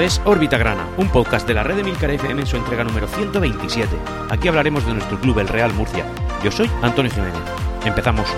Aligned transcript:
Es 0.00 0.20
Órbita 0.24 0.56
Grana, 0.58 0.86
un 0.96 1.08
podcast 1.08 1.46
de 1.48 1.54
la 1.54 1.64
red 1.64 1.74
de 1.74 1.82
Milcar 1.82 2.10
FM 2.10 2.42
en 2.42 2.46
su 2.46 2.56
entrega 2.56 2.84
número 2.84 3.08
127. 3.08 3.88
Aquí 4.30 4.46
hablaremos 4.46 4.86
de 4.86 4.94
nuestro 4.94 5.18
club, 5.18 5.40
el 5.40 5.48
Real 5.48 5.74
Murcia. 5.74 6.04
Yo 6.44 6.52
soy 6.52 6.70
Antonio 6.82 7.10
Jiménez. 7.10 7.40
Empezamos. 7.84 8.28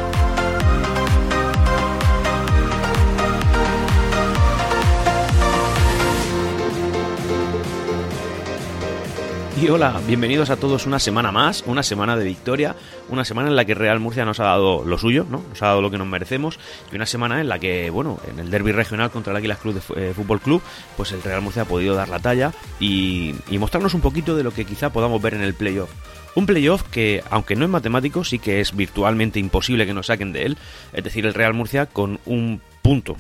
Y 9.61 9.69
hola, 9.69 10.01
bienvenidos 10.07 10.49
a 10.49 10.57
todos 10.57 10.87
una 10.87 10.99
semana 10.99 11.33
más, 11.33 11.65
una 11.67 11.83
semana 11.83 12.17
de 12.17 12.25
victoria, 12.25 12.77
una 13.11 13.27
semana 13.27 13.51
en 13.51 13.57
la 13.57 13.67
que 13.67 13.75
Real 13.75 14.01
Murcia 14.01 14.25
nos 14.25 14.41
ha 14.41 14.45
dado 14.45 14.87
lo 14.87 14.97
suyo, 14.97 15.27
¿no? 15.29 15.45
Nos 15.51 15.63
ha 15.63 15.67
dado 15.67 15.83
lo 15.83 15.91
que 15.91 15.99
nos 15.99 16.07
merecemos 16.07 16.59
y 16.91 16.97
una 16.97 17.05
semana 17.05 17.43
en 17.43 17.51
la 17.51 17.59
que, 17.59 17.91
bueno, 17.91 18.19
en 18.27 18.39
el 18.39 18.51
derby 18.51 18.73
regional 18.73 19.11
contra 19.11 19.33
el 19.33 19.37
Águilas 19.37 19.59
Club 19.59 19.75
de 19.75 19.81
eh, 20.03 20.15
Fútbol 20.15 20.41
Club, 20.41 20.63
pues 20.97 21.13
el 21.13 21.23
Real 21.23 21.43
Murcia 21.43 21.63
ha 21.63 21.67
podido 21.67 21.95
dar 21.95 22.09
la 22.09 22.21
talla 22.21 22.55
y, 22.79 23.35
y 23.51 23.59
mostrarnos 23.59 23.93
un 23.93 24.01
poquito 24.01 24.35
de 24.35 24.45
lo 24.45 24.55
que 24.55 24.65
quizá 24.65 24.95
podamos 24.95 25.21
ver 25.21 25.35
en 25.35 25.43
el 25.43 25.53
playoff. 25.53 25.91
Un 26.35 26.47
playoff 26.47 26.83
que, 26.85 27.23
aunque 27.29 27.55
no 27.55 27.67
es 27.67 27.71
matemático, 27.71 28.25
sí 28.25 28.39
que 28.39 28.63
es 28.63 28.75
virtualmente 28.75 29.41
imposible 29.41 29.85
que 29.85 29.93
nos 29.93 30.07
saquen 30.07 30.33
de 30.33 30.47
él, 30.47 30.59
es 30.95 31.05
decir, 31.05 31.27
el 31.27 31.35
Real 31.35 31.53
Murcia 31.53 31.85
con 31.85 32.19
un 32.25 32.63
punto 32.81 33.19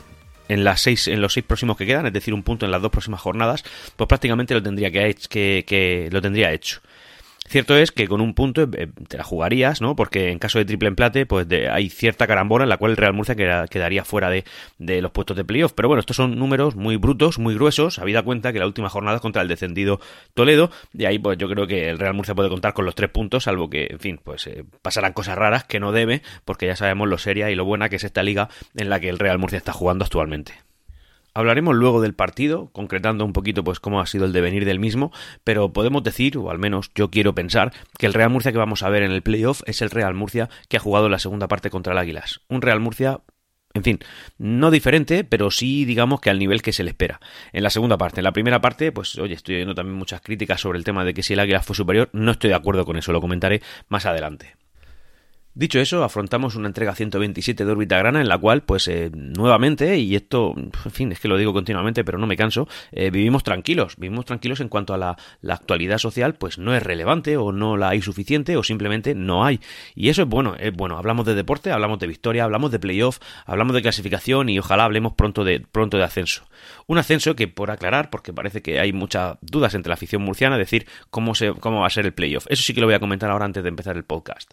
en 0.50 0.64
las 0.64 0.80
seis, 0.80 1.06
en 1.06 1.20
los 1.20 1.32
seis 1.32 1.46
próximos 1.46 1.76
que 1.76 1.86
quedan, 1.86 2.06
es 2.06 2.12
decir, 2.12 2.34
un 2.34 2.42
punto 2.42 2.66
en 2.66 2.72
las 2.72 2.82
dos 2.82 2.90
próximas 2.90 3.20
jornadas, 3.20 3.62
pues 3.96 4.08
prácticamente 4.08 4.52
lo 4.52 4.62
tendría 4.62 4.90
que, 4.90 5.14
que, 5.28 5.64
que 5.66 6.08
lo 6.10 6.20
tendría 6.20 6.52
hecho. 6.52 6.80
Cierto 7.50 7.76
es 7.76 7.90
que 7.90 8.06
con 8.06 8.20
un 8.20 8.32
punto 8.32 8.62
eh, 8.62 8.92
te 9.08 9.16
la 9.16 9.24
jugarías, 9.24 9.80
¿no? 9.80 9.96
Porque 9.96 10.30
en 10.30 10.38
caso 10.38 10.60
de 10.60 10.64
triple 10.64 10.86
empate, 10.86 11.26
pues 11.26 11.48
hay 11.68 11.88
cierta 11.88 12.28
carambola 12.28 12.62
en 12.62 12.68
la 12.68 12.76
cual 12.76 12.92
el 12.92 12.96
Real 12.96 13.12
Murcia 13.12 13.34
quedaría 13.34 14.04
fuera 14.04 14.30
de, 14.30 14.44
de, 14.78 15.02
los 15.02 15.10
puestos 15.10 15.36
de 15.36 15.44
playoff. 15.44 15.72
Pero 15.72 15.88
bueno, 15.88 15.98
estos 15.98 16.16
son 16.16 16.38
números 16.38 16.76
muy 16.76 16.94
brutos, 16.94 17.40
muy 17.40 17.56
gruesos, 17.56 17.98
habida 17.98 18.22
cuenta 18.22 18.52
que 18.52 18.60
la 18.60 18.66
última 18.66 18.88
jornada 18.88 19.16
es 19.16 19.20
contra 19.20 19.42
el 19.42 19.48
descendido 19.48 19.98
Toledo, 20.34 20.70
y 20.92 21.06
ahí 21.06 21.18
pues 21.18 21.38
yo 21.38 21.48
creo 21.48 21.66
que 21.66 21.88
el 21.88 21.98
Real 21.98 22.14
Murcia 22.14 22.36
puede 22.36 22.50
contar 22.50 22.72
con 22.72 22.84
los 22.84 22.94
tres 22.94 23.10
puntos, 23.10 23.42
salvo 23.42 23.68
que, 23.68 23.88
en 23.90 23.98
fin, 23.98 24.20
pues 24.22 24.46
eh, 24.46 24.62
pasarán 24.80 25.12
cosas 25.12 25.36
raras 25.36 25.64
que 25.64 25.80
no 25.80 25.90
debe, 25.90 26.22
porque 26.44 26.66
ya 26.66 26.76
sabemos 26.76 27.08
lo 27.08 27.18
seria 27.18 27.50
y 27.50 27.56
lo 27.56 27.64
buena 27.64 27.88
que 27.88 27.96
es 27.96 28.04
esta 28.04 28.22
liga 28.22 28.48
en 28.76 28.88
la 28.88 29.00
que 29.00 29.08
el 29.08 29.18
Real 29.18 29.40
Murcia 29.40 29.58
está 29.58 29.72
jugando 29.72 30.04
actualmente. 30.04 30.69
Hablaremos 31.34 31.74
luego 31.74 32.00
del 32.00 32.14
partido, 32.14 32.70
concretando 32.72 33.24
un 33.24 33.32
poquito 33.32 33.62
pues 33.64 33.80
cómo 33.80 34.00
ha 34.00 34.06
sido 34.06 34.24
el 34.24 34.32
devenir 34.32 34.64
del 34.64 34.80
mismo, 34.80 35.12
pero 35.44 35.72
podemos 35.72 36.02
decir, 36.02 36.36
o 36.38 36.50
al 36.50 36.58
menos 36.58 36.90
yo 36.94 37.10
quiero 37.10 37.34
pensar, 37.34 37.72
que 37.98 38.06
el 38.06 38.14
Real 38.14 38.30
Murcia 38.30 38.52
que 38.52 38.58
vamos 38.58 38.82
a 38.82 38.88
ver 38.88 39.02
en 39.02 39.12
el 39.12 39.22
playoff 39.22 39.62
es 39.66 39.82
el 39.82 39.90
Real 39.90 40.14
Murcia 40.14 40.48
que 40.68 40.76
ha 40.76 40.80
jugado 40.80 41.08
la 41.08 41.18
segunda 41.18 41.48
parte 41.48 41.70
contra 41.70 41.92
el 41.92 41.98
Águilas. 41.98 42.40
Un 42.48 42.62
Real 42.62 42.80
Murcia 42.80 43.20
en 43.72 43.84
fin, 43.84 44.00
no 44.36 44.72
diferente, 44.72 45.22
pero 45.22 45.52
sí 45.52 45.84
digamos 45.84 46.20
que 46.20 46.28
al 46.28 46.40
nivel 46.40 46.60
que 46.60 46.72
se 46.72 46.82
le 46.82 46.90
espera. 46.90 47.20
En 47.52 47.62
la 47.62 47.70
segunda 47.70 47.96
parte, 47.96 48.18
en 48.18 48.24
la 48.24 48.32
primera 48.32 48.60
parte, 48.60 48.90
pues 48.90 49.16
oye, 49.18 49.34
estoy 49.34 49.56
viendo 49.56 49.76
también 49.76 49.96
muchas 49.96 50.20
críticas 50.20 50.60
sobre 50.60 50.78
el 50.78 50.84
tema 50.84 51.04
de 51.04 51.14
que 51.14 51.22
si 51.22 51.34
el 51.34 51.40
Águila 51.40 51.62
fue 51.62 51.76
superior, 51.76 52.10
no 52.12 52.32
estoy 52.32 52.50
de 52.50 52.56
acuerdo 52.56 52.84
con 52.84 52.96
eso, 52.96 53.12
lo 53.12 53.20
comentaré 53.20 53.62
más 53.88 54.06
adelante. 54.06 54.56
Dicho 55.52 55.80
eso, 55.80 56.04
afrontamos 56.04 56.54
una 56.54 56.68
entrega 56.68 56.94
127 56.94 57.64
de 57.64 57.72
órbita 57.72 57.98
grana 57.98 58.20
en 58.20 58.28
la 58.28 58.38
cual, 58.38 58.62
pues 58.62 58.86
eh, 58.86 59.10
nuevamente, 59.12 59.98
y 59.98 60.14
esto, 60.14 60.54
en 60.56 60.90
fin, 60.92 61.10
es 61.10 61.18
que 61.18 61.26
lo 61.26 61.36
digo 61.36 61.52
continuamente, 61.52 62.04
pero 62.04 62.18
no 62.18 62.28
me 62.28 62.36
canso, 62.36 62.68
eh, 62.92 63.10
vivimos 63.10 63.42
tranquilos, 63.42 63.96
vivimos 63.96 64.26
tranquilos 64.26 64.60
en 64.60 64.68
cuanto 64.68 64.94
a 64.94 64.98
la, 64.98 65.16
actualidad 65.48 65.98
social, 65.98 66.34
pues 66.34 66.58
no 66.58 66.72
es 66.72 66.80
relevante 66.84 67.36
o 67.36 67.50
no 67.50 67.76
la 67.76 67.88
hay 67.88 68.00
suficiente 68.00 68.56
o 68.56 68.62
simplemente 68.62 69.16
no 69.16 69.44
hay. 69.44 69.58
Y 69.96 70.08
eso 70.08 70.22
es 70.22 70.28
bueno, 70.28 70.54
es 70.56 70.72
bueno, 70.72 70.96
hablamos 70.96 71.26
de 71.26 71.34
deporte, 71.34 71.72
hablamos 71.72 71.98
de 71.98 72.06
victoria, 72.06 72.44
hablamos 72.44 72.70
de 72.70 72.78
playoff, 72.78 73.18
hablamos 73.44 73.74
de 73.74 73.82
clasificación 73.82 74.50
y 74.50 74.58
ojalá 74.60 74.84
hablemos 74.84 75.14
pronto 75.14 75.42
de, 75.42 75.58
pronto 75.58 75.96
de 75.96 76.04
ascenso. 76.04 76.44
Un 76.86 76.98
ascenso 76.98 77.34
que, 77.34 77.48
por 77.48 77.72
aclarar, 77.72 78.10
porque 78.10 78.32
parece 78.32 78.62
que 78.62 78.78
hay 78.78 78.92
muchas 78.92 79.36
dudas 79.40 79.74
entre 79.74 79.90
la 79.90 79.94
afición 79.94 80.22
murciana, 80.22 80.56
decir 80.56 80.86
cómo, 81.10 81.34
se, 81.34 81.54
cómo 81.54 81.80
va 81.80 81.88
a 81.88 81.90
ser 81.90 82.06
el 82.06 82.12
playoff. 82.12 82.46
Eso 82.48 82.62
sí 82.62 82.72
que 82.72 82.80
lo 82.80 82.86
voy 82.86 82.94
a 82.94 83.00
comentar 83.00 83.30
ahora 83.30 83.46
antes 83.46 83.64
de 83.64 83.68
empezar 83.68 83.96
el 83.96 84.04
podcast 84.04 84.52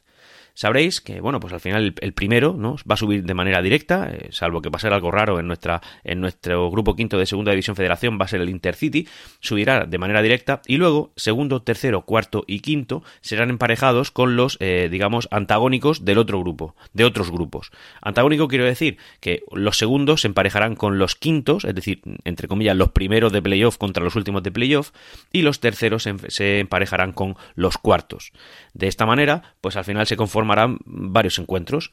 sabréis 0.57 1.01
que, 1.01 1.21
bueno, 1.21 1.39
pues 1.39 1.53
al 1.53 1.59
final 1.59 1.93
el, 2.01 2.13
primero 2.13 2.55
¿no? 2.57 2.77
va 2.89 2.95
a 2.95 2.97
subir 2.97 3.23
de 3.23 3.33
manera 3.35 3.61
directa, 3.61 4.09
eh, 4.11 4.29
salvo 4.31 4.59
que 4.59 4.71
pase 4.71 4.87
algo 4.87 5.11
raro 5.11 5.39
en, 5.39 5.45
nuestra, 5.45 5.83
en 6.03 6.19
nuestro 6.19 6.71
grupo 6.71 6.95
quinto 6.95 7.19
de 7.19 7.27
Segunda 7.27 7.51
División 7.51 7.75
Federación, 7.75 8.17
va 8.19 8.25
a 8.25 8.27
ser 8.27 8.41
el 8.41 8.49
Intercity, 8.49 9.07
subirá 9.39 9.85
de 9.85 9.97
manera 9.99 10.23
directa 10.23 10.63
y 10.65 10.77
luego 10.77 11.13
segundo, 11.15 11.61
tercero, 11.61 12.01
cuarto 12.01 12.43
y 12.47 12.61
quinto 12.61 13.03
serán 13.21 13.51
emparejados 13.51 14.09
con 14.09 14.35
los, 14.35 14.57
eh, 14.59 14.87
digamos, 14.89 15.27
antagónicos 15.29 16.05
del 16.05 16.17
otro 16.17 16.39
grupo, 16.39 16.75
de 16.91 17.05
otros 17.05 17.29
grupos. 17.29 17.69
Antagónico 18.01 18.47
quiero 18.47 18.65
decir 18.65 18.97
que 19.19 19.43
los 19.51 19.77
segundos 19.77 20.21
se 20.21 20.27
emparejarán 20.27 20.75
con 20.75 20.97
los 20.97 21.15
quintos, 21.15 21.65
es 21.65 21.75
decir, 21.75 22.01
entre 22.23 22.47
comillas, 22.47 22.75
los 22.75 22.93
primeros 22.93 23.31
de 23.31 23.43
playoff 23.43 23.77
contra 23.77 24.03
los 24.03 24.15
últimos 24.15 24.41
de 24.41 24.51
playoff, 24.51 24.89
y 25.31 25.43
los 25.43 25.59
terceros 25.59 26.01
se, 26.01 26.15
se 26.29 26.61
emparejarán 26.61 27.11
con 27.11 27.35
los 27.53 27.77
cuartos. 27.77 28.31
De 28.73 28.87
esta 28.87 29.05
manera, 29.05 29.53
pues 29.61 29.75
al 29.75 29.85
final 29.85 30.07
se 30.07 30.17
conforma 30.17 30.46
formarán 30.47 30.79
varios 30.85 31.39
encuentros. 31.39 31.91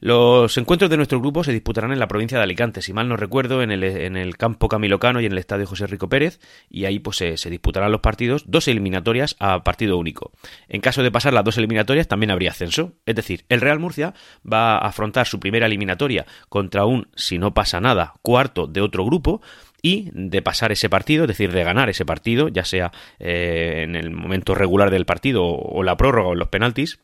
Los 0.00 0.56
encuentros 0.56 0.88
de 0.88 0.96
nuestro 0.96 1.18
grupo 1.18 1.42
se 1.42 1.50
disputarán 1.50 1.90
en 1.90 1.98
la 1.98 2.06
provincia 2.06 2.38
de 2.38 2.44
Alicante, 2.44 2.82
si 2.82 2.92
mal 2.92 3.08
no 3.08 3.16
recuerdo, 3.16 3.62
en 3.62 3.72
el, 3.72 3.82
en 3.82 4.16
el 4.16 4.36
campo 4.36 4.68
Camilocano 4.68 5.20
y 5.20 5.26
en 5.26 5.32
el 5.32 5.38
estadio 5.38 5.66
José 5.66 5.88
Rico 5.88 6.08
Pérez, 6.08 6.38
y 6.70 6.84
ahí 6.84 7.00
pues 7.00 7.16
se, 7.16 7.50
disputarán 7.50 7.90
los 7.90 8.00
partidos, 8.00 8.44
dos 8.46 8.68
eliminatorias 8.68 9.34
a 9.40 9.64
partido 9.64 9.98
único. 9.98 10.30
En 10.68 10.80
caso 10.80 11.02
de 11.02 11.10
pasar 11.10 11.34
las 11.34 11.42
dos 11.42 11.58
eliminatorias 11.58 12.06
también 12.06 12.30
habría 12.30 12.52
ascenso, 12.52 12.92
es 13.06 13.16
decir, 13.16 13.44
el 13.48 13.60
Real 13.60 13.80
Murcia 13.80 14.14
va 14.50 14.76
a 14.76 14.86
afrontar 14.86 15.26
su 15.26 15.40
primera 15.40 15.66
eliminatoria 15.66 16.26
contra 16.48 16.84
un, 16.84 17.08
si 17.16 17.38
no 17.38 17.52
pasa 17.52 17.80
nada, 17.80 18.14
cuarto 18.22 18.68
de 18.68 18.80
otro 18.80 19.04
grupo, 19.04 19.40
y 19.82 20.10
de 20.12 20.42
pasar 20.42 20.70
ese 20.70 20.88
partido, 20.88 21.24
es 21.24 21.28
decir, 21.28 21.52
de 21.52 21.64
ganar 21.64 21.88
ese 21.88 22.04
partido, 22.04 22.46
ya 22.48 22.64
sea 22.64 22.92
eh, 23.18 23.82
en 23.82 23.96
el 23.96 24.10
momento 24.10 24.54
regular 24.54 24.90
del 24.90 25.06
partido 25.06 25.44
o 25.44 25.82
la 25.82 25.96
prórroga 25.96 26.30
o 26.30 26.34
los 26.34 26.48
penaltis, 26.48 27.00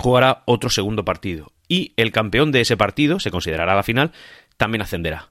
jugará 0.00 0.42
otro 0.46 0.70
segundo 0.70 1.04
partido. 1.04 1.52
Y 1.68 1.92
el 1.96 2.10
campeón 2.10 2.52
de 2.52 2.62
ese 2.62 2.76
partido, 2.76 3.20
se 3.20 3.30
considerará 3.30 3.74
la 3.74 3.82
final, 3.82 4.12
también 4.56 4.82
ascenderá 4.82 5.30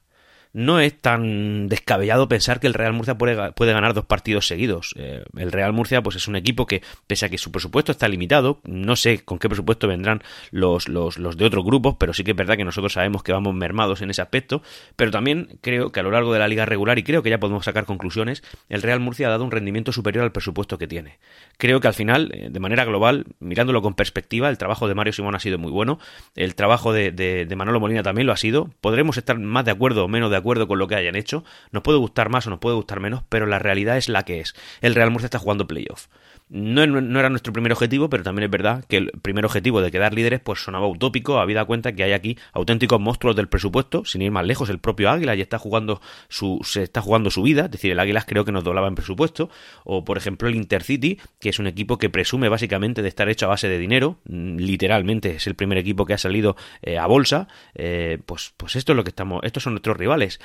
no 0.54 0.80
es 0.80 1.00
tan 1.00 1.68
descabellado 1.68 2.28
pensar 2.28 2.60
que 2.60 2.68
el 2.68 2.74
Real 2.74 2.94
Murcia 2.94 3.18
puede, 3.18 3.52
puede 3.52 3.74
ganar 3.74 3.94
dos 3.94 4.06
partidos 4.06 4.48
seguidos. 4.48 4.94
Eh, 4.98 5.24
el 5.38 5.52
Real 5.52 5.74
Murcia 5.74 6.02
pues 6.02 6.16
es 6.16 6.28
un 6.28 6.36
equipo 6.36 6.66
que, 6.66 6.82
pese 7.08 7.26
a 7.26 7.30
que 7.30 7.38
su 7.38 7.52
presupuesto 7.52 7.92
está 7.92 8.08
limitado, 8.08 8.60
no 8.66 8.96
sé 8.96 9.24
con 9.24 9.38
qué 9.38 9.48
presupuesto 9.48 9.88
vendrán 9.88 10.24
los, 10.52 10.88
los, 10.88 11.18
los, 11.18 11.38
de 11.38 11.46
otros 11.46 11.64
grupos, 11.64 11.96
pero 12.00 12.14
sí 12.14 12.24
que 12.24 12.32
es 12.32 12.38
verdad 12.38 12.58
que 12.58 12.66
nosotros 12.66 12.94
sabemos 12.94 13.24
que 13.24 13.32
vamos 13.32 13.54
mermados 13.54 14.02
en 14.02 14.10
ese 14.10 14.22
aspecto, 14.22 14.62
pero 14.96 15.12
también 15.12 15.60
creo 15.62 15.92
que 15.92 16.00
a 16.00 16.04
lo 16.04 16.12
largo 16.12 16.34
de 16.34 16.40
la 16.40 16.48
liga 16.48 16.66
regular, 16.66 16.98
y 16.98 17.04
creo 17.04 17.22
que 17.22 17.30
ya 17.30 17.40
podemos 17.40 17.66
sacar 17.66 17.86
conclusiones, 17.86 18.44
el 18.70 18.82
Real 18.82 19.00
Murcia 19.00 19.28
ha 19.28 19.32
dado 19.32 19.44
un 19.44 19.52
rendimiento 19.52 19.92
superior 19.92 20.24
al 20.24 20.32
presupuesto 20.32 20.78
que 20.78 20.88
tiene. 20.88 21.20
Creo 21.58 21.80
que 21.80 21.88
al 21.88 21.94
final, 21.94 22.32
eh, 22.34 22.50
de 22.50 22.60
manera 22.60 22.86
global, 22.86 23.26
mirándolo 23.40 23.82
con 23.82 23.94
perspectiva, 23.94 24.50
el 24.50 24.58
trabajo 24.58 24.88
de 24.88 24.96
Mario 24.96 25.14
Simón 25.14 25.36
ha 25.36 25.40
sido 25.40 25.58
muy 25.58 25.72
bueno, 25.72 26.00
el 26.36 26.56
trabajo 26.56 26.92
de, 26.92 27.12
de, 27.12 27.56
Manolo 27.56 27.80
Molina 27.80 28.02
también 28.02 28.26
lo 28.26 28.34
ha 28.34 28.38
sido, 28.38 28.70
podremos 28.82 29.18
estar 29.18 29.38
más 29.38 29.66
de 29.66 29.72
acuerdo 29.72 30.06
o 30.06 30.08
menos 30.08 30.32
de 30.32 30.38
acuerdo 30.40 30.68
con 30.68 30.80
lo 30.80 30.88
que 30.88 30.96
hayan 30.96 31.16
hecho. 31.16 31.44
Nos 31.72 31.84
puede 31.84 32.00
gustar 32.00 32.30
más 32.30 32.48
o 32.48 32.50
nos 32.50 32.60
puede 32.60 32.76
gustar 32.76 33.00
menos, 33.00 33.24
pero 33.30 33.46
la 33.46 33.60
realidad 33.60 33.98
es 33.98 34.10
la 34.10 34.24
que 34.24 34.40
es. 34.40 34.56
El 34.82 34.96
Real 34.96 35.12
Murcia 35.12 35.28
está 35.28 35.40
jugando 35.40 35.68
playoff. 35.68 36.08
No, 36.52 36.88
no, 36.88 37.20
era 37.20 37.30
nuestro 37.30 37.54
primer 37.54 37.72
objetivo, 37.72 38.10
pero 38.10 38.24
también 38.24 38.46
es 38.46 38.50
verdad 38.50 38.84
que 38.86 38.98
el 38.98 39.12
primer 39.22 39.46
objetivo 39.46 39.82
de 39.82 39.92
quedar 39.92 40.16
líderes 40.16 40.40
pues 40.40 40.60
sonaba 40.60 40.88
utópico, 40.88 41.38
habida 41.38 41.64
cuenta 41.66 41.92
que 41.92 42.04
hay 42.04 42.12
aquí 42.12 42.40
auténticos 42.54 43.00
monstruos 43.00 43.36
del 43.36 43.48
presupuesto, 43.48 44.04
sin 44.04 44.24
ir 44.24 44.32
más 44.32 44.48
lejos, 44.48 44.72
el 44.72 44.80
propio 44.80 45.12
Águila 45.12 45.36
ya 45.36 45.44
está 45.44 45.60
jugando 45.60 46.02
su, 46.28 46.60
se 46.64 46.82
está 46.82 47.02
jugando 47.02 47.30
su 47.30 47.44
vida, 47.44 47.66
es 47.66 47.72
decir, 47.72 47.92
el 47.92 48.00
Águila 48.00 48.24
creo 48.26 48.46
que 48.46 48.52
nos 48.52 48.64
doblaba 48.64 48.88
en 48.88 48.96
presupuesto, 48.96 49.52
o 49.84 50.04
por 50.04 50.18
ejemplo 50.18 50.48
el 50.48 50.56
Intercity, 50.56 51.20
que 51.40 51.50
es 51.50 51.60
un 51.60 51.68
equipo 51.68 52.00
que 52.00 52.10
presume 52.10 52.50
básicamente 52.50 53.04
de 53.04 53.10
estar 53.10 53.30
hecho 53.30 53.46
a 53.46 53.50
base 53.50 53.70
de 53.70 53.78
dinero, 53.78 54.18
mm, 54.26 54.58
literalmente 54.58 55.36
es 55.36 55.46
el 55.46 55.54
primer 55.54 55.78
equipo 55.78 56.08
que 56.08 56.16
ha 56.16 56.18
salido 56.18 56.56
eh, 56.82 56.98
a 56.98 57.06
bolsa, 57.06 57.48
eh, 57.76 58.18
pues, 58.26 58.54
pues 58.58 58.76
esto 58.76 58.94
es 58.94 58.96
lo 58.96 59.04
que 59.04 59.10
estamos, 59.10 59.42
estos 59.44 59.62
son 59.62 59.74
nuestros 59.74 59.98
rivales. 59.98 60.40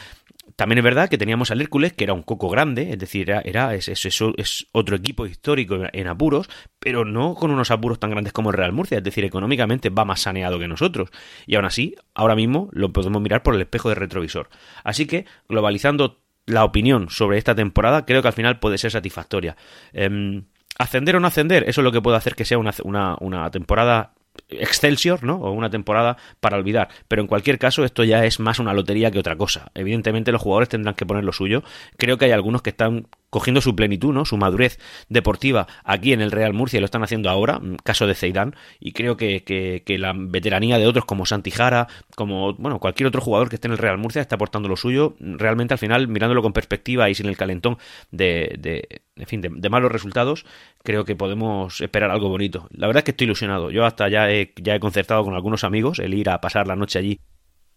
También 0.56 0.78
es 0.78 0.84
verdad 0.84 1.08
que 1.08 1.18
teníamos 1.18 1.50
al 1.50 1.60
Hércules, 1.60 1.92
que 1.92 2.04
era 2.04 2.12
un 2.12 2.22
coco 2.22 2.48
grande, 2.48 2.92
es 2.92 2.98
decir, 2.98 3.30
era, 3.30 3.74
es, 3.74 3.88
es, 3.88 4.66
otro 4.72 4.96
equipo 4.96 5.26
histórico 5.26 5.78
en 5.92 6.06
apuros, 6.06 6.48
pero 6.78 7.04
no 7.04 7.34
con 7.34 7.50
unos 7.50 7.70
apuros 7.70 7.98
tan 7.98 8.10
grandes 8.10 8.32
como 8.32 8.50
el 8.50 8.56
Real 8.56 8.72
Murcia, 8.72 8.98
es 8.98 9.04
decir, 9.04 9.24
económicamente 9.24 9.90
va 9.90 10.04
más 10.04 10.20
saneado 10.20 10.58
que 10.58 10.68
nosotros. 10.68 11.10
Y 11.46 11.56
aún 11.56 11.64
así, 11.64 11.96
ahora 12.14 12.36
mismo 12.36 12.68
lo 12.72 12.92
podemos 12.92 13.20
mirar 13.20 13.42
por 13.42 13.54
el 13.54 13.62
espejo 13.62 13.88
de 13.88 13.96
retrovisor. 13.96 14.48
Así 14.84 15.06
que, 15.06 15.26
globalizando 15.48 16.20
la 16.46 16.64
opinión 16.64 17.08
sobre 17.10 17.38
esta 17.38 17.54
temporada, 17.54 18.04
creo 18.04 18.22
que 18.22 18.28
al 18.28 18.34
final 18.34 18.60
puede 18.60 18.78
ser 18.78 18.90
satisfactoria. 18.90 19.56
Eh, 19.92 20.42
ascender 20.78 21.16
o 21.16 21.20
no 21.20 21.26
ascender, 21.26 21.64
eso 21.68 21.80
es 21.80 21.84
lo 21.84 21.92
que 21.92 22.02
puede 22.02 22.16
hacer 22.16 22.34
que 22.34 22.44
sea 22.44 22.58
una, 22.58 22.72
una, 22.82 23.16
una 23.20 23.50
temporada 23.50 24.14
Excelsior, 24.48 25.22
¿no? 25.24 25.36
O 25.36 25.52
una 25.52 25.70
temporada 25.70 26.16
para 26.40 26.56
olvidar. 26.56 26.88
Pero 27.08 27.22
en 27.22 27.28
cualquier 27.28 27.58
caso, 27.58 27.84
esto 27.84 28.04
ya 28.04 28.24
es 28.24 28.40
más 28.40 28.58
una 28.58 28.74
lotería 28.74 29.10
que 29.10 29.18
otra 29.18 29.36
cosa. 29.36 29.70
Evidentemente, 29.74 30.32
los 30.32 30.42
jugadores 30.42 30.68
tendrán 30.68 30.94
que 30.94 31.06
poner 31.06 31.24
lo 31.24 31.32
suyo. 31.32 31.62
Creo 31.96 32.18
que 32.18 32.26
hay 32.26 32.32
algunos 32.32 32.62
que 32.62 32.70
están 32.70 33.06
cogiendo 33.34 33.60
su 33.60 33.74
plenitud, 33.74 34.14
¿no? 34.14 34.24
Su 34.24 34.36
madurez 34.36 34.78
deportiva 35.08 35.66
aquí 35.82 36.12
en 36.12 36.20
el 36.20 36.30
Real 36.30 36.52
Murcia 36.52 36.76
y 36.76 36.80
lo 36.80 36.84
están 36.84 37.02
haciendo 37.02 37.30
ahora, 37.30 37.60
caso 37.82 38.06
de 38.06 38.14
Zeidan, 38.14 38.54
y 38.78 38.92
creo 38.92 39.16
que, 39.16 39.42
que, 39.42 39.98
la 39.98 40.12
veteranía 40.16 40.78
de 40.78 40.86
otros 40.86 41.04
como 41.04 41.26
Santijara, 41.26 41.88
como, 42.14 42.54
bueno, 42.54 42.78
cualquier 42.78 43.08
otro 43.08 43.20
jugador 43.20 43.48
que 43.48 43.56
esté 43.56 43.66
en 43.66 43.72
el 43.72 43.78
Real 43.78 43.98
Murcia 43.98 44.22
está 44.22 44.36
aportando 44.36 44.68
lo 44.68 44.76
suyo, 44.76 45.16
realmente 45.18 45.74
al 45.74 45.78
final, 45.78 46.06
mirándolo 46.06 46.42
con 46.42 46.52
perspectiva 46.52 47.10
y 47.10 47.16
sin 47.16 47.26
el 47.26 47.36
calentón 47.36 47.76
de, 48.12 48.54
de 48.56 49.02
en 49.16 49.26
fin, 49.26 49.40
de, 49.40 49.68
malos 49.68 49.90
resultados, 49.90 50.46
creo 50.84 51.04
que 51.04 51.16
podemos 51.16 51.80
esperar 51.80 52.12
algo 52.12 52.28
bonito. 52.28 52.68
La 52.70 52.86
verdad 52.86 53.00
es 53.00 53.04
que 53.04 53.10
estoy 53.10 53.24
ilusionado. 53.24 53.72
Yo 53.72 53.84
hasta 53.84 54.08
ya 54.08 54.30
he, 54.30 54.54
ya 54.62 54.76
he 54.76 54.80
concertado 54.80 55.24
con 55.24 55.34
algunos 55.34 55.64
amigos 55.64 55.98
el 55.98 56.14
ir 56.14 56.30
a 56.30 56.40
pasar 56.40 56.68
la 56.68 56.76
noche 56.76 57.00
allí 57.00 57.20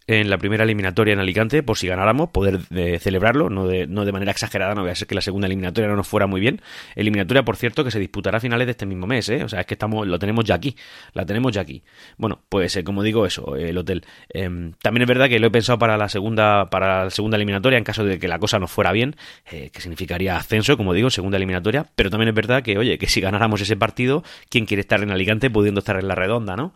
en 0.07 0.29
la 0.29 0.37
primera 0.37 0.63
eliminatoria 0.63 1.13
en 1.13 1.19
Alicante, 1.19 1.63
por 1.63 1.77
si 1.77 1.87
ganáramos, 1.87 2.29
poder 2.29 2.61
eh, 2.73 2.97
celebrarlo, 2.97 3.49
no 3.49 3.67
de, 3.67 3.87
no 3.87 4.05
de 4.05 4.13
manera 4.13 4.31
exagerada, 4.31 4.73
no 4.73 4.81
voy 4.81 4.91
a 4.91 4.95
ser 4.95 5.05
que 5.05 5.15
la 5.15 5.21
segunda 5.21 5.47
eliminatoria 5.47 5.89
no 5.89 5.97
nos 5.97 6.07
fuera 6.07 6.27
muy 6.27 6.39
bien. 6.39 6.61
Eliminatoria, 6.95 7.43
por 7.43 7.57
cierto, 7.57 7.83
que 7.83 7.91
se 7.91 7.99
disputará 7.99 8.37
a 8.37 8.39
finales 8.39 8.67
de 8.67 8.71
este 8.71 8.85
mismo 8.85 9.05
mes, 9.05 9.27
¿eh? 9.27 9.43
O 9.43 9.49
sea, 9.49 9.59
es 9.59 9.65
que 9.65 9.73
estamos, 9.73 10.07
lo 10.07 10.17
tenemos 10.17 10.45
ya 10.45 10.55
aquí, 10.55 10.77
la 11.13 11.25
tenemos 11.25 11.51
ya 11.51 11.61
aquí. 11.61 11.83
Bueno, 12.17 12.39
pues 12.47 12.77
eh, 12.77 12.85
como 12.85 13.03
digo 13.03 13.25
eso, 13.25 13.57
el 13.57 13.77
hotel. 13.77 14.05
Em, 14.29 14.71
también 14.81 15.01
es 15.01 15.07
verdad 15.09 15.27
que 15.27 15.39
lo 15.39 15.47
he 15.47 15.51
pensado 15.51 15.77
para 15.77 15.97
la 15.97 16.07
segunda, 16.07 16.69
para 16.69 17.03
la 17.03 17.09
segunda 17.09 17.35
eliminatoria, 17.35 17.77
en 17.77 17.83
caso 17.83 18.05
de 18.05 18.17
que 18.17 18.29
la 18.29 18.39
cosa 18.39 18.59
no 18.59 18.67
fuera 18.67 18.93
bien, 18.93 19.15
que 19.45 19.81
significaría 19.81 20.37
ascenso, 20.37 20.77
como 20.77 20.93
digo, 20.93 21.09
segunda 21.09 21.37
eliminatoria, 21.37 21.85
pero 21.95 22.09
también 22.09 22.29
es 22.29 22.35
verdad 22.35 22.63
que, 22.63 22.77
oye, 22.77 22.97
que 22.97 23.07
si 23.07 23.19
ganáramos 23.19 23.59
ese 23.59 23.75
partido, 23.75 24.23
¿quién 24.49 24.65
quiere 24.65 24.81
estar 24.81 25.01
en 25.03 25.11
Alicante 25.11 25.49
pudiendo 25.49 25.79
estar 25.79 25.99
en 25.99 26.07
la 26.07 26.15
redonda, 26.15 26.55
no? 26.55 26.73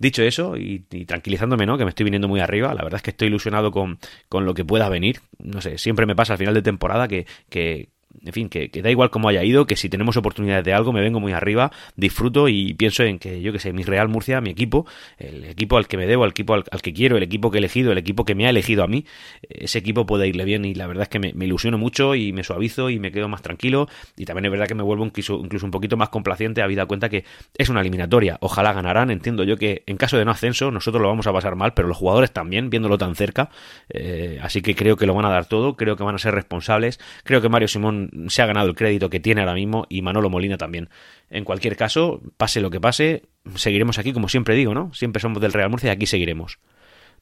Dicho 0.00 0.22
eso, 0.22 0.56
y, 0.56 0.78
tranquilizándome, 1.06 1.66
¿no? 1.66 1.76
Que 1.76 1.84
me 1.84 1.90
estoy 1.90 2.04
viniendo 2.04 2.26
muy 2.26 2.40
arriba, 2.40 2.72
la 2.72 2.82
verdad 2.82 2.96
es 2.96 3.02
que 3.02 3.10
estoy 3.10 3.28
ilusionado 3.28 3.70
con, 3.70 3.98
con 4.30 4.46
lo 4.46 4.54
que 4.54 4.64
pueda 4.64 4.88
venir. 4.88 5.20
No 5.38 5.60
sé, 5.60 5.76
siempre 5.76 6.06
me 6.06 6.16
pasa 6.16 6.32
al 6.32 6.38
final 6.38 6.54
de 6.54 6.62
temporada 6.62 7.06
que, 7.06 7.26
que 7.50 7.90
en 8.24 8.32
fin, 8.32 8.48
que, 8.48 8.68
da 8.82 8.90
igual 8.90 9.10
cómo 9.10 9.28
haya 9.28 9.42
ido, 9.44 9.66
que 9.66 9.76
si 9.76 9.88
tenemos 9.88 10.16
oportunidades 10.16 10.64
de 10.64 10.72
algo 10.72 10.92
me 10.92 11.00
vengo 11.00 11.20
muy 11.20 11.32
arriba, 11.32 11.70
disfruto 11.96 12.48
y 12.48 12.74
pienso 12.74 13.02
en 13.04 13.18
que, 13.18 13.40
yo 13.40 13.52
que 13.52 13.58
sé, 13.58 13.72
mi 13.72 13.82
Real 13.82 14.08
Murcia, 14.08 14.40
mi 14.40 14.50
equipo, 14.50 14.86
el 15.18 15.44
equipo 15.44 15.76
al 15.76 15.86
que 15.86 15.96
me 15.96 16.06
debo, 16.06 16.24
el 16.24 16.30
equipo 16.30 16.54
al, 16.54 16.64
que 16.64 16.92
quiero, 16.92 17.16
el 17.16 17.22
equipo 17.22 17.50
que 17.50 17.58
he 17.58 17.60
elegido, 17.60 17.92
el 17.92 17.98
equipo 17.98 18.24
que 18.24 18.34
me 18.34 18.46
ha 18.46 18.50
elegido 18.50 18.82
a 18.82 18.88
mí, 18.88 19.04
ese 19.48 19.78
equipo 19.78 20.06
puede 20.06 20.28
irle 20.28 20.44
bien 20.44 20.64
y 20.64 20.74
la 20.74 20.86
verdad 20.86 21.04
es 21.04 21.08
que 21.08 21.18
me, 21.18 21.44
ilusiono 21.44 21.78
mucho 21.78 22.14
y 22.14 22.32
me 22.32 22.44
suavizo 22.44 22.90
y 22.90 22.98
me 22.98 23.12
quedo 23.12 23.28
más 23.28 23.42
tranquilo. 23.42 23.88
Y 24.16 24.24
también 24.24 24.46
es 24.46 24.50
verdad 24.50 24.66
que 24.66 24.74
me 24.74 24.82
vuelvo 24.82 25.04
incluso, 25.04 25.40
incluso 25.42 25.64
un 25.64 25.72
poquito 25.72 25.96
más 25.96 26.08
complaciente 26.08 26.62
habida 26.62 26.86
cuenta 26.86 27.08
que 27.08 27.24
es 27.56 27.68
una 27.68 27.80
eliminatoria, 27.80 28.38
ojalá 28.40 28.72
ganarán, 28.72 29.10
entiendo 29.10 29.44
yo 29.44 29.56
que 29.56 29.82
en 29.86 29.96
caso 29.96 30.18
de 30.18 30.24
no 30.24 30.32
ascenso 30.32 30.70
nosotros 30.70 31.00
lo 31.00 31.08
vamos 31.08 31.26
a 31.26 31.32
pasar 31.32 31.56
mal, 31.56 31.74
pero 31.74 31.88
los 31.88 31.96
jugadores 31.96 32.32
también, 32.32 32.70
viéndolo 32.70 32.98
tan 32.98 33.14
cerca, 33.14 33.50
eh, 33.88 34.38
así 34.42 34.62
que 34.62 34.74
creo 34.74 34.96
que 34.96 35.06
lo 35.06 35.14
van 35.14 35.24
a 35.24 35.30
dar 35.30 35.46
todo, 35.46 35.76
creo 35.76 35.96
que 35.96 36.02
van 36.02 36.14
a 36.14 36.18
ser 36.18 36.34
responsables, 36.34 37.00
creo 37.24 37.40
que 37.40 37.48
Mario 37.48 37.68
Simón 37.68 37.99
se 38.28 38.42
ha 38.42 38.46
ganado 38.46 38.68
el 38.68 38.74
crédito 38.74 39.10
que 39.10 39.20
tiene 39.20 39.40
ahora 39.40 39.54
mismo 39.54 39.86
y 39.88 40.02
Manolo 40.02 40.30
Molina 40.30 40.56
también. 40.56 40.88
En 41.28 41.44
cualquier 41.44 41.76
caso, 41.76 42.20
pase 42.36 42.60
lo 42.60 42.70
que 42.70 42.80
pase, 42.80 43.24
seguiremos 43.54 43.98
aquí, 43.98 44.12
como 44.12 44.28
siempre 44.28 44.54
digo, 44.54 44.74
¿no? 44.74 44.92
Siempre 44.94 45.20
somos 45.20 45.40
del 45.40 45.52
Real 45.52 45.70
Murcia 45.70 45.88
y 45.88 45.90
aquí 45.92 46.06
seguiremos. 46.06 46.58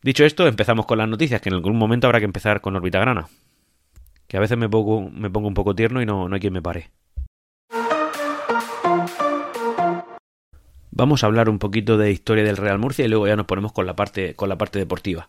Dicho 0.02 0.24
esto, 0.24 0.46
empezamos 0.46 0.86
con 0.86 0.98
las 0.98 1.08
noticias, 1.08 1.40
que 1.40 1.48
en 1.48 1.56
algún 1.56 1.76
momento 1.76 2.06
habrá 2.06 2.20
que 2.20 2.24
empezar 2.24 2.60
con 2.60 2.76
Orbita 2.76 3.00
Grana. 3.00 3.28
Que 4.26 4.36
a 4.36 4.40
veces 4.40 4.56
me 4.58 4.68
pongo, 4.68 5.10
me 5.10 5.30
pongo 5.30 5.48
un 5.48 5.54
poco 5.54 5.74
tierno 5.74 6.00
y 6.00 6.06
no, 6.06 6.28
no 6.28 6.34
hay 6.34 6.40
quien 6.40 6.52
me 6.52 6.62
pare. 6.62 6.90
Vamos 10.90 11.22
a 11.22 11.26
hablar 11.28 11.48
un 11.48 11.60
poquito 11.60 11.96
de 11.96 12.10
historia 12.10 12.42
del 12.42 12.56
Real 12.56 12.78
Murcia 12.78 13.04
y 13.04 13.08
luego 13.08 13.28
ya 13.28 13.36
nos 13.36 13.46
ponemos 13.46 13.72
con 13.72 13.86
la 13.86 13.94
parte, 13.94 14.34
con 14.34 14.48
la 14.48 14.58
parte 14.58 14.78
deportiva. 14.78 15.28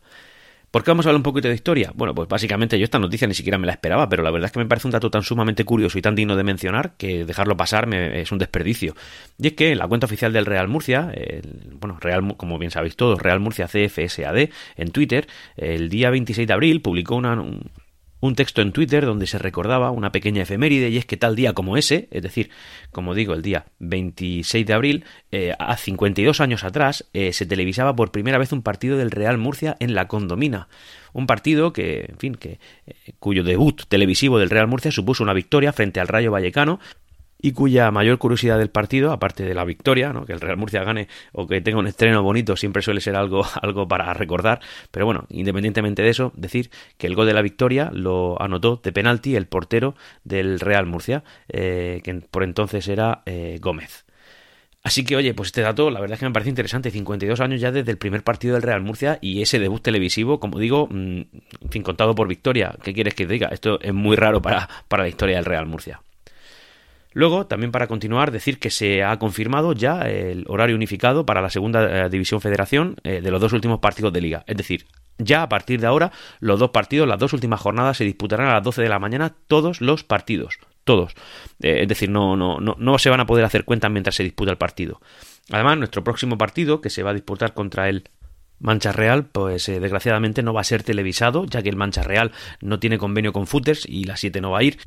¿Por 0.71 0.83
qué 0.83 0.91
vamos 0.91 1.05
a 1.05 1.09
hablar 1.09 1.17
un 1.17 1.23
poquito 1.23 1.47
de 1.47 1.55
historia? 1.55 1.91
Bueno, 1.95 2.13
pues 2.13 2.27
básicamente 2.27 2.77
yo 2.77 2.83
esta 2.83 2.99
noticia 2.99 3.27
ni 3.27 3.33
siquiera 3.33 3.57
me 3.57 3.65
la 3.65 3.73
esperaba, 3.73 4.07
pero 4.07 4.21
la 4.21 4.29
verdad 4.29 4.47
es 4.47 4.51
que 4.51 4.59
me 4.59 4.67
parece 4.67 4.87
un 4.87 4.91
dato 4.91 5.09
tan 5.09 5.23
sumamente 5.23 5.65
curioso 5.65 5.97
y 5.97 6.01
tan 6.01 6.13
digno 6.13 6.35
de 6.35 6.43
mencionar 6.43 6.93
que 6.97 7.25
dejarlo 7.25 7.57
pasar 7.57 7.91
es 7.93 8.31
un 8.31 8.37
desperdicio. 8.37 8.95
Y 9.39 9.47
es 9.47 9.53
que 9.53 9.71
en 9.71 9.79
la 9.79 9.87
cuenta 9.87 10.05
oficial 10.05 10.31
del 10.31 10.45
Real 10.45 10.67
Murcia, 10.67 11.11
bueno, 11.79 11.97
Real, 11.99 12.35
como 12.37 12.59
bien 12.59 12.71
sabéis 12.71 12.95
todos, 12.95 13.19
Real 13.19 13.39
Murcia 13.39 13.67
CFSAD, 13.67 14.49
en 14.75 14.91
Twitter, 14.91 15.27
el 15.57 15.89
día 15.89 16.11
26 16.11 16.47
de 16.47 16.53
abril 16.53 16.81
publicó 16.81 17.15
una, 17.15 17.33
un 17.33 17.71
texto 18.35 18.61
en 18.61 18.71
Twitter 18.71 19.05
donde 19.05 19.27
se 19.27 19.39
recordaba 19.39 19.91
una 19.91 20.11
pequeña 20.11 20.43
efeméride 20.43 20.89
y 20.89 20.97
es 20.97 21.05
que 21.05 21.17
tal 21.17 21.35
día 21.35 21.53
como 21.53 21.77
ese, 21.77 22.07
es 22.11 22.21
decir, 22.21 22.49
como 22.91 23.13
digo, 23.13 23.33
el 23.33 23.41
día 23.41 23.65
26 23.79 24.65
de 24.65 24.73
abril, 24.73 25.05
eh, 25.31 25.53
a 25.57 25.77
52 25.77 26.41
años 26.41 26.63
atrás, 26.63 27.09
eh, 27.13 27.33
se 27.33 27.45
televisaba 27.45 27.95
por 27.95 28.11
primera 28.11 28.37
vez 28.37 28.51
un 28.51 28.61
partido 28.61 28.97
del 28.97 29.11
Real 29.11 29.37
Murcia 29.37 29.77
en 29.79 29.95
la 29.95 30.07
Condomina. 30.07 30.67
Un 31.13 31.27
partido 31.27 31.73
que, 31.73 32.05
en 32.09 32.17
fin, 32.17 32.35
que, 32.35 32.59
eh, 32.85 33.13
cuyo 33.19 33.43
debut 33.43 33.83
televisivo 33.87 34.37
del 34.37 34.49
Real 34.49 34.67
Murcia 34.67 34.91
supuso 34.91 35.23
una 35.23 35.33
victoria 35.33 35.73
frente 35.73 35.99
al 35.99 36.07
Rayo 36.07 36.31
Vallecano, 36.31 36.79
y 37.41 37.53
cuya 37.53 37.89
mayor 37.91 38.17
curiosidad 38.17 38.57
del 38.57 38.69
partido, 38.69 39.11
aparte 39.11 39.43
de 39.43 39.53
la 39.53 39.63
victoria, 39.63 40.11
¿no? 40.13 40.25
que 40.25 40.33
el 40.33 40.41
Real 40.41 40.57
Murcia 40.57 40.83
gane 40.83 41.07
o 41.31 41.47
que 41.47 41.61
tenga 41.61 41.79
un 41.79 41.87
estreno 41.87 42.21
bonito, 42.21 42.57
siempre 42.57 42.81
suele 42.81 43.01
ser 43.01 43.15
algo, 43.15 43.45
algo 43.61 43.87
para 43.87 44.13
recordar, 44.13 44.59
pero 44.91 45.05
bueno, 45.05 45.25
independientemente 45.29 46.01
de 46.01 46.09
eso, 46.09 46.31
decir 46.35 46.69
que 46.97 47.07
el 47.07 47.15
gol 47.15 47.27
de 47.27 47.33
la 47.33 47.41
victoria 47.41 47.89
lo 47.93 48.41
anotó 48.41 48.81
de 48.83 48.91
penalti 48.91 49.35
el 49.35 49.47
portero 49.47 49.95
del 50.23 50.59
Real 50.59 50.85
Murcia, 50.85 51.23
eh, 51.47 52.01
que 52.03 52.13
por 52.15 52.43
entonces 52.43 52.87
era 52.87 53.23
eh, 53.25 53.57
Gómez. 53.61 54.05
Así 54.81 55.03
que, 55.03 55.17
oye, 55.17 55.33
pues 55.33 55.47
este 55.47 55.61
dato 55.61 55.91
la 55.91 55.99
verdad 55.99 56.13
es 56.13 56.19
que 56.19 56.25
me 56.25 56.31
parece 56.31 56.49
interesante. 56.49 56.89
52 56.89 57.41
años 57.41 57.59
ya 57.59 57.71
desde 57.71 57.91
el 57.91 57.97
primer 57.97 58.23
partido 58.23 58.53
del 58.53 58.63
Real 58.63 58.81
Murcia 58.81 59.19
y 59.21 59.41
ese 59.41 59.59
debut 59.59 59.81
televisivo, 59.81 60.39
como 60.39 60.57
digo, 60.57 60.87
mm, 60.89 61.21
fin, 61.69 61.83
contado 61.83 62.15
por 62.15 62.29
victoria. 62.29 62.75
¿Qué 62.81 62.93
quieres 62.93 63.13
que 63.13 63.27
diga? 63.27 63.49
Esto 63.49 63.79
es 63.81 63.93
muy 63.93 64.15
raro 64.15 64.41
para, 64.41 64.69
para 64.87 65.03
la 65.03 65.09
historia 65.09 65.35
del 65.35 65.45
Real 65.45 65.65
Murcia. 65.65 66.01
Luego, 67.11 67.47
también 67.47 67.71
para 67.71 67.87
continuar, 67.87 68.31
decir 68.31 68.59
que 68.59 68.69
se 68.69 69.03
ha 69.03 69.17
confirmado 69.17 69.73
ya 69.73 70.01
el 70.01 70.45
horario 70.47 70.75
unificado 70.75 71.25
para 71.25 71.41
la 71.41 71.49
segunda 71.49 72.05
eh, 72.05 72.09
división 72.09 72.39
federación 72.39 72.97
eh, 73.03 73.21
de 73.21 73.31
los 73.31 73.41
dos 73.41 73.53
últimos 73.53 73.79
partidos 73.79 74.13
de 74.13 74.21
liga. 74.21 74.43
Es 74.45 74.57
decir, 74.57 74.85
ya 75.17 75.41
a 75.41 75.49
partir 75.49 75.81
de 75.81 75.87
ahora, 75.87 76.11
los 76.39 76.59
dos 76.59 76.69
partidos, 76.69 77.07
las 77.07 77.19
dos 77.19 77.33
últimas 77.33 77.59
jornadas 77.59 77.97
se 77.97 78.03
disputarán 78.03 78.47
a 78.47 78.53
las 78.53 78.63
12 78.63 78.83
de 78.83 78.89
la 78.89 78.99
mañana 78.99 79.35
todos 79.47 79.81
los 79.81 80.03
partidos. 80.03 80.59
Todos. 80.83 81.13
Eh, 81.61 81.79
es 81.81 81.87
decir, 81.87 82.09
no, 82.09 82.37
no, 82.37 82.59
no, 82.59 82.75
no 82.77 82.99
se 82.99 83.09
van 83.09 83.19
a 83.19 83.25
poder 83.25 83.43
hacer 83.43 83.65
cuentas 83.65 83.91
mientras 83.91 84.15
se 84.15 84.23
disputa 84.23 84.51
el 84.51 84.57
partido. 84.57 85.01
Además, 85.51 85.79
nuestro 85.79 86.03
próximo 86.03 86.37
partido, 86.37 86.79
que 86.79 86.91
se 86.91 87.01
va 87.01 87.09
a 87.09 87.15
disputar 87.15 87.55
contra 87.55 87.89
el 87.89 88.03
Mancha 88.59 88.91
Real, 88.91 89.25
pues 89.25 89.65
desgraciadamente 89.65 90.43
no 90.43 90.53
va 90.53 90.61
a 90.61 90.65
ser 90.65 90.83
televisado, 90.83 91.45
ya 91.45 91.63
que 91.63 91.69
el 91.69 91.75
Mancha 91.75 92.03
Real 92.03 92.31
no 92.61 92.79
tiene 92.79 92.97
convenio 92.99 93.33
con 93.33 93.47
Footers 93.47 93.85
y 93.87 94.03
la 94.03 94.15
7 94.15 94.41
no 94.41 94.51
va 94.51 94.59
a 94.59 94.63
ir. 94.63 94.79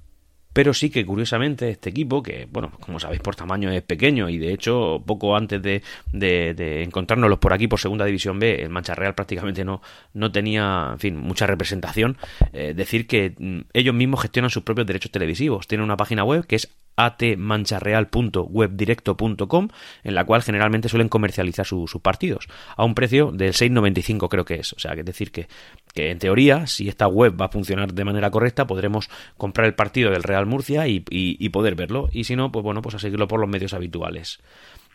Pero 0.53 0.75
sí 0.75 0.91
que 0.91 1.07
curiosamente 1.07 1.71
este 1.71 1.91
equipo, 1.91 2.23
que 2.23 2.47
bueno, 2.51 2.73
como 2.81 3.01
sabéis 3.01 3.21
por 3.21 3.35
tamaño 3.35 3.71
es 3.71 3.83
pequeño 3.83 4.29
y 4.29 4.39
de 4.39 4.53
hecho 4.53 5.03
poco 5.07 5.37
antes 5.37 5.63
de, 5.63 5.83
de, 6.13 6.83
encontrárnoslos 6.83 7.39
por 7.39 7.53
aquí 7.53 7.69
por 7.69 7.81
Segunda 7.81 8.05
División 8.05 8.39
B, 8.39 8.63
el 8.63 8.69
Mancha 8.69 8.95
Real 8.95 9.15
prácticamente 9.15 9.65
no, 9.65 9.81
no 10.13 10.31
tenía, 10.31 10.91
en 10.93 10.99
fin, 10.99 11.17
mucha 11.17 11.47
representación. 11.47 12.19
Eh, 12.53 12.75
decir 12.75 13.07
que 13.07 13.35
mm, 13.39 13.61
ellos 13.73 13.95
mismos 13.95 14.23
gestionan 14.23 14.51
sus 14.51 14.63
propios 14.63 14.87
derechos 14.87 15.11
televisivos. 15.11 15.67
Tienen 15.67 15.85
una 15.85 15.97
página 15.97 16.25
web 16.25 16.47
que 16.47 16.57
es 16.57 16.69
atmancharreal.webdirecto.com 16.97 19.69
en 20.05 20.15
la 20.15 20.25
cual 20.25 20.43
generalmente 20.43 20.89
suelen 20.89 21.09
comercializar 21.09 21.67
sus 21.67 21.93
partidos 22.03 22.49
a 22.77 22.85
un 22.85 22.95
precio 22.95 23.33
del 23.33 23.53
6,95 23.53 24.29
creo 24.29 24.45
que 24.45 24.57
es. 24.57 24.73
O 24.73 24.79
sea, 24.79 24.95
que 24.95 25.01
es 25.01 25.07
decir 25.07 25.33
que, 25.33 25.49
que 25.95 26.11
en 26.11 26.19
teoría, 26.19 26.67
si 26.67 26.89
esta 26.89 27.07
web 27.07 27.41
va 27.41 27.47
a 27.47 27.51
funcionar 27.51 27.95
de 27.95 28.05
manera 28.05 28.31
correcta, 28.31 28.67
podremos 28.67 29.09
comprar 29.37 29.67
el 29.67 29.75
partido 29.75 30.11
del 30.11 30.23
Real 30.23 30.47
Murcia 30.47 30.87
y, 30.89 31.05
y 31.11 31.49
poder 31.51 31.75
verlo. 31.75 32.09
Y 32.13 32.25
si 32.25 32.37
no, 32.37 32.53
pues 32.53 32.63
bueno, 32.63 32.83
pues 32.83 32.95
a 32.95 32.99
seguirlo 32.99 33.29
por 33.29 33.41
los 33.41 33.49
medios 33.49 33.75
habituales. 33.75 34.41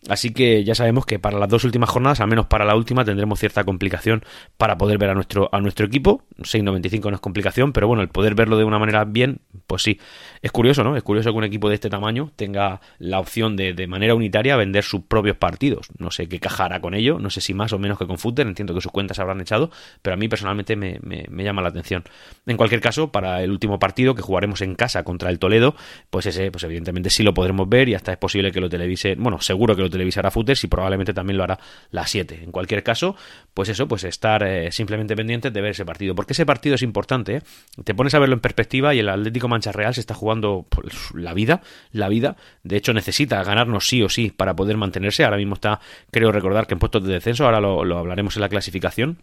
Así 0.07 0.31
que 0.31 0.63
ya 0.63 0.75
sabemos 0.75 1.05
que 1.05 1.19
para 1.19 1.37
las 1.37 1.49
dos 1.49 1.63
últimas 1.63 1.89
jornadas, 1.89 2.21
al 2.21 2.27
menos 2.27 2.45
para 2.45 2.65
la 2.65 2.75
última, 2.75 3.03
tendremos 3.03 3.39
cierta 3.39 3.63
complicación 3.63 4.23
para 4.57 4.77
poder 4.77 4.97
ver 4.97 5.09
a 5.09 5.13
nuestro, 5.13 5.49
a 5.51 5.59
nuestro 5.59 5.85
equipo. 5.85 6.23
6.95 6.39 7.09
no 7.09 7.15
es 7.15 7.21
complicación, 7.21 7.73
pero 7.73 7.87
bueno, 7.87 8.03
el 8.03 8.09
poder 8.09 8.35
verlo 8.35 8.57
de 8.57 8.63
una 8.63 8.79
manera 8.79 9.03
bien, 9.05 9.39
pues 9.65 9.83
sí. 9.83 9.99
Es 10.41 10.51
curioso, 10.51 10.83
¿no? 10.83 10.95
Es 10.95 11.03
curioso 11.03 11.31
que 11.31 11.37
un 11.37 11.43
equipo 11.43 11.69
de 11.69 11.75
este 11.75 11.89
tamaño 11.89 12.31
tenga 12.35 12.81
la 12.99 13.19
opción 13.19 13.55
de, 13.55 13.73
de 13.73 13.87
manera 13.87 14.15
unitaria 14.15 14.55
vender 14.55 14.83
sus 14.83 15.01
propios 15.01 15.37
partidos. 15.37 15.87
No 15.97 16.11
sé 16.11 16.27
qué 16.27 16.39
cajará 16.39 16.79
con 16.79 16.93
ello, 16.93 17.19
no 17.19 17.29
sé 17.29 17.41
si 17.41 17.53
más 17.53 17.73
o 17.73 17.79
menos 17.79 17.97
que 17.97 18.05
con 18.05 18.17
entiendo 18.37 18.73
que 18.73 18.81
sus 18.81 18.91
cuentas 18.91 19.19
habrán 19.19 19.41
echado, 19.41 19.71
pero 20.01 20.13
a 20.15 20.17
mí 20.17 20.27
personalmente 20.27 20.75
me, 20.75 20.99
me, 21.01 21.43
llama 21.43 21.61
la 21.61 21.69
atención. 21.69 22.03
En 22.45 22.57
cualquier 22.57 22.81
caso, 22.81 23.11
para 23.11 23.41
el 23.43 23.51
último 23.51 23.79
partido 23.79 24.15
que 24.15 24.21
jugaremos 24.21 24.61
en 24.61 24.75
casa 24.75 25.03
contra 25.03 25.29
el 25.29 25.39
Toledo, 25.39 25.75
pues 26.09 26.25
ese, 26.25 26.51
pues 26.51 26.63
evidentemente 26.63 27.09
sí 27.09 27.23
lo 27.23 27.33
podremos 27.33 27.69
ver 27.69 27.89
y 27.89 27.95
hasta 27.95 28.11
es 28.11 28.17
posible 28.17 28.51
que 28.51 28.59
lo 28.59 28.69
televise, 28.69 29.15
bueno, 29.15 29.39
seguro 29.39 29.75
que 29.75 29.81
lo 29.81 29.89
televisará 29.97 30.31
Footers 30.31 30.63
y 30.63 30.67
probablemente 30.67 31.13
también 31.13 31.37
lo 31.37 31.43
hará 31.43 31.59
la 31.91 32.05
7. 32.05 32.43
En 32.43 32.51
cualquier 32.51 32.83
caso, 32.83 33.15
pues 33.53 33.69
eso, 33.69 33.87
pues 33.87 34.03
estar 34.03 34.43
eh, 34.43 34.71
simplemente 34.71 35.15
pendientes 35.15 35.51
de 35.51 35.61
ver 35.61 35.71
ese 35.71 35.85
partido. 35.85 36.15
Porque 36.15 36.33
ese 36.33 36.45
partido 36.45 36.75
es 36.75 36.83
importante, 36.83 37.37
¿eh? 37.37 37.41
Te 37.83 37.93
pones 37.93 38.13
a 38.13 38.19
verlo 38.19 38.35
en 38.35 38.39
perspectiva 38.39 38.93
y 38.93 38.99
el 38.99 39.09
Atlético 39.09 39.47
Mancha 39.47 39.71
Real 39.71 39.93
se 39.93 40.01
está 40.01 40.13
jugando 40.13 40.65
pues, 40.69 40.93
la 41.13 41.33
vida, 41.33 41.61
la 41.91 42.09
vida. 42.09 42.37
De 42.63 42.77
hecho, 42.77 42.93
necesita 42.93 43.43
ganarnos 43.43 43.87
sí 43.87 44.01
o 44.03 44.09
sí 44.09 44.31
para 44.35 44.55
poder 44.55 44.77
mantenerse. 44.77 45.23
Ahora 45.23 45.37
mismo 45.37 45.55
está, 45.55 45.79
creo 46.11 46.31
recordar 46.31 46.67
que 46.67 46.75
en 46.75 46.79
puestos 46.79 47.03
de 47.03 47.13
descenso, 47.13 47.45
ahora 47.45 47.59
lo 47.59 47.97
hablaremos 47.97 48.35
en 48.35 48.41
la 48.41 48.49
clasificación 48.49 49.17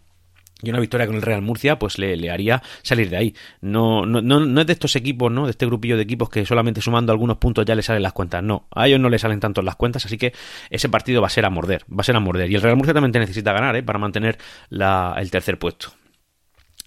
y 0.63 0.71
una 0.71 0.81
victoria 0.81 1.07
con 1.07 1.17
el 1.17 1.23
Real 1.23 1.43
Murcia, 1.43 1.79
pues 1.79 1.99
le, 1.99 2.31
haría 2.31 2.63
salir 2.83 3.11
de 3.11 3.17
ahí. 3.17 3.35
No, 3.61 4.07
no, 4.07 4.21
no, 4.23 4.61
es 4.61 4.67
de 4.67 4.73
estos 4.73 4.97
equipos, 4.97 5.31
¿no? 5.31 5.45
De 5.45 5.51
este 5.51 5.67
grupillo 5.67 5.97
de 5.97 6.03
equipos 6.03 6.31
que 6.31 6.47
solamente 6.47 6.81
sumando 6.81 7.13
algunos 7.13 7.39
puntos 7.39 7.65
ya 7.65 7.75
le 7.75 7.83
salen 7.83 8.03
las 8.03 8.13
cuentas. 8.13 8.43
No, 8.43 8.67
a 8.75 8.87
ellos 8.87 9.01
no 9.01 9.09
le 9.09 9.19
salen 9.19 9.41
tanto 9.41 9.63
las 9.63 9.77
cuentas, 9.77 10.07
así 10.07 10.17
que 10.17 10.33
ese 10.71 10.89
partido 10.89 11.21
va 11.21 11.27
a 11.27 11.31
ser 11.31 11.45
a 11.45 11.51
morder, 11.51 11.85
va 11.91 12.01
a 12.01 12.05
ser 12.05 12.17
a 12.17 12.21
morder. 12.21 12.51
Y 12.51 12.55
el 12.55 12.63
Real 12.63 12.77
Murcia 12.77 12.95
también 12.95 13.13
necesita 13.13 13.53
ganar, 13.53 13.77
¿eh? 13.77 13.83
Para 13.83 13.99
mantener 13.99 14.39
el 14.71 15.31
tercer 15.31 15.59
puesto. 15.59 15.93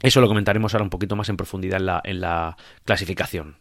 Eso 0.02 0.22
lo 0.22 0.28
comentaremos 0.28 0.74
ahora 0.74 0.84
un 0.84 0.90
poquito 0.90 1.16
más 1.16 1.30
en 1.30 1.38
profundidad 1.38 1.80
en 1.80 1.86
la, 1.86 2.02
en 2.04 2.22
la 2.22 2.58
clasificación. 2.86 3.58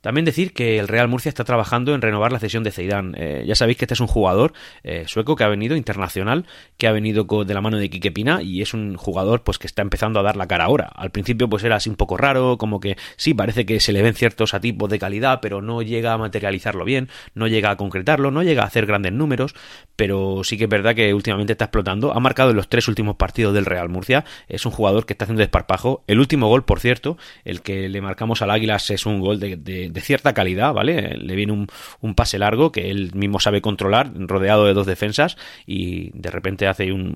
También 0.00 0.24
decir 0.24 0.52
que 0.52 0.78
el 0.78 0.88
Real 0.88 1.08
Murcia 1.08 1.28
está 1.28 1.44
trabajando 1.44 1.94
en 1.94 2.00
renovar 2.00 2.32
la 2.32 2.38
cesión 2.38 2.62
de 2.62 2.70
Zeidan. 2.70 3.14
Eh, 3.16 3.44
ya 3.46 3.54
sabéis 3.54 3.78
que 3.78 3.84
este 3.84 3.94
es 3.94 4.00
un 4.00 4.06
jugador 4.06 4.52
eh, 4.82 5.04
sueco 5.06 5.36
que 5.36 5.44
ha 5.44 5.48
venido 5.48 5.76
internacional, 5.76 6.46
que 6.78 6.86
ha 6.86 6.92
venido 6.92 7.26
de 7.44 7.54
la 7.54 7.60
mano 7.60 7.76
de 7.76 7.90
Quique 7.90 8.10
Pina 8.10 8.42
y 8.42 8.62
es 8.62 8.74
un 8.74 8.96
jugador 8.96 9.42
pues 9.42 9.58
que 9.58 9.66
está 9.66 9.82
empezando 9.82 10.20
a 10.20 10.22
dar 10.22 10.36
la 10.36 10.46
cara 10.46 10.64
ahora. 10.64 10.90
Al 10.94 11.10
principio 11.10 11.48
pues 11.48 11.64
era 11.64 11.76
así 11.76 11.90
un 11.90 11.96
poco 11.96 12.16
raro, 12.16 12.56
como 12.58 12.80
que 12.80 12.96
sí, 13.16 13.34
parece 13.34 13.66
que 13.66 13.80
se 13.80 13.92
le 13.92 14.02
ven 14.02 14.14
ciertos 14.14 14.54
atipos 14.54 14.88
de 14.90 14.98
calidad, 14.98 15.40
pero 15.40 15.62
no 15.62 15.82
llega 15.82 16.12
a 16.12 16.18
materializarlo 16.18 16.84
bien, 16.84 17.08
no 17.34 17.46
llega 17.46 17.70
a 17.70 17.76
concretarlo, 17.76 18.30
no 18.30 18.42
llega 18.42 18.62
a 18.62 18.66
hacer 18.66 18.86
grandes 18.86 19.12
números, 19.12 19.54
pero 19.96 20.42
sí 20.44 20.56
que 20.56 20.64
es 20.64 20.70
verdad 20.70 20.94
que 20.94 21.12
últimamente 21.14 21.52
está 21.52 21.66
explotando. 21.66 22.12
Ha 22.14 22.20
marcado 22.20 22.50
en 22.50 22.56
los 22.56 22.68
tres 22.68 22.88
últimos 22.88 23.16
partidos 23.16 23.54
del 23.54 23.66
Real 23.66 23.88
Murcia, 23.88 24.24
es 24.48 24.64
un 24.64 24.72
jugador 24.72 25.06
que 25.06 25.12
está 25.12 25.24
haciendo 25.24 25.40
desparpajo. 25.40 26.04
El 26.06 26.20
último 26.20 26.48
gol, 26.48 26.64
por 26.64 26.80
cierto, 26.80 27.18
el 27.44 27.62
que 27.62 27.88
le 27.88 28.00
marcamos 28.00 28.40
al 28.42 28.50
Águilas 28.50 28.90
es 28.90 29.04
un 29.06 29.20
gol 29.20 29.38
de 29.38 29.50
de, 29.56 29.89
cierta 30.00 30.34
calidad, 30.34 30.72
¿vale? 30.72 31.16
Le 31.16 31.34
viene 31.34 31.52
un, 31.52 31.66
un, 32.00 32.14
pase 32.14 32.38
largo 32.38 32.70
que 32.70 32.90
él 32.90 33.10
mismo 33.14 33.40
sabe 33.40 33.60
controlar, 33.60 34.12
rodeado 34.14 34.66
de 34.66 34.74
dos 34.74 34.86
defensas, 34.86 35.36
y 35.66 36.10
de 36.12 36.30
repente 36.30 36.66
hace 36.66 36.92
un 36.92 37.14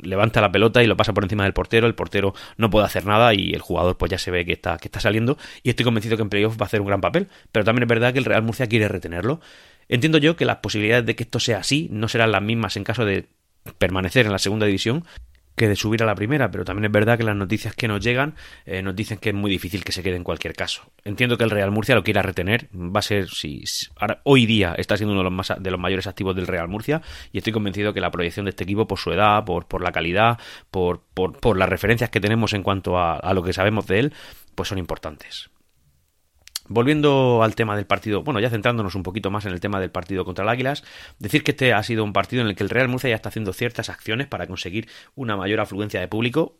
levanta 0.00 0.40
la 0.40 0.52
pelota 0.52 0.82
y 0.82 0.86
lo 0.86 0.96
pasa 0.96 1.12
por 1.12 1.24
encima 1.24 1.44
del 1.44 1.52
portero, 1.52 1.86
el 1.86 1.94
portero 1.94 2.34
no 2.56 2.70
puede 2.70 2.86
hacer 2.86 3.04
nada 3.04 3.34
y 3.34 3.52
el 3.52 3.60
jugador 3.60 3.96
pues 3.96 4.10
ya 4.10 4.18
se 4.18 4.30
ve 4.30 4.44
que 4.44 4.52
está, 4.52 4.78
que 4.78 4.88
está 4.88 5.00
saliendo 5.00 5.38
y 5.62 5.70
estoy 5.70 5.84
convencido 5.84 6.16
que 6.16 6.22
en 6.22 6.28
playoff 6.28 6.56
va 6.56 6.64
a 6.64 6.66
hacer 6.66 6.80
un 6.80 6.86
gran 6.86 7.00
papel, 7.00 7.28
pero 7.52 7.64
también 7.64 7.84
es 7.84 7.88
verdad 7.88 8.12
que 8.12 8.18
el 8.18 8.24
Real 8.24 8.42
Murcia 8.42 8.66
quiere 8.66 8.88
retenerlo. 8.88 9.40
Entiendo 9.88 10.18
yo 10.18 10.36
que 10.36 10.44
las 10.44 10.58
posibilidades 10.58 11.06
de 11.06 11.16
que 11.16 11.24
esto 11.24 11.40
sea 11.40 11.58
así 11.58 11.88
no 11.90 12.08
serán 12.08 12.32
las 12.32 12.42
mismas 12.42 12.76
en 12.76 12.84
caso 12.84 13.04
de 13.04 13.26
permanecer 13.78 14.26
en 14.26 14.32
la 14.32 14.38
segunda 14.38 14.66
división, 14.66 15.04
que 15.58 15.68
de 15.68 15.76
subir 15.76 16.02
a 16.02 16.06
la 16.06 16.14
primera, 16.14 16.50
pero 16.50 16.64
también 16.64 16.86
es 16.86 16.92
verdad 16.92 17.18
que 17.18 17.24
las 17.24 17.36
noticias 17.36 17.74
que 17.74 17.86
nos 17.86 18.00
llegan 18.00 18.34
eh, 18.64 18.80
nos 18.80 18.96
dicen 18.96 19.18
que 19.18 19.30
es 19.30 19.34
muy 19.34 19.50
difícil 19.50 19.84
que 19.84 19.92
se 19.92 20.02
quede 20.02 20.16
en 20.16 20.24
cualquier 20.24 20.54
caso. 20.54 20.90
Entiendo 21.04 21.36
que 21.36 21.44
el 21.44 21.50
Real 21.50 21.70
Murcia 21.70 21.94
lo 21.94 22.02
quiera 22.02 22.22
retener, 22.22 22.68
va 22.74 23.00
a 23.00 23.02
ser, 23.02 23.28
si, 23.28 23.62
hoy 24.24 24.46
día 24.46 24.74
está 24.78 24.96
siendo 24.96 25.12
uno 25.12 25.20
de 25.20 25.24
los, 25.24 25.32
más, 25.32 25.52
de 25.58 25.70
los 25.70 25.78
mayores 25.78 26.06
activos 26.06 26.34
del 26.34 26.46
Real 26.46 26.68
Murcia 26.68 27.02
y 27.32 27.38
estoy 27.38 27.52
convencido 27.52 27.92
que 27.92 28.00
la 28.00 28.10
proyección 28.10 28.46
de 28.46 28.50
este 28.50 28.64
equipo 28.64 28.86
por 28.86 28.98
su 28.98 29.12
edad, 29.12 29.44
por, 29.44 29.66
por 29.66 29.82
la 29.82 29.92
calidad, 29.92 30.38
por, 30.70 31.02
por, 31.12 31.38
por 31.38 31.58
las 31.58 31.68
referencias 31.68 32.08
que 32.08 32.20
tenemos 32.20 32.54
en 32.54 32.62
cuanto 32.62 32.96
a, 32.96 33.16
a 33.16 33.34
lo 33.34 33.42
que 33.42 33.52
sabemos 33.52 33.86
de 33.86 33.98
él, 33.98 34.12
pues 34.54 34.68
son 34.68 34.78
importantes. 34.78 35.50
Volviendo 36.68 37.42
al 37.42 37.54
tema 37.54 37.76
del 37.76 37.86
partido, 37.86 38.22
bueno, 38.22 38.40
ya 38.40 38.50
centrándonos 38.50 38.94
un 38.94 39.02
poquito 39.02 39.30
más 39.30 39.46
en 39.46 39.52
el 39.52 39.60
tema 39.60 39.80
del 39.80 39.90
partido 39.90 40.24
contra 40.24 40.44
el 40.44 40.48
Águilas, 40.50 40.84
decir 41.18 41.42
que 41.42 41.52
este 41.52 41.72
ha 41.72 41.82
sido 41.82 42.04
un 42.04 42.12
partido 42.12 42.42
en 42.42 42.48
el 42.48 42.56
que 42.56 42.62
el 42.62 42.70
Real 42.70 42.88
Murcia 42.88 43.10
ya 43.10 43.16
está 43.16 43.30
haciendo 43.30 43.52
ciertas 43.52 43.88
acciones 43.88 44.26
para 44.26 44.46
conseguir 44.46 44.88
una 45.14 45.36
mayor 45.36 45.60
afluencia 45.60 46.00
de 46.00 46.08
público, 46.08 46.56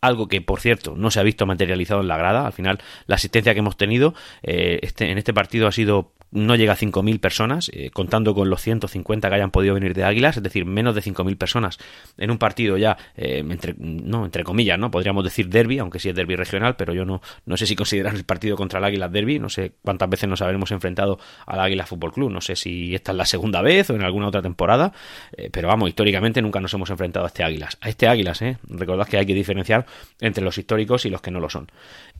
algo 0.00 0.28
que 0.28 0.40
por 0.40 0.60
cierto 0.60 0.94
no 0.96 1.10
se 1.10 1.20
ha 1.20 1.22
visto 1.22 1.46
materializado 1.46 2.00
en 2.00 2.08
la 2.08 2.16
grada. 2.16 2.46
Al 2.46 2.52
final, 2.52 2.78
la 3.06 3.16
asistencia 3.16 3.52
que 3.52 3.60
hemos 3.60 3.76
tenido 3.76 4.14
eh, 4.42 4.78
este, 4.82 5.10
en 5.10 5.18
este 5.18 5.34
partido 5.34 5.66
ha 5.66 5.72
sido 5.72 6.12
no 6.30 6.56
llega 6.56 6.74
a 6.74 6.76
5.000 6.76 7.20
personas, 7.20 7.70
eh, 7.72 7.90
contando 7.90 8.34
con 8.34 8.50
los 8.50 8.60
150 8.60 9.28
que 9.28 9.34
hayan 9.34 9.50
podido 9.50 9.74
venir 9.74 9.94
de 9.94 10.04
Águilas, 10.04 10.36
es 10.36 10.42
decir, 10.42 10.64
menos 10.66 10.94
de 10.94 11.02
5.000 11.02 11.36
personas 11.36 11.78
en 12.18 12.30
un 12.30 12.38
partido 12.38 12.76
ya, 12.76 12.98
eh, 13.16 13.44
entre, 13.48 13.74
no, 13.78 14.24
entre 14.24 14.44
comillas, 14.44 14.78
¿no? 14.78 14.90
Podríamos 14.90 15.24
decir 15.24 15.48
derby, 15.48 15.78
aunque 15.78 15.98
sí 15.98 16.08
es 16.08 16.14
derby 16.14 16.36
regional, 16.36 16.76
pero 16.76 16.92
yo 16.92 17.04
no, 17.04 17.22
no 17.46 17.56
sé 17.56 17.66
si 17.66 17.74
consideran 17.76 18.16
el 18.16 18.24
partido 18.24 18.56
contra 18.56 18.78
el 18.78 18.84
Águilas 18.84 19.10
derby, 19.10 19.38
no 19.38 19.48
sé 19.48 19.72
cuántas 19.82 20.08
veces 20.10 20.28
nos 20.28 20.42
habremos 20.42 20.70
enfrentado 20.70 21.18
al 21.46 21.60
Águila 21.60 21.86
Fútbol 21.86 22.12
Club, 22.12 22.30
no 22.30 22.40
sé 22.40 22.56
si 22.56 22.94
esta 22.94 23.12
es 23.12 23.18
la 23.18 23.24
segunda 23.24 23.62
vez 23.62 23.88
o 23.90 23.94
en 23.94 24.02
alguna 24.02 24.28
otra 24.28 24.42
temporada, 24.42 24.92
eh, 25.36 25.48
pero 25.50 25.68
vamos, 25.68 25.88
históricamente 25.88 26.42
nunca 26.42 26.60
nos 26.60 26.72
hemos 26.74 26.90
enfrentado 26.90 27.24
a 27.24 27.28
este 27.28 27.42
Águilas, 27.42 27.78
a 27.80 27.88
este 27.88 28.06
Águilas, 28.06 28.42
¿eh? 28.42 28.58
Recordad 28.68 29.06
que 29.06 29.16
hay 29.16 29.26
que 29.26 29.34
diferenciar 29.34 29.86
entre 30.20 30.44
los 30.44 30.58
históricos 30.58 31.06
y 31.06 31.10
los 31.10 31.22
que 31.22 31.30
no 31.30 31.40
lo 31.40 31.48
son. 31.48 31.70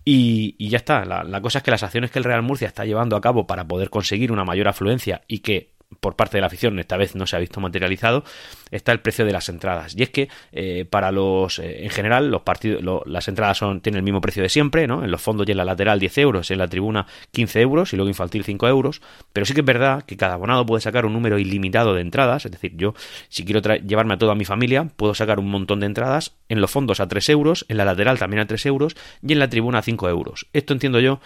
Y, 0.05 0.57
ya 0.69 0.79
está, 0.79 1.05
la, 1.05 1.25
la 1.25 1.41
cosa 1.41 1.59
es 1.59 1.65
que 1.65 1.71
las 1.71 1.83
acciones 1.83 2.11
que 2.11 2.19
el 2.19 2.25
Real 2.25 2.43
Murcia 2.43 2.67
está 2.67 2.85
llevando 2.85 3.17
a 3.17 3.21
cabo 3.21 3.47
para 3.47 3.67
poder 3.67 3.91
conseguir 3.99 4.31
una 4.31 4.45
mayor 4.45 4.69
afluencia 4.69 5.23
y 5.27 5.41
que 5.41 5.73
por 6.01 6.15
parte 6.15 6.37
de 6.37 6.43
la 6.43 6.47
afición 6.47 6.79
esta 6.79 6.97
vez 6.97 7.17
no 7.17 7.27
se 7.27 7.35
ha 7.35 7.39
visto 7.39 7.61
materializado 7.61 8.23
está 8.71 8.93
el 8.93 9.01
precio 9.01 9.25
de 9.25 9.33
las 9.33 9.49
entradas. 9.49 9.97
Y 9.97 10.03
es 10.03 10.11
que 10.11 10.29
eh, 10.53 10.85
para 10.89 11.11
los 11.11 11.59
eh, 11.59 11.85
en 11.85 11.91
general 11.91 12.31
los 12.31 12.43
partidos 12.43 12.81
las 13.07 13.27
entradas 13.27 13.59
son 13.59 13.81
tienen 13.81 13.99
el 13.99 14.05
mismo 14.05 14.21
precio 14.21 14.43
de 14.43 14.51
siempre 14.51 14.87
no 14.87 15.03
en 15.03 15.11
los 15.11 15.21
fondos 15.21 15.49
y 15.49 15.51
en 15.51 15.57
la 15.57 15.65
lateral 15.65 15.99
10 15.99 16.19
euros 16.19 16.51
en 16.53 16.59
la 16.59 16.69
tribuna 16.69 17.07
15 17.33 17.61
euros 17.61 17.93
y 17.93 17.97
luego 17.97 18.09
infantil 18.09 18.45
5 18.45 18.69
euros. 18.69 19.01
Pero 19.33 19.47
sí 19.47 19.55
que 19.55 19.61
es 19.61 19.67
verdad 19.67 20.05
que 20.05 20.17
cada 20.17 20.35
abonado 20.35 20.65
puede 20.65 20.81
sacar 20.81 21.07
un 21.07 21.15
número 21.15 21.41
ilimitado 21.41 21.95
de 21.95 22.03
entradas. 22.03 22.45
Es 22.45 22.53
decir 22.53 22.77
yo 22.77 22.95
si 23.29 23.45
quiero 23.45 23.61
llevarme 23.79 24.15
a 24.15 24.19
toda 24.19 24.37
mi 24.37 24.45
familia 24.45 24.89
puedo 24.95 25.15
sacar 25.15 25.41
un 25.41 25.51
montón 25.51 25.81
de 25.81 25.87
entradas 25.87 26.37
en 26.49 26.61
los 26.61 26.71
fondos 26.71 27.01
a 27.01 27.09
3 27.09 27.29
euros 27.31 27.67
en 27.69 27.79
la 27.79 27.85
lateral 27.85 28.19
también 28.21 28.41
a 28.41 28.47
3 28.47 28.67
euros 28.67 28.95
y 29.27 29.33
en 29.33 29.41
la 29.41 29.49
tribuna 29.49 29.79
a 29.79 29.83
5 29.83 30.09
euros. 30.09 30.47
Esto 30.53 30.75
entiendo 30.75 31.01
yo 31.01 31.21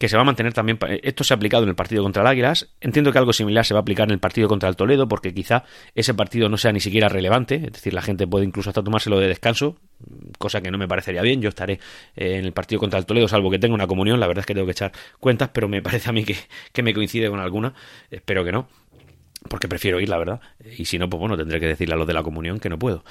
que 0.00 0.08
se 0.08 0.16
va 0.16 0.22
a 0.22 0.24
mantener 0.24 0.54
también. 0.54 0.78
Esto 1.02 1.24
se 1.24 1.34
ha 1.34 1.36
aplicado 1.36 1.62
en 1.64 1.68
el 1.68 1.74
partido 1.74 2.02
contra 2.02 2.22
el 2.22 2.26
Águilas. 2.26 2.70
Entiendo 2.80 3.12
que 3.12 3.18
algo 3.18 3.34
similar 3.34 3.66
se 3.66 3.74
va 3.74 3.80
a 3.80 3.82
aplicar 3.82 4.08
en 4.08 4.12
el 4.12 4.18
partido 4.18 4.48
contra 4.48 4.66
el 4.66 4.74
Toledo, 4.74 5.06
porque 5.06 5.34
quizá 5.34 5.64
ese 5.94 6.14
partido 6.14 6.48
no 6.48 6.56
sea 6.56 6.72
ni 6.72 6.80
siquiera 6.80 7.10
relevante. 7.10 7.56
Es 7.56 7.72
decir, 7.72 7.92
la 7.92 8.00
gente 8.00 8.26
puede 8.26 8.46
incluso 8.46 8.70
hasta 8.70 8.82
tomárselo 8.82 9.20
de 9.20 9.28
descanso, 9.28 9.76
cosa 10.38 10.62
que 10.62 10.70
no 10.70 10.78
me 10.78 10.88
parecería 10.88 11.20
bien. 11.20 11.42
Yo 11.42 11.50
estaré 11.50 11.80
eh, 12.16 12.36
en 12.38 12.46
el 12.46 12.52
partido 12.52 12.80
contra 12.80 12.98
el 12.98 13.04
Toledo, 13.04 13.28
salvo 13.28 13.50
que 13.50 13.58
tenga 13.58 13.74
una 13.74 13.86
comunión. 13.86 14.18
La 14.20 14.26
verdad 14.26 14.40
es 14.40 14.46
que 14.46 14.54
tengo 14.54 14.64
que 14.64 14.72
echar 14.72 14.90
cuentas, 15.18 15.50
pero 15.52 15.68
me 15.68 15.82
parece 15.82 16.08
a 16.08 16.12
mí 16.14 16.24
que, 16.24 16.34
que 16.72 16.82
me 16.82 16.94
coincide 16.94 17.28
con 17.28 17.38
alguna. 17.38 17.74
Espero 18.10 18.42
que 18.42 18.52
no 18.52 18.68
porque 19.48 19.68
prefiero 19.68 20.00
ir, 20.00 20.08
la 20.08 20.18
verdad. 20.18 20.40
Y 20.78 20.84
si 20.84 20.98
no, 20.98 21.08
pues 21.08 21.18
bueno, 21.18 21.36
tendré 21.36 21.60
que 21.60 21.66
decirle 21.66 21.94
a 21.94 21.98
los 21.98 22.06
de 22.06 22.12
la 22.12 22.22
comunión 22.22 22.58
que 22.58 22.68
no 22.68 22.78
puedo. 22.78 23.04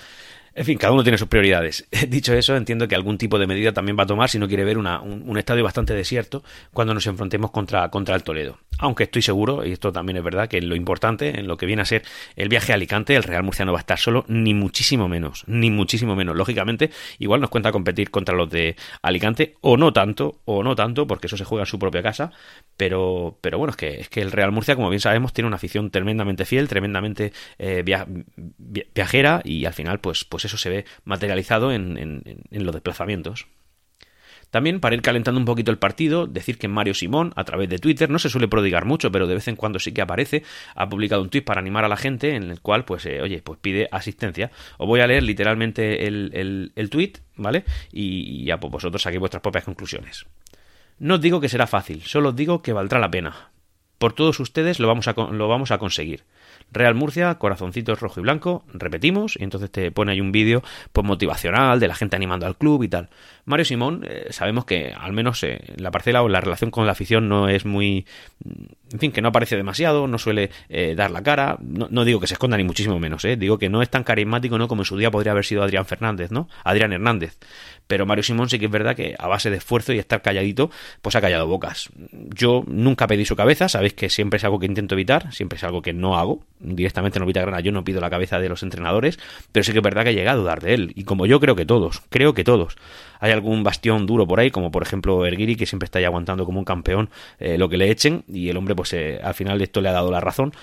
En 0.59 0.65
fin, 0.65 0.77
cada 0.77 0.91
uno 0.91 1.03
tiene 1.03 1.17
sus 1.17 1.29
prioridades. 1.29 1.87
Dicho 2.09 2.33
eso, 2.33 2.57
entiendo 2.57 2.85
que 2.89 2.93
algún 2.93 3.17
tipo 3.17 3.39
de 3.39 3.47
medida 3.47 3.71
también 3.71 3.97
va 3.97 4.03
a 4.03 4.07
tomar 4.07 4.27
si 4.27 4.37
no 4.39 4.49
quiere 4.49 4.65
ver 4.65 4.77
un, 4.77 5.37
estadio 5.37 5.63
bastante 5.63 5.93
desierto 5.93 6.43
cuando 6.73 6.93
nos 6.93 7.07
enfrentemos 7.07 7.51
contra, 7.51 7.87
contra 7.89 8.13
el 8.13 8.23
Toledo. 8.23 8.57
Aunque 8.77 9.03
estoy 9.03 9.21
seguro, 9.21 9.65
y 9.65 9.71
esto 9.71 9.93
también 9.93 10.17
es 10.17 10.23
verdad, 10.23 10.49
que 10.49 10.61
lo 10.61 10.75
importante, 10.75 11.39
en 11.39 11.47
lo 11.47 11.55
que 11.55 11.65
viene 11.65 11.81
a 11.81 11.85
ser 11.85 12.03
el 12.35 12.49
viaje 12.49 12.73
a 12.73 12.75
Alicante, 12.75 13.15
el 13.15 13.23
Real 13.23 13.43
Murciano 13.43 13.71
va 13.71 13.79
a 13.79 13.81
estar 13.81 13.97
solo, 13.97 14.25
ni 14.27 14.53
muchísimo 14.53 15.07
menos, 15.07 15.45
ni 15.47 15.71
muchísimo 15.71 16.13
menos. 16.13 16.35
Lógicamente, 16.35 16.91
igual 17.19 17.39
nos 17.39 17.49
cuenta 17.49 17.71
competir 17.71 18.11
contra 18.11 18.35
los 18.35 18.49
de 18.49 18.75
Alicante, 19.01 19.55
o 19.61 19.77
no 19.77 19.93
tanto, 19.93 20.41
o 20.43 20.61
no 20.61 20.75
tanto, 20.75 21.07
porque 21.07 21.27
eso 21.27 21.37
se 21.37 21.45
juega 21.45 21.63
en 21.63 21.67
su 21.67 21.79
propia 21.79 22.03
casa, 22.03 22.31
pero, 22.75 23.37
pero 23.39 23.57
bueno, 23.59 23.71
es 23.71 23.77
que, 23.77 24.01
es 24.01 24.09
que 24.09 24.21
el 24.21 24.31
Real 24.33 24.51
Murcia, 24.51 24.75
como 24.75 24.89
bien 24.89 24.99
sabemos, 24.99 25.31
tiene 25.31 25.47
una 25.47 25.55
afición 25.55 25.89
tremendamente 25.89 26.43
fiel, 26.43 26.67
tremendamente 26.67 27.31
eh, 27.57 27.83
viajera, 28.93 29.41
y 29.45 29.63
al 29.63 29.73
final, 29.73 29.99
pues 29.99 30.25
pues 30.25 30.48
eso 30.49 30.57
se 30.57 30.69
ve 30.69 30.85
materializado 31.05 31.71
en, 31.71 32.21
los 32.51 32.73
desplazamientos. 32.73 33.47
También, 34.49 34.79
para 34.79 34.95
ir 34.95 35.03
calentando 35.03 35.39
un 35.39 35.45
poquito 35.45 35.69
el 35.69 35.77
partido, 35.77 36.25
decir 36.25 36.57
que 36.57 36.67
Mario 36.67 36.95
Simón, 36.95 37.33
a 37.35 37.43
través 37.43 37.69
de 37.69 37.77
Twitter, 37.77 38.09
no 38.09 38.17
se 38.17 38.29
suele 38.29 38.47
prodigar 38.47 38.83
mucho, 38.83 39.11
pero 39.11 39.27
de 39.27 39.35
vez 39.35 39.47
en 39.47 39.55
cuando 39.55 39.77
sí 39.77 39.91
que 39.91 40.01
aparece, 40.01 40.43
ha 40.73 40.89
publicado 40.89 41.21
un 41.21 41.29
tweet 41.29 41.43
para 41.43 41.61
animar 41.61 41.85
a 41.85 41.87
la 41.87 41.97
gente 41.97 42.35
en 42.35 42.49
el 42.49 42.59
cual, 42.59 42.83
pues, 42.83 43.05
eh, 43.05 43.21
oye, 43.21 43.43
pues 43.43 43.59
pide 43.61 43.87
asistencia. 43.91 44.49
Os 44.79 44.87
voy 44.87 45.01
a 45.01 45.07
leer 45.07 45.21
literalmente 45.21 46.07
el, 46.07 46.71
el, 46.75 46.89
tweet, 46.89 47.13
¿vale? 47.35 47.63
Y, 47.91 48.43
ya 48.45 48.59
pues 48.59 48.71
vosotros 48.71 49.03
saquéis 49.03 49.19
vuestras 49.19 49.43
propias 49.43 49.65
conclusiones. 49.65 50.25
No 50.97 51.15
os 51.15 51.21
digo 51.21 51.39
que 51.39 51.47
será 51.47 51.67
fácil, 51.67 52.01
solo 52.01 52.29
os 52.29 52.35
digo 52.35 52.63
que 52.63 52.73
valdrá 52.73 52.97
la 52.97 53.11
pena. 53.11 53.51
Por 53.99 54.13
todos 54.13 54.39
ustedes 54.39 54.79
lo 54.79 54.87
vamos 54.87 55.07
a, 55.07 55.13
lo 55.13 55.47
vamos 55.47 55.69
a 55.69 55.77
conseguir. 55.77 56.23
Real 56.71 56.95
Murcia, 56.95 57.35
corazoncitos 57.35 57.99
rojo 57.99 58.19
y 58.19 58.23
blanco, 58.23 58.63
repetimos, 58.73 59.37
y 59.39 59.43
entonces 59.43 59.71
te 59.71 59.91
pone 59.91 60.11
ahí 60.11 60.21
un 60.21 60.31
vídeo 60.31 60.63
pues 60.93 61.05
motivacional 61.05 61.79
de 61.79 61.87
la 61.87 61.95
gente 61.95 62.15
animando 62.15 62.45
al 62.45 62.57
club 62.57 62.83
y 62.83 62.87
tal. 62.89 63.09
Mario 63.45 63.65
Simón, 63.65 64.05
eh, 64.07 64.27
sabemos 64.29 64.65
que 64.65 64.93
al 64.93 65.11
menos 65.11 65.43
eh, 65.43 65.59
la 65.77 65.89
parcela 65.89 66.21
o 66.21 66.29
la 66.29 66.41
relación 66.41 66.69
con 66.69 66.85
la 66.85 66.91
afición 66.91 67.27
no 67.27 67.49
es 67.49 67.65
muy, 67.65 68.05
en 68.91 68.99
fin, 68.99 69.11
que 69.11 69.21
no 69.21 69.29
aparece 69.29 69.57
demasiado, 69.57 70.07
no 70.07 70.19
suele 70.19 70.51
eh, 70.69 70.93
dar 70.95 71.09
la 71.09 71.23
cara, 71.23 71.57
no, 71.59 72.05
digo 72.05 72.19
que 72.19 72.27
se 72.27 72.35
esconda 72.35 72.57
ni 72.57 72.63
muchísimo 72.63 72.99
menos, 72.99 73.25
digo 73.37 73.57
que 73.57 73.69
no 73.69 73.81
es 73.81 73.89
tan 73.89 74.03
carismático, 74.03 74.57
¿no? 74.57 74.67
Como 74.67 74.83
en 74.83 74.85
su 74.85 74.97
día 74.97 75.09
podría 75.09 75.31
haber 75.31 75.45
sido 75.45 75.63
Adrián 75.63 75.85
Fernández, 75.85 76.31
¿no? 76.31 76.47
Adrián 76.63 76.93
Hernández. 76.93 77.37
Pero 77.89 78.05
Mario 78.05 78.21
Simón 78.21 78.49
sí 78.49 78.59
que 78.59 78.65
es 78.65 78.71
verdad 78.71 78.95
que 78.95 79.15
a 79.17 79.27
base 79.27 79.49
de 79.49 79.57
esfuerzo 79.57 79.93
y 79.93 79.97
estar 79.97 80.21
calladito, 80.21 80.69
pues 81.01 81.15
ha 81.15 81.21
callado 81.21 81.47
bocas. 81.47 81.89
Yo 82.11 82.63
nunca 82.67 83.07
pedí 83.07 83.25
su 83.25 83.35
cabeza, 83.35 83.67
sabéis 83.67 83.95
que 83.95 84.11
siempre 84.11 84.37
es 84.37 84.43
algo 84.43 84.59
que 84.59 84.67
intento 84.67 84.93
evitar, 84.93 85.33
siempre 85.33 85.57
es 85.57 85.63
algo 85.63 85.81
que 85.81 85.91
no 85.91 86.15
hago, 86.15 86.43
directamente 86.59 87.17
en 87.17 87.25
Grana 87.25 87.61
yo 87.61 87.71
no 87.71 87.83
pido 87.83 87.99
la 87.99 88.11
cabeza 88.11 88.39
de 88.39 88.47
los 88.47 88.61
entrenadores, 88.61 89.17
pero 89.51 89.63
sí 89.63 89.71
que 89.71 89.79
es 89.79 89.83
verdad 89.83 90.03
que 90.03 90.11
he 90.11 90.13
llegado 90.13 90.37
a 90.37 90.41
dudar 90.41 90.61
de 90.61 90.75
él. 90.75 90.91
Y 90.93 91.03
como 91.03 91.25
yo 91.25 91.39
creo 91.39 91.55
que 91.55 91.65
todos, 91.65 92.03
creo 92.09 92.35
que 92.35 92.43
todos. 92.43 92.77
Hay 93.19 93.31
algún 93.31 93.63
bastión 93.63 94.05
duro 94.05 94.27
por 94.27 94.39
ahí, 94.39 94.51
como 94.51 94.69
por 94.69 94.83
ejemplo 94.83 95.25
Erguiri, 95.25 95.55
que 95.55 95.65
siempre 95.65 95.85
está 95.85 95.97
ahí 95.97 96.05
aguantando 96.05 96.45
como 96.45 96.59
un 96.59 96.65
campeón 96.65 97.09
eh, 97.39 97.57
lo 97.57 97.69
que 97.69 97.77
le 97.77 97.89
echen, 97.89 98.23
y 98.27 98.49
el 98.49 98.57
hombre, 98.57 98.75
pues 98.75 98.93
eh, 98.93 99.19
al 99.23 99.33
final 99.33 99.59
esto 99.63 99.81
le 99.81 99.89
ha 99.89 99.93
dado 99.93 100.11
la 100.11 100.19
razón. 100.19 100.53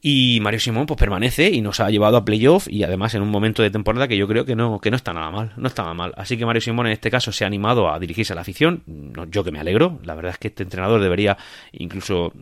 Y 0.00 0.38
Mario 0.40 0.60
Simón 0.60 0.86
pues 0.86 0.98
permanece 0.98 1.50
y 1.50 1.60
nos 1.60 1.80
ha 1.80 1.90
llevado 1.90 2.16
a 2.16 2.24
playoff 2.24 2.66
y 2.68 2.82
además 2.82 3.14
en 3.14 3.22
un 3.22 3.28
momento 3.28 3.62
de 3.62 3.70
temporada 3.70 4.08
que 4.08 4.16
yo 4.16 4.26
creo 4.26 4.44
que 4.44 4.56
no, 4.56 4.80
que 4.80 4.90
no 4.90 4.96
está 4.96 5.12
nada 5.12 5.30
mal, 5.30 5.52
no 5.56 5.68
está 5.68 5.92
mal. 5.92 6.12
Así 6.16 6.36
que 6.36 6.46
Mario 6.46 6.62
Simón 6.62 6.86
en 6.86 6.92
este 6.92 7.10
caso 7.10 7.32
se 7.32 7.44
ha 7.44 7.46
animado 7.46 7.92
a 7.92 7.98
dirigirse 7.98 8.32
a 8.32 8.36
la 8.36 8.42
afición, 8.42 8.82
yo 9.30 9.44
que 9.44 9.52
me 9.52 9.60
alegro, 9.60 10.00
la 10.04 10.14
verdad 10.14 10.32
es 10.32 10.38
que 10.38 10.48
este 10.48 10.62
entrenador 10.62 11.00
debería 11.00 11.36
incluso, 11.72 12.32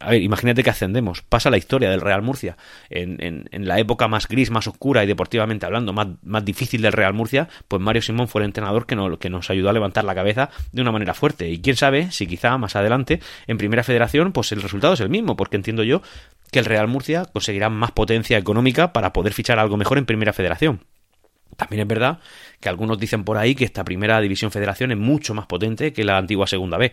a 0.00 0.10
ver, 0.10 0.22
imagínate 0.22 0.62
que 0.62 0.70
ascendemos, 0.70 1.22
pasa 1.22 1.50
la 1.50 1.56
historia 1.56 1.90
del 1.90 2.00
Real 2.00 2.22
Murcia, 2.22 2.56
en, 2.90 3.48
en, 3.50 3.68
la 3.68 3.78
época 3.78 4.08
más 4.08 4.28
gris, 4.28 4.50
más 4.50 4.66
oscura 4.66 5.04
y 5.04 5.06
deportivamente 5.06 5.66
hablando, 5.66 5.92
más, 5.92 6.08
más 6.22 6.44
difícil 6.44 6.82
del 6.82 6.92
Real 6.92 7.14
Murcia, 7.14 7.48
pues 7.68 7.82
Mario 7.82 8.02
Simón 8.02 8.28
fue 8.28 8.42
el 8.42 8.46
entrenador 8.46 8.86
que, 8.86 8.96
no, 8.96 9.18
que 9.18 9.30
nos 9.30 9.50
ayudó 9.50 9.70
a 9.70 9.72
levantar 9.72 10.04
la 10.04 10.14
cabeza 10.14 10.50
de 10.72 10.82
una 10.82 10.92
manera 10.92 11.14
fuerte. 11.14 11.48
Y 11.48 11.60
quién 11.60 11.76
sabe 11.76 12.10
si 12.10 12.26
quizá 12.26 12.56
más 12.58 12.76
adelante 12.76 13.20
en 13.46 13.58
Primera 13.58 13.82
Federación 13.82 14.32
pues 14.32 14.52
el 14.52 14.62
resultado 14.62 14.94
es 14.94 15.00
el 15.00 15.10
mismo, 15.10 15.36
porque 15.36 15.56
entiendo 15.56 15.82
yo 15.82 16.02
que 16.50 16.58
el 16.58 16.64
Real 16.64 16.88
Murcia 16.88 17.24
conseguirá 17.32 17.68
más 17.68 17.92
potencia 17.92 18.38
económica 18.38 18.92
para 18.92 19.12
poder 19.12 19.32
fichar 19.32 19.58
algo 19.58 19.76
mejor 19.76 19.98
en 19.98 20.06
Primera 20.06 20.32
Federación. 20.32 20.84
También 21.56 21.80
es 21.80 21.88
verdad 21.88 22.18
que 22.60 22.68
algunos 22.68 22.98
dicen 22.98 23.24
por 23.24 23.36
ahí 23.36 23.54
que 23.54 23.64
esta 23.64 23.84
primera 23.84 24.20
división 24.20 24.50
federación 24.50 24.92
es 24.92 24.98
mucho 24.98 25.34
más 25.34 25.46
potente 25.46 25.92
que 25.92 26.04
la 26.04 26.16
antigua 26.16 26.46
segunda 26.46 26.76
B 26.78 26.92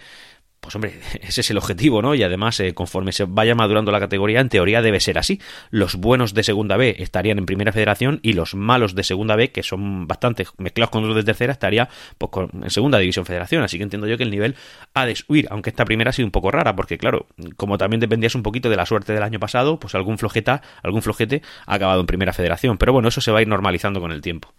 pues 0.65 0.73
hombre, 0.73 0.99
ese 1.21 1.41
es 1.41 1.51
el 1.51 1.57
objetivo, 1.57 2.01
¿no? 2.01 2.15
Y 2.15 2.23
además, 2.23 2.59
eh, 2.59 2.73
conforme 2.73 3.11
se 3.11 3.25
vaya 3.25 3.53
madurando 3.53 3.91
la 3.91 3.99
categoría, 3.99 4.39
en 4.41 4.49
teoría 4.49 4.81
debe 4.81 4.99
ser 4.99 5.19
así. 5.19 5.39
Los 5.69 5.93
buenos 5.95 6.33
de 6.33 6.41
segunda 6.41 6.75
B 6.75 6.95
estarían 6.97 7.37
en 7.37 7.45
primera 7.45 7.71
federación 7.71 8.19
y 8.23 8.33
los 8.33 8.55
malos 8.55 8.95
de 8.95 9.03
segunda 9.03 9.35
B, 9.35 9.51
que 9.51 9.61
son 9.61 10.07
bastante 10.07 10.47
mezclados 10.57 10.89
con 10.89 11.07
los 11.07 11.15
de 11.15 11.23
tercera, 11.23 11.53
estaría 11.53 11.87
pues, 12.17 12.31
en 12.51 12.71
segunda 12.71 12.97
división 12.97 13.27
federación. 13.27 13.61
Así 13.61 13.77
que 13.77 13.83
entiendo 13.83 14.07
yo 14.07 14.17
que 14.17 14.23
el 14.23 14.31
nivel 14.31 14.55
ha 14.95 15.05
de 15.05 15.15
subir, 15.15 15.47
aunque 15.51 15.69
esta 15.69 15.85
primera 15.85 16.09
ha 16.09 16.13
sido 16.13 16.25
un 16.25 16.31
poco 16.31 16.49
rara, 16.49 16.75
porque 16.75 16.97
claro, 16.97 17.27
como 17.57 17.77
también 17.77 17.99
dependías 17.99 18.33
un 18.33 18.41
poquito 18.41 18.67
de 18.67 18.75
la 18.75 18.87
suerte 18.87 19.13
del 19.13 19.21
año 19.21 19.39
pasado, 19.39 19.79
pues 19.79 19.93
algún 19.93 20.17
flojeta, 20.17 20.63
algún 20.81 21.03
flojete 21.03 21.43
ha 21.67 21.75
acabado 21.75 21.99
en 21.99 22.07
primera 22.07 22.33
federación. 22.33 22.79
Pero 22.79 22.91
bueno, 22.91 23.09
eso 23.09 23.21
se 23.21 23.31
va 23.31 23.37
a 23.37 23.41
ir 23.43 23.47
normalizando 23.47 24.01
con 24.01 24.11
el 24.11 24.21
tiempo. 24.21 24.51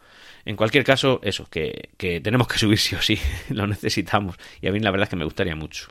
En 0.46 0.56
cualquier 0.56 0.84
caso, 0.84 1.20
eso, 1.22 1.46
que, 1.50 1.90
que 1.98 2.20
tenemos 2.20 2.46
que 2.46 2.56
subir 2.56 2.78
sí 2.78 2.94
o 2.94 3.02
sí, 3.02 3.18
lo 3.50 3.66
necesitamos. 3.66 4.36
Y 4.62 4.68
a 4.68 4.72
mí 4.72 4.80
la 4.80 4.92
verdad 4.92 5.04
es 5.04 5.10
que 5.10 5.16
me 5.16 5.24
gustaría 5.24 5.56
mucho. 5.56 5.88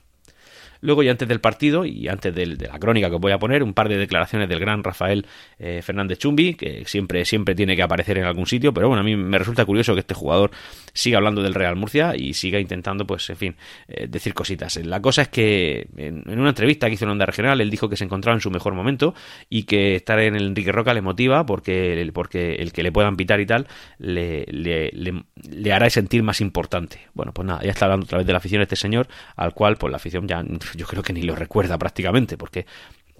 Luego, 0.81 1.03
y 1.03 1.09
antes 1.09 1.27
del 1.27 1.39
partido 1.39 1.85
y 1.85 2.07
antes 2.07 2.33
de 2.33 2.45
la 2.45 2.79
crónica 2.79 3.09
que 3.09 3.15
os 3.15 3.21
voy 3.21 3.31
a 3.31 3.39
poner, 3.39 3.63
un 3.63 3.73
par 3.73 3.89
de 3.89 3.97
declaraciones 3.97 4.49
del 4.49 4.59
gran 4.59 4.83
Rafael 4.83 5.25
eh, 5.59 5.81
Fernández 5.81 6.19
Chumbi, 6.19 6.55
que 6.55 6.83
siempre, 6.85 7.25
siempre 7.25 7.55
tiene 7.55 7.75
que 7.75 7.83
aparecer 7.83 8.17
en 8.17 8.25
algún 8.25 8.45
sitio, 8.45 8.73
pero 8.73 8.87
bueno, 8.87 9.01
a 9.01 9.03
mí 9.03 9.15
me 9.15 9.37
resulta 9.37 9.65
curioso 9.65 9.93
que 9.93 10.01
este 10.01 10.13
jugador 10.13 10.51
siga 10.93 11.17
hablando 11.17 11.41
del 11.41 11.53
Real 11.53 11.75
Murcia 11.75 12.13
y 12.15 12.33
siga 12.33 12.59
intentando, 12.59 13.05
pues, 13.05 13.29
en 13.29 13.37
fin, 13.37 13.55
eh, 13.87 14.07
decir 14.07 14.33
cositas. 14.33 14.77
La 14.77 15.01
cosa 15.01 15.23
es 15.23 15.27
que 15.29 15.87
en, 15.97 16.23
una 16.27 16.49
entrevista 16.49 16.87
que 16.87 16.93
hizo 16.93 17.05
en 17.05 17.11
Onda 17.11 17.25
Regional, 17.25 17.61
él 17.61 17.69
dijo 17.69 17.89
que 17.89 17.97
se 17.97 18.03
encontraba 18.03 18.35
en 18.35 18.41
su 18.41 18.51
mejor 18.51 18.73
momento 18.73 19.13
y 19.49 19.63
que 19.63 19.95
estar 19.95 20.19
en 20.19 20.35
el 20.35 20.47
Enrique 20.47 20.71
Roca 20.71 20.93
le 20.93 21.01
motiva 21.01 21.45
porque, 21.45 22.09
porque 22.13 22.55
el 22.55 22.71
que 22.71 22.83
le 22.83 22.91
puedan 22.91 23.15
pitar 23.15 23.39
y 23.39 23.45
tal 23.45 23.67
le, 23.97 24.45
le, 24.47 24.91
le, 24.91 25.73
hará 25.73 25.89
sentir 25.89 26.23
más 26.23 26.41
importante. 26.41 27.01
Bueno, 27.13 27.33
pues 27.33 27.47
nada, 27.47 27.61
ya 27.63 27.71
está 27.71 27.85
hablando 27.85 28.05
otra 28.05 28.19
vez 28.19 28.27
de 28.27 28.33
la 28.33 28.37
afición 28.37 28.61
este 28.61 28.75
señor, 28.75 29.07
al 29.35 29.53
cual, 29.53 29.77
pues 29.77 29.91
la 29.91 29.97
afición 29.97 30.27
ya 30.27 30.43
yo 30.73 30.85
creo 30.85 31.03
que 31.03 31.13
ni 31.13 31.21
lo 31.21 31.35
recuerda 31.35 31.77
prácticamente, 31.77 32.37
porque 32.37 32.65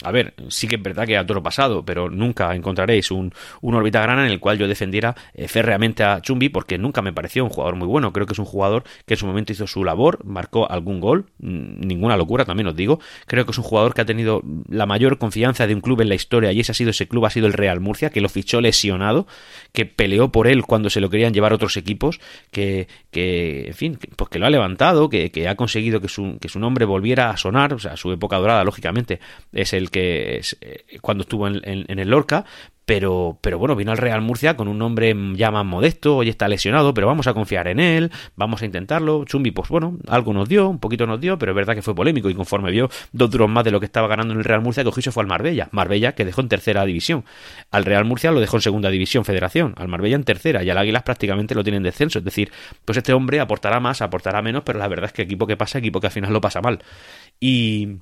a 0.03 0.11
ver, 0.11 0.33
sí 0.49 0.67
que 0.67 0.75
es 0.75 0.83
verdad 0.83 1.05
que 1.05 1.17
a 1.17 1.25
toro 1.25 1.41
pasado, 1.41 1.85
pero 1.85 2.09
nunca 2.09 2.53
encontraréis 2.53 3.11
un, 3.11 3.33
un 3.61 3.81
grana 3.89 4.25
en 4.25 4.31
el 4.31 4.39
cual 4.39 4.57
yo 4.57 4.67
defendiera 4.67 5.15
eh, 5.33 5.47
férreamente 5.47 6.03
a 6.03 6.21
Chumbi 6.21 6.49
porque 6.49 6.77
nunca 6.77 7.01
me 7.01 7.13
pareció 7.13 7.43
un 7.43 7.49
jugador 7.49 7.75
muy 7.75 7.87
bueno. 7.87 8.11
Creo 8.11 8.25
que 8.25 8.33
es 8.33 8.39
un 8.39 8.45
jugador 8.45 8.83
que 9.05 9.13
en 9.13 9.17
su 9.17 9.25
momento 9.25 9.53
hizo 9.53 9.67
su 9.67 9.85
labor, 9.85 10.19
marcó 10.25 10.69
algún 10.69 10.99
gol, 10.99 11.27
ninguna 11.39 12.17
locura, 12.17 12.43
también 12.43 12.67
os 12.67 12.75
digo. 12.75 12.99
Creo 13.25 13.45
que 13.45 13.51
es 13.51 13.57
un 13.57 13.63
jugador 13.63 13.93
que 13.93 14.01
ha 14.01 14.05
tenido 14.05 14.41
la 14.69 14.85
mayor 14.85 15.17
confianza 15.17 15.65
de 15.65 15.73
un 15.73 15.81
club 15.81 16.01
en 16.01 16.09
la 16.09 16.15
historia 16.15 16.51
y 16.51 16.59
ese 16.59 16.73
ha 16.73 16.75
sido 16.75 16.89
ese 16.89 17.07
club, 17.07 17.25
ha 17.25 17.29
sido 17.29 17.47
el 17.47 17.53
Real 17.53 17.79
Murcia, 17.79 18.09
que 18.09 18.19
lo 18.19 18.27
fichó 18.27 18.59
lesionado, 18.59 19.27
que 19.71 19.85
peleó 19.85 20.29
por 20.29 20.47
él 20.47 20.63
cuando 20.63 20.89
se 20.89 20.99
lo 20.99 21.09
querían 21.09 21.33
llevar 21.33 21.53
otros 21.53 21.77
equipos, 21.77 22.19
que, 22.51 22.87
que 23.11 23.67
en 23.67 23.73
fin, 23.73 23.99
pues 24.17 24.29
que 24.29 24.39
lo 24.39 24.45
ha 24.45 24.49
levantado, 24.49 25.09
que, 25.09 25.31
que 25.31 25.47
ha 25.47 25.55
conseguido 25.55 26.01
que 26.01 26.09
su, 26.09 26.37
que 26.39 26.49
su 26.49 26.59
nombre 26.59 26.85
volviera 26.85 27.29
a 27.29 27.37
sonar, 27.37 27.73
o 27.73 27.79
sea, 27.79 27.95
su 27.95 28.11
época 28.11 28.37
dorada, 28.37 28.63
lógicamente, 28.63 29.19
es 29.53 29.73
el 29.73 29.84
que 29.89 30.41
eh, 30.61 30.99
cuando 31.01 31.23
estuvo 31.23 31.47
en, 31.47 31.59
el 31.87 32.09
Lorca, 32.09 32.45
pero, 32.85 33.39
pero 33.41 33.57
bueno, 33.57 33.75
vino 33.75 33.91
al 33.91 33.97
Real 33.97 34.21
Murcia 34.21 34.55
con 34.55 34.67
un 34.67 34.77
nombre 34.77 35.15
ya 35.33 35.49
más 35.49 35.65
modesto, 35.65 36.17
hoy 36.17 36.29
está 36.29 36.47
lesionado, 36.47 36.93
pero 36.93 37.07
vamos 37.07 37.25
a 37.25 37.33
confiar 37.33 37.67
en 37.67 37.79
él, 37.79 38.11
vamos 38.35 38.61
a 38.61 38.65
intentarlo. 38.65 39.25
Chumbi, 39.25 39.49
pues 39.49 39.69
bueno, 39.69 39.97
algo 40.07 40.33
nos 40.33 40.47
dio, 40.47 40.69
un 40.69 40.79
poquito 40.79 41.07
nos 41.07 41.19
dio, 41.19 41.39
pero 41.39 41.51
es 41.51 41.55
verdad 41.55 41.73
que 41.73 41.81
fue 41.81 41.95
polémico 41.95 42.29
y 42.29 42.35
conforme 42.35 42.69
vio 42.69 42.89
dos 43.11 43.31
duros 43.31 43.49
más 43.49 43.63
de 43.63 43.71
lo 43.71 43.79
que 43.79 43.87
estaba 43.87 44.07
ganando 44.07 44.33
en 44.33 44.39
el 44.39 44.45
Real 44.45 44.61
Murcia, 44.61 44.83
cogió 44.83 45.01
se 45.01 45.11
fue 45.11 45.23
al 45.23 45.27
Marbella. 45.27 45.67
Marbella 45.71 46.13
que 46.13 46.25
dejó 46.25 46.41
en 46.41 46.49
tercera 46.49 46.85
división. 46.85 47.25
Al 47.71 47.85
Real 47.85 48.05
Murcia 48.05 48.31
lo 48.31 48.39
dejó 48.39 48.57
en 48.57 48.61
segunda 48.61 48.89
división, 48.91 49.25
federación. 49.25 49.73
Al 49.77 49.87
Marbella 49.87 50.15
en 50.15 50.23
tercera 50.23 50.63
y 50.63 50.69
al 50.69 50.77
Águilas 50.77 51.01
prácticamente 51.03 51.55
lo 51.55 51.63
tienen 51.63 51.77
en 51.77 51.83
descenso. 51.83 52.19
Es 52.19 52.25
decir, 52.25 52.51
pues 52.85 52.97
este 52.97 53.13
hombre 53.13 53.39
aportará 53.39 53.79
más, 53.79 54.03
aportará 54.03 54.43
menos, 54.43 54.61
pero 54.63 54.77
la 54.77 54.87
verdad 54.87 55.05
es 55.05 55.13
que 55.13 55.23
equipo 55.23 55.47
que 55.47 55.57
pasa, 55.57 55.79
equipo 55.79 55.99
que 55.99 56.07
al 56.07 56.13
final 56.13 56.31
lo 56.31 56.39
pasa 56.39 56.61
mal. 56.61 56.83
Y 57.39 57.97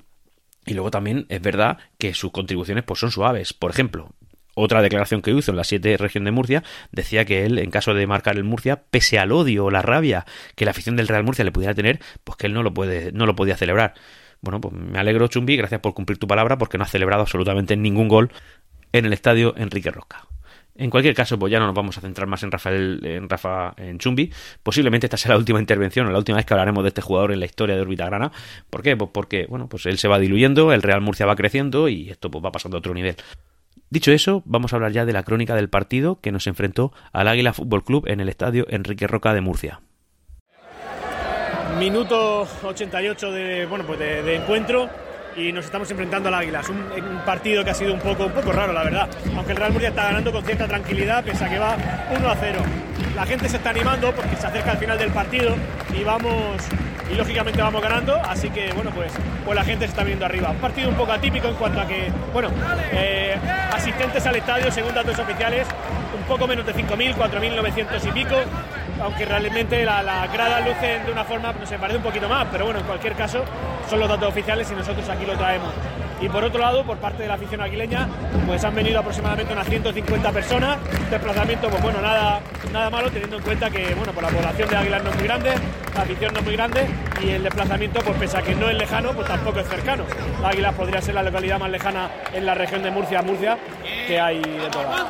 y 0.66 0.74
luego 0.74 0.90
también 0.90 1.26
es 1.28 1.42
verdad 1.42 1.78
que 1.98 2.14
sus 2.14 2.32
contribuciones 2.32 2.84
pues 2.84 3.00
son 3.00 3.10
suaves. 3.10 3.52
Por 3.52 3.70
ejemplo, 3.70 4.10
otra 4.54 4.82
declaración 4.82 5.20
que 5.20 5.32
hizo 5.32 5.50
en 5.50 5.56
la 5.56 5.64
7 5.64 5.96
región 5.96 6.24
de 6.24 6.30
Murcia 6.30 6.62
decía 6.92 7.24
que 7.24 7.44
él, 7.44 7.58
en 7.58 7.70
caso 7.70 7.92
de 7.92 8.06
marcar 8.06 8.36
el 8.36 8.44
Murcia, 8.44 8.84
pese 8.90 9.18
al 9.18 9.32
odio 9.32 9.66
o 9.66 9.70
la 9.70 9.82
rabia 9.82 10.24
que 10.54 10.64
la 10.64 10.70
afición 10.70 10.96
del 10.96 11.08
Real 11.08 11.24
Murcia 11.24 11.44
le 11.44 11.52
pudiera 11.52 11.74
tener, 11.74 12.00
pues 12.22 12.36
que 12.36 12.46
él 12.46 12.54
no 12.54 12.62
lo, 12.62 12.72
puede, 12.72 13.12
no 13.12 13.26
lo 13.26 13.34
podía 13.34 13.56
celebrar. 13.56 13.94
Bueno, 14.40 14.60
pues 14.60 14.74
me 14.74 14.98
alegro, 14.98 15.26
Chumbi, 15.26 15.56
gracias 15.56 15.80
por 15.80 15.94
cumplir 15.94 16.18
tu 16.18 16.28
palabra, 16.28 16.58
porque 16.58 16.78
no 16.78 16.84
ha 16.84 16.88
celebrado 16.88 17.22
absolutamente 17.22 17.76
ningún 17.76 18.08
gol 18.08 18.30
en 18.92 19.06
el 19.06 19.12
estadio 19.12 19.54
Enrique 19.56 19.90
Roca. 19.90 20.26
En 20.76 20.90
cualquier 20.90 21.14
caso, 21.14 21.38
pues 21.38 21.52
ya 21.52 21.60
no 21.60 21.66
nos 21.66 21.74
vamos 21.74 21.96
a 21.98 22.00
centrar 22.00 22.26
más 22.26 22.42
en 22.42 22.50
Rafael, 22.50 23.00
en 23.04 23.28
Rafa, 23.28 23.74
en 23.76 23.98
Chumbi. 23.98 24.32
Posiblemente 24.62 25.06
esta 25.06 25.16
sea 25.16 25.30
la 25.30 25.38
última 25.38 25.60
intervención 25.60 26.06
o 26.08 26.10
la 26.10 26.18
última 26.18 26.36
vez 26.36 26.46
que 26.46 26.54
hablaremos 26.54 26.82
de 26.82 26.88
este 26.88 27.00
jugador 27.00 27.30
en 27.32 27.38
la 27.38 27.46
historia 27.46 27.76
de 27.76 27.82
Orbita 27.82 28.06
Grana. 28.06 28.32
¿Por 28.70 28.82
qué? 28.82 28.96
Pues 28.96 29.10
porque, 29.12 29.46
bueno, 29.48 29.68
pues 29.68 29.86
él 29.86 29.98
se 29.98 30.08
va 30.08 30.18
diluyendo, 30.18 30.72
el 30.72 30.82
Real 30.82 31.00
Murcia 31.00 31.26
va 31.26 31.36
creciendo 31.36 31.88
y 31.88 32.10
esto 32.10 32.28
pues 32.28 32.44
va 32.44 32.50
pasando 32.50 32.76
a 32.76 32.80
otro 32.80 32.92
nivel. 32.92 33.14
Dicho 33.88 34.10
eso, 34.10 34.42
vamos 34.46 34.72
a 34.72 34.76
hablar 34.76 34.90
ya 34.90 35.04
de 35.04 35.12
la 35.12 35.22
crónica 35.22 35.54
del 35.54 35.68
partido 35.68 36.20
que 36.20 36.32
nos 36.32 36.48
enfrentó 36.48 36.92
al 37.12 37.28
Águila 37.28 37.52
Fútbol 37.52 37.84
Club 37.84 38.08
en 38.08 38.18
el 38.18 38.28
estadio 38.28 38.66
Enrique 38.68 39.06
Roca 39.06 39.32
de 39.32 39.40
Murcia. 39.40 39.80
Minuto 41.78 42.48
88 42.64 43.30
de, 43.30 43.66
bueno, 43.66 43.84
pues 43.86 44.00
de 44.00 44.34
encuentro 44.34 44.88
y 45.36 45.52
nos 45.52 45.64
estamos 45.64 45.90
enfrentando 45.90 46.28
al 46.28 46.34
Águila. 46.34 46.60
Es 46.60 46.68
un, 46.68 46.84
partido 47.24 47.64
que 47.64 47.70
ha 47.70 47.74
sido 47.74 47.94
un 47.94 48.00
poco, 48.00 48.26
un 48.26 48.32
poco 48.32 48.52
raro, 48.52 48.72
la 48.72 48.84
verdad. 48.84 49.08
Aunque 49.36 49.52
el 49.52 49.58
Real 49.58 49.72
Murcia 49.72 49.88
está 49.88 50.04
ganando 50.04 50.32
con 50.32 50.44
cierta 50.44 50.66
tranquilidad, 50.66 51.24
pese 51.24 51.44
a 51.44 51.48
que 51.48 51.58
va 51.58 51.76
1 52.16 52.28
a 52.28 52.36
0. 52.36 52.58
La 53.16 53.26
gente 53.26 53.48
se 53.48 53.56
está 53.56 53.70
animando 53.70 54.12
porque 54.12 54.36
se 54.36 54.46
acerca 54.46 54.72
al 54.72 54.78
final 54.78 54.98
del 54.98 55.10
partido 55.10 55.54
y 55.98 56.04
vamos 56.04 56.62
y 57.10 57.14
lógicamente 57.14 57.60
vamos 57.60 57.82
ganando, 57.82 58.16
así 58.16 58.48
que 58.50 58.72
bueno, 58.72 58.90
pues, 58.90 59.12
pues 59.44 59.54
la 59.54 59.64
gente 59.64 59.84
se 59.84 59.90
está 59.90 60.04
viendo 60.04 60.24
arriba. 60.24 60.50
Un 60.50 60.58
partido 60.58 60.88
un 60.88 60.96
poco 60.96 61.12
atípico 61.12 61.48
en 61.48 61.54
cuanto 61.54 61.80
a 61.80 61.86
que, 61.86 62.10
bueno, 62.32 62.50
eh, 62.92 63.36
asistentes 63.72 64.26
al 64.26 64.36
estadio, 64.36 64.70
según 64.72 64.94
datos 64.94 65.18
oficiales, 65.18 65.66
un 66.16 66.24
poco 66.24 66.46
menos 66.46 66.64
de 66.66 66.74
5.000, 66.74 67.14
4.900 67.14 68.08
y 68.08 68.12
pico, 68.12 68.36
aunque 69.02 69.24
realmente 69.24 69.84
la, 69.84 70.02
la 70.02 70.26
grada 70.28 70.60
luce 70.60 71.00
de 71.04 71.12
una 71.12 71.24
forma, 71.24 71.52
no 71.52 71.66
sé, 71.66 71.78
parece 71.78 71.98
un 71.98 72.04
poquito 72.04 72.28
más, 72.28 72.46
pero 72.50 72.64
bueno, 72.64 72.80
en 72.80 72.86
cualquier 72.86 73.14
caso 73.14 73.44
son 73.88 74.00
los 74.00 74.08
datos 74.08 74.28
oficiales 74.28 74.70
y 74.70 74.74
nosotros 74.74 75.08
aquí 75.08 75.26
lo 75.26 75.36
traemos. 75.36 75.72
Y 76.20 76.28
por 76.28 76.44
otro 76.44 76.60
lado, 76.60 76.84
por 76.84 76.96
parte 76.98 77.22
de 77.22 77.28
la 77.28 77.34
afición 77.34 77.60
aguileña, 77.60 78.08
pues 78.46 78.64
han 78.64 78.74
venido 78.74 79.00
aproximadamente 79.00 79.52
unas 79.52 79.66
150 79.68 80.32
personas. 80.32 80.78
Desplazamiento, 81.10 81.68
pues 81.68 81.82
bueno, 81.82 82.00
nada, 82.00 82.40
nada 82.72 82.88
malo, 82.88 83.10
teniendo 83.10 83.36
en 83.36 83.42
cuenta 83.42 83.68
que, 83.68 83.94
bueno, 83.94 84.12
pues 84.12 84.24
la 84.24 84.32
población 84.32 84.70
de 84.70 84.76
Águilas 84.76 85.02
no 85.02 85.10
es 85.10 85.16
muy 85.16 85.24
grande, 85.24 85.50
la 85.94 86.02
afición 86.02 86.32
no 86.32 86.38
es 86.38 86.44
muy 86.46 86.56
grande 86.56 86.86
y 87.20 87.30
el 87.30 87.42
desplazamiento, 87.42 88.00
pues 88.00 88.16
pese 88.16 88.38
a 88.38 88.42
que 88.42 88.54
no 88.54 88.70
es 88.70 88.78
lejano, 88.78 89.12
pues 89.12 89.26
tampoco 89.26 89.60
es 89.60 89.68
cercano. 89.68 90.04
Águilas 90.42 90.74
podría 90.74 91.02
ser 91.02 91.14
la 91.14 91.22
localidad 91.22 91.58
más 91.58 91.70
lejana 91.70 92.08
en 92.32 92.46
la 92.46 92.54
región 92.54 92.82
de 92.82 92.90
Murcia, 92.90 93.20
Murcia, 93.20 93.58
que 94.06 94.18
hay 94.18 94.40
de 94.40 94.68
todas. 94.70 95.02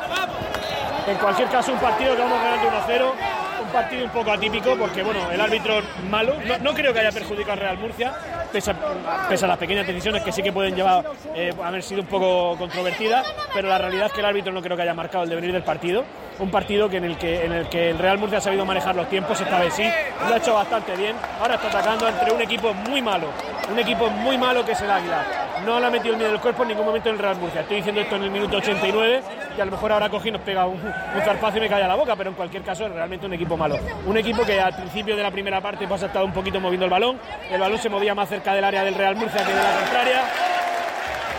En 1.07 1.17
cualquier 1.17 1.47
caso, 1.49 1.71
un 1.71 1.79
partido 1.79 2.15
que 2.15 2.21
vamos 2.23 2.39
ganando 2.41 2.71
1-0 2.87 3.44
un 3.61 3.69
partido 3.69 4.05
un 4.05 4.11
poco 4.11 4.31
atípico 4.31 4.75
porque 4.75 5.03
bueno, 5.03 5.31
el 5.31 5.39
árbitro 5.39 5.81
malo, 6.09 6.35
no, 6.61 6.73
creo 6.73 6.93
que 6.93 6.99
haya 6.99 7.11
perjudicado 7.11 7.53
al 7.53 7.59
Real 7.59 7.77
Murcia, 7.77 8.13
pese 8.51 8.71
a, 8.71 9.47
las 9.47 9.57
pequeñas 9.57 9.87
decisiones 9.87 10.23
que 10.23 10.31
sí 10.31 10.41
que 10.41 10.51
pueden 10.51 10.75
llevar 10.75 11.05
eh, 11.33 11.53
haber 11.63 11.83
sido 11.83 12.01
un 12.01 12.07
poco 12.07 12.57
controvertidas, 12.57 13.25
pero 13.53 13.67
la 13.67 13.77
realidad 13.77 14.07
es 14.07 14.13
que 14.13 14.19
el 14.19 14.25
árbitro 14.25 14.53
no 14.53 14.61
creo 14.61 14.75
que 14.75 14.83
haya 14.83 14.93
marcado 14.93 15.23
el 15.23 15.29
devenir 15.29 15.51
del 15.51 15.63
partido. 15.63 16.03
Un 16.37 16.51
partido 16.51 16.89
que 16.89 16.97
en 16.97 17.05
el 17.05 17.17
que 17.17 17.45
en 17.45 17.53
el 17.53 17.69
que 17.69 17.91
el 17.91 17.97
Real 17.97 18.17
Murcia 18.17 18.39
ha 18.39 18.41
sabido 18.41 18.65
manejar 18.65 18.95
los 18.95 19.07
tiempos, 19.07 19.39
esta 19.39 19.59
vez 19.59 19.73
sí, 19.73 19.83
lo 20.27 20.33
ha 20.33 20.37
hecho 20.37 20.53
bastante 20.53 20.95
bien. 20.95 21.15
Ahora 21.39 21.55
está 21.55 21.67
atacando 21.67 22.07
entre 22.07 22.33
un 22.33 22.41
equipo 22.41 22.73
muy 22.73 23.01
malo, 23.01 23.27
un 23.71 23.79
equipo 23.79 24.09
muy 24.09 24.37
malo 24.37 24.65
que 24.65 24.73
es 24.73 24.81
el 24.81 24.91
Águila. 24.91 25.44
No 25.63 25.79
le 25.79 25.85
ha 25.85 25.89
metido 25.89 26.13
el 26.13 26.17
miedo 26.17 26.31
del 26.31 26.41
cuerpo 26.41 26.63
en 26.63 26.69
ningún 26.69 26.85
momento 26.85 27.09
en 27.09 27.15
el 27.15 27.21
Real 27.21 27.37
Murcia. 27.37 27.61
Estoy 27.61 27.77
diciendo 27.77 28.01
esto 28.01 28.15
en 28.15 28.23
el 28.23 28.31
minuto 28.31 28.57
89 28.57 29.21
y 29.57 29.61
a 29.61 29.65
lo 29.65 29.71
mejor 29.71 29.91
ahora 29.91 30.09
cogí 30.09 30.29
nos 30.29 30.41
pega 30.41 30.65
un, 30.65 30.79
un 30.79 31.21
zarpazo 31.21 31.57
y 31.57 31.61
me 31.61 31.69
calla 31.69 31.87
la 31.87 31.95
boca, 31.95 32.15
pero 32.15 32.29
en 32.29 32.35
cualquier 32.35 32.63
caso 32.63 32.85
es 32.85 32.91
realmente 32.91 33.25
un 33.25 33.33
equipo 33.33 33.55
malo. 33.55 33.77
Un 34.05 34.17
equipo 34.17 34.43
que 34.43 34.59
al 34.59 34.75
principio 34.75 35.15
de 35.15 35.23
la 35.23 35.31
primera 35.31 35.61
parte 35.61 35.87
pues, 35.87 36.03
ha 36.03 36.07
estado 36.07 36.25
un 36.25 36.33
poquito 36.33 36.59
moviendo 36.59 36.85
el 36.85 36.91
balón, 36.91 37.19
el 37.49 37.59
balón 37.59 37.77
se 37.77 37.89
movía 37.89 38.13
más 38.13 38.29
cerca 38.29 38.53
del 38.53 38.63
área 38.63 38.83
del 38.83 38.95
Real 38.95 39.15
Murcia 39.15 39.43
que 39.45 39.53
de 39.53 39.63
la 39.63 39.79
contraria. 39.79 40.23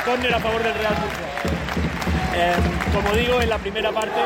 Córner 0.04 0.34
a 0.34 0.40
favor 0.40 0.62
del 0.62 0.74
Real 0.74 0.94
Murcia. 0.94 1.26
Em, 2.34 2.92
como 2.94 3.16
digo, 3.16 3.40
en 3.40 3.48
la 3.48 3.58
primera 3.58 3.92
parte 3.92 4.20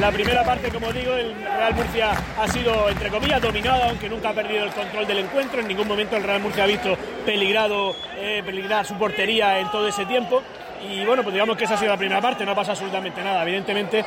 La 0.00 0.10
primera 0.10 0.42
parte, 0.42 0.68
como 0.70 0.92
digo, 0.92 1.14
el 1.14 1.34
Real 1.34 1.74
Murcia 1.74 2.10
ha 2.38 2.48
sido, 2.48 2.88
entre 2.88 3.08
comillas, 3.08 3.40
dominado, 3.40 3.84
aunque 3.84 4.08
nunca 4.08 4.30
ha 4.30 4.32
perdido 4.32 4.64
el 4.64 4.70
control 4.72 5.06
del 5.06 5.18
encuentro. 5.18 5.60
En 5.60 5.68
ningún 5.68 5.86
momento 5.86 6.16
el 6.16 6.24
Real 6.24 6.40
Murcia 6.40 6.64
ha 6.64 6.66
visto 6.66 6.96
peligrado, 7.24 7.94
eh, 8.16 8.42
peligrar 8.44 8.84
su 8.84 8.94
portería 8.94 9.60
en 9.60 9.70
todo 9.70 9.86
ese 9.86 10.04
tiempo. 10.06 10.42
Y 10.90 11.04
bueno, 11.04 11.22
pues 11.22 11.34
digamos 11.34 11.56
que 11.56 11.64
esa 11.64 11.74
ha 11.74 11.76
sido 11.76 11.92
la 11.92 11.98
primera 11.98 12.20
parte, 12.20 12.44
no 12.44 12.54
pasa 12.54 12.72
absolutamente 12.72 13.22
nada. 13.22 13.42
Evidentemente, 13.42 14.04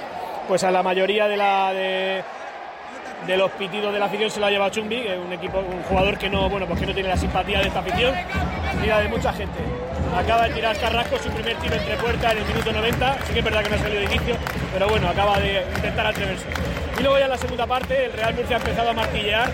pues 0.48 0.64
a 0.64 0.72
la 0.72 0.84
mayoría 0.84 1.28
de 1.28 1.38
la 1.38 1.74
de, 1.74 2.24
los 3.38 3.52
pitidos 3.52 3.94
de 3.94 4.00
la 4.00 4.06
afición 4.06 4.30
se 4.30 4.40
lo 4.40 4.48
ha 4.48 4.52
llevado 4.52 4.72
Chumbi, 4.72 5.08
un 5.26 5.32
equipo, 5.32 5.60
un 5.60 5.84
jugador 5.84 6.18
que 6.18 6.30
no, 6.30 6.50
bueno, 6.50 6.66
pues 6.68 6.80
que 6.80 6.86
no 6.86 6.94
tiene 6.94 7.10
la 7.10 7.18
simpatía 7.18 7.60
de 7.60 7.68
esta 7.68 7.80
afición, 7.80 8.14
ni 8.82 8.88
la 8.88 9.00
de 9.00 9.08
mucha 9.08 9.32
gente. 9.32 9.60
Acaba 10.14 10.48
de 10.48 10.54
tirar 10.54 10.78
Carrasco 10.78 11.18
su 11.18 11.30
primer 11.30 11.56
tiro 11.58 11.76
entre 11.76 11.96
puertas 11.98 12.32
en 12.34 12.38
el 12.40 12.46
minuto 12.46 12.72
90. 12.72 13.18
Sí 13.26 13.34
que 13.34 13.40
es 13.40 13.46
verdad 13.46 13.64
que 13.64 13.70
no 13.70 13.76
ha 13.76 13.80
salido 13.80 14.00
de 14.00 14.06
inicio, 14.06 14.36
pero 14.74 14.88
bueno, 14.90 15.10
acaba 15.10 15.40
de 15.40 15.64
intentar 15.76 16.08
atreverse. 16.08 16.46
Y 16.98 17.02
luego 17.02 17.20
ya 17.20 17.26
en 17.26 17.32
la 17.32 17.38
segunda 17.38 17.68
parte, 17.68 18.06
el 18.06 18.14
Real 18.14 18.34
Murcia 18.34 18.56
ha 18.58 18.60
empezado 18.60 18.90
a 18.90 18.94
martillear 18.94 19.52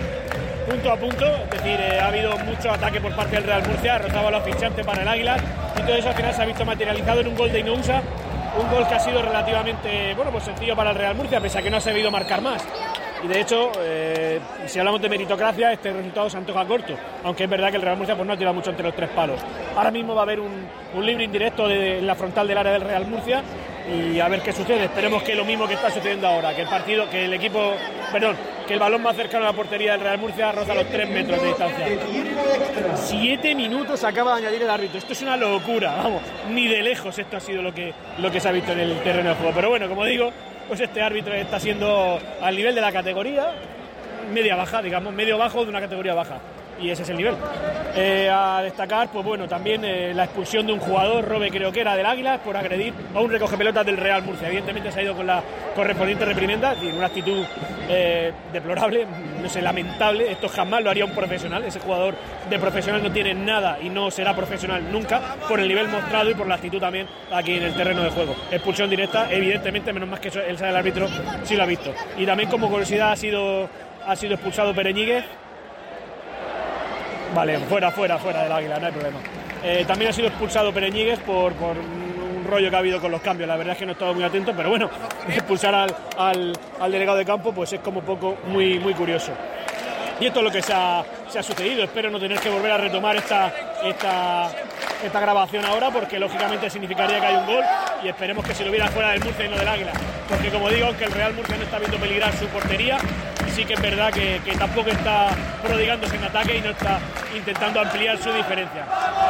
punto 0.68 0.92
a 0.92 0.96
punto, 0.96 1.26
es 1.26 1.50
decir, 1.50 1.80
eh, 1.80 2.00
ha 2.00 2.06
habido 2.06 2.38
mucho 2.38 2.70
ataque 2.70 3.00
por 3.00 3.14
parte 3.14 3.36
del 3.36 3.44
Real 3.44 3.66
Murcia, 3.66 3.98
rozaba 3.98 4.30
los 4.30 4.44
fichantes 4.44 4.86
para 4.86 5.02
el 5.02 5.08
Águila 5.08 5.36
y 5.76 5.82
todo 5.82 5.96
eso 5.96 6.08
al 6.08 6.14
final 6.14 6.34
se 6.34 6.42
ha 6.42 6.44
visto 6.46 6.64
materializado 6.64 7.20
en 7.20 7.26
un 7.28 7.34
gol 7.34 7.52
de 7.52 7.60
Inousa, 7.60 8.00
un 8.56 8.70
gol 8.70 8.86
que 8.86 8.94
ha 8.94 9.00
sido 9.00 9.22
relativamente 9.22 10.14
bueno, 10.14 10.30
pues 10.30 10.44
sencillo 10.44 10.76
para 10.76 10.90
el 10.90 10.96
Real 10.96 11.16
Murcia, 11.16 11.40
pese 11.40 11.58
a 11.58 11.62
que 11.62 11.70
no 11.70 11.78
ha 11.78 11.80
sabido 11.80 12.10
marcar 12.10 12.40
más. 12.40 12.62
Y 13.24 13.28
de 13.28 13.40
hecho, 13.40 13.70
eh, 13.80 14.40
si 14.66 14.78
hablamos 14.80 15.00
de 15.00 15.08
meritocracia, 15.08 15.72
este 15.72 15.92
resultado 15.92 16.28
se 16.28 16.36
antoja 16.38 16.64
corto. 16.64 16.94
Aunque 17.22 17.44
es 17.44 17.50
verdad 17.50 17.70
que 17.70 17.76
el 17.76 17.82
Real 17.82 17.96
Murcia 17.96 18.16
pues, 18.16 18.26
no 18.26 18.32
ha 18.32 18.36
tirado 18.36 18.54
mucho 18.54 18.70
entre 18.70 18.84
los 18.84 18.96
tres 18.96 19.10
palos. 19.10 19.40
Ahora 19.76 19.90
mismo 19.92 20.14
va 20.14 20.22
a 20.22 20.24
haber 20.24 20.40
un, 20.40 20.66
un 20.94 21.06
libre 21.06 21.24
indirecto 21.24 21.68
de, 21.68 21.98
en 21.98 22.06
la 22.06 22.16
frontal 22.16 22.48
del 22.48 22.58
área 22.58 22.72
del 22.72 22.82
Real 22.82 23.06
Murcia 23.06 23.42
y 23.88 24.18
a 24.18 24.28
ver 24.28 24.40
qué 24.40 24.52
sucede. 24.52 24.84
Esperemos 24.84 25.22
que 25.22 25.36
lo 25.36 25.44
mismo 25.44 25.68
que 25.68 25.74
está 25.74 25.88
sucediendo 25.90 26.26
ahora, 26.26 26.54
que 26.54 26.62
el 26.62 26.68
partido, 26.68 27.08
que 27.08 27.26
el 27.26 27.34
equipo, 27.34 27.74
perdón, 28.10 28.36
que 28.66 28.74
el 28.74 28.80
balón 28.80 29.02
más 29.02 29.14
cercano 29.14 29.44
a 29.44 29.50
la 29.50 29.56
portería 29.56 29.92
del 29.92 30.00
Real 30.00 30.18
Murcia 30.18 30.50
roza 30.50 30.74
los 30.74 30.86
tres 30.86 31.08
metros 31.08 31.40
de 31.40 31.46
distancia. 31.46 31.86
Siete 32.96 33.54
minutos 33.54 34.02
acaba 34.02 34.34
de 34.34 34.46
añadir 34.46 34.62
el 34.62 34.70
árbitro. 34.70 34.98
Esto 34.98 35.12
es 35.12 35.22
una 35.22 35.36
locura, 35.36 35.94
vamos. 35.96 36.22
Ni 36.50 36.66
de 36.66 36.82
lejos 36.82 37.16
esto 37.18 37.36
ha 37.36 37.40
sido 37.40 37.62
lo 37.62 37.72
que, 37.72 37.92
lo 38.18 38.32
que 38.32 38.40
se 38.40 38.48
ha 38.48 38.52
visto 38.52 38.72
en 38.72 38.80
el 38.80 39.00
terreno 39.02 39.30
de 39.30 39.34
juego. 39.36 39.52
Pero 39.54 39.68
bueno, 39.70 39.88
como 39.88 40.04
digo, 40.04 40.32
pues 40.68 40.80
este 40.80 41.02
árbitro 41.02 41.34
está 41.34 41.58
siendo 41.60 42.18
al 42.40 42.56
nivel 42.56 42.74
de 42.74 42.80
la 42.80 42.92
categoría 42.92 43.52
media 44.32 44.56
baja, 44.56 44.82
digamos, 44.82 45.12
medio 45.12 45.38
bajo 45.38 45.64
de 45.64 45.70
una 45.70 45.80
categoría 45.80 46.14
baja. 46.14 46.38
Y 46.80 46.90
ese 46.90 47.02
es 47.02 47.08
el 47.10 47.16
nivel. 47.16 47.34
Eh, 47.94 48.28
a 48.32 48.62
destacar, 48.62 49.08
pues 49.12 49.24
bueno, 49.24 49.46
también 49.46 49.84
eh, 49.84 50.14
la 50.14 50.24
expulsión 50.24 50.66
de 50.66 50.72
un 50.72 50.80
jugador, 50.80 51.26
Robe 51.26 51.50
creo 51.50 51.70
que 51.70 51.80
era 51.80 51.94
del 51.94 52.06
Águila, 52.06 52.38
por 52.38 52.56
agredir 52.56 52.94
a 53.14 53.20
un 53.20 53.30
recoge 53.30 53.56
pelotas 53.56 53.84
del 53.84 53.98
Real 53.98 54.22
Murcia. 54.22 54.48
Evidentemente 54.48 54.90
se 54.90 55.00
ha 55.00 55.02
ido 55.02 55.14
con 55.14 55.26
la 55.26 55.42
correspondiente 55.74 56.24
reprimenda, 56.24 56.74
y 56.82 56.86
una 56.86 57.06
actitud 57.06 57.44
eh, 57.88 58.32
deplorable, 58.52 59.06
no 59.42 59.48
sé, 59.48 59.60
lamentable. 59.60 60.30
Esto 60.30 60.48
jamás 60.48 60.82
lo 60.82 60.90
haría 60.90 61.04
un 61.04 61.12
profesional. 61.12 61.64
Ese 61.64 61.80
jugador 61.80 62.14
de 62.48 62.58
profesional 62.58 63.02
no 63.02 63.12
tiene 63.12 63.34
nada 63.34 63.78
y 63.80 63.90
no 63.90 64.10
será 64.10 64.34
profesional 64.34 64.90
nunca 64.90 65.36
por 65.46 65.60
el 65.60 65.68
nivel 65.68 65.88
mostrado 65.88 66.30
y 66.30 66.34
por 66.34 66.46
la 66.46 66.54
actitud 66.54 66.80
también 66.80 67.06
aquí 67.30 67.56
en 67.56 67.64
el 67.64 67.74
terreno 67.74 68.02
de 68.02 68.10
juego. 68.10 68.34
Expulsión 68.50 68.88
directa, 68.88 69.30
evidentemente, 69.30 69.92
menos 69.92 70.08
más 70.08 70.20
que 70.20 70.28
él 70.28 70.56
sea 70.56 70.70
el 70.70 70.76
árbitro, 70.76 71.06
sí 71.44 71.56
lo 71.56 71.62
ha 71.62 71.66
visto. 71.66 71.92
Y 72.16 72.24
también 72.24 72.48
como 72.48 72.70
curiosidad 72.70 73.12
ha 73.12 73.16
sido, 73.16 73.68
ha 74.06 74.16
sido 74.16 74.34
expulsado 74.34 74.74
Pereñíguez 74.74 75.24
Vale, 77.34 77.58
fuera, 77.60 77.90
fuera, 77.90 78.18
fuera 78.18 78.42
del 78.42 78.52
águila, 78.52 78.78
no 78.78 78.86
hay 78.86 78.92
problema. 78.92 79.18
Eh, 79.64 79.84
también 79.86 80.10
ha 80.10 80.12
sido 80.12 80.28
expulsado 80.28 80.72
Pereñigues 80.72 81.18
por, 81.20 81.52
por, 81.54 81.76
un 81.76 82.44
rollo 82.44 82.68
que 82.68 82.76
ha 82.76 82.80
habido 82.80 83.00
con 83.00 83.10
los 83.10 83.22
cambios. 83.22 83.48
La 83.48 83.56
verdad 83.56 83.72
es 83.72 83.78
que 83.78 83.86
no 83.86 83.92
he 83.92 83.94
estado 83.94 84.12
muy 84.12 84.24
atento, 84.24 84.52
pero 84.54 84.68
bueno, 84.68 84.90
expulsar 85.28 85.74
al, 85.74 86.52
al, 86.80 86.92
delegado 86.92 87.16
de 87.16 87.24
campo 87.24 87.52
pues 87.52 87.72
es 87.72 87.80
como 87.80 88.02
poco 88.02 88.36
muy, 88.46 88.78
muy 88.78 88.92
curioso. 88.92 89.32
Y 90.20 90.26
esto 90.26 90.40
es 90.40 90.44
lo 90.44 90.50
que 90.50 90.62
se 90.62 90.72
ha, 90.72 91.04
se 91.28 91.38
ha 91.38 91.42
sucedido. 91.42 91.82
Espero 91.82 92.10
no 92.10 92.20
tener 92.20 92.38
que 92.38 92.50
volver 92.50 92.70
a 92.70 92.76
retomar 92.76 93.16
esta, 93.16 93.52
esta, 93.82 94.50
esta 95.02 95.20
grabación 95.20 95.64
ahora 95.64 95.90
porque 95.90 96.18
lógicamente 96.18 96.68
significaría 96.68 97.18
que 97.18 97.26
hay 97.26 97.36
un 97.36 97.46
gol 97.46 97.64
y 98.04 98.08
esperemos 98.08 98.44
que 98.44 98.54
se 98.54 98.62
lo 98.64 98.70
hubiera 98.70 98.88
fuera 98.88 99.10
del 99.10 99.24
Murcia 99.24 99.46
y 99.46 99.48
no 99.48 99.56
del 99.56 99.68
Águila. 99.68 99.92
Porque 100.28 100.50
como 100.50 100.68
digo, 100.68 100.86
aunque 100.86 101.04
el 101.04 101.12
Real 101.12 101.34
Murcia 101.34 101.56
no 101.56 101.62
está 101.62 101.78
viendo 101.78 101.96
peligrar 101.98 102.32
su 102.36 102.46
portería, 102.46 102.98
sí 103.52 103.64
que 103.64 103.74
es 103.74 103.80
verdad 103.80 104.12
que, 104.12 104.40
tampoco 104.58 104.90
está 104.90 105.28
prodigándose 105.62 106.16
en 106.16 106.24
ataque 106.24 106.56
y 106.56 106.60
no 106.60 106.70
está 106.70 106.98
intentando 107.36 107.80
ampliar 107.80 108.18
su 108.18 108.32
diferencia. 108.32 108.86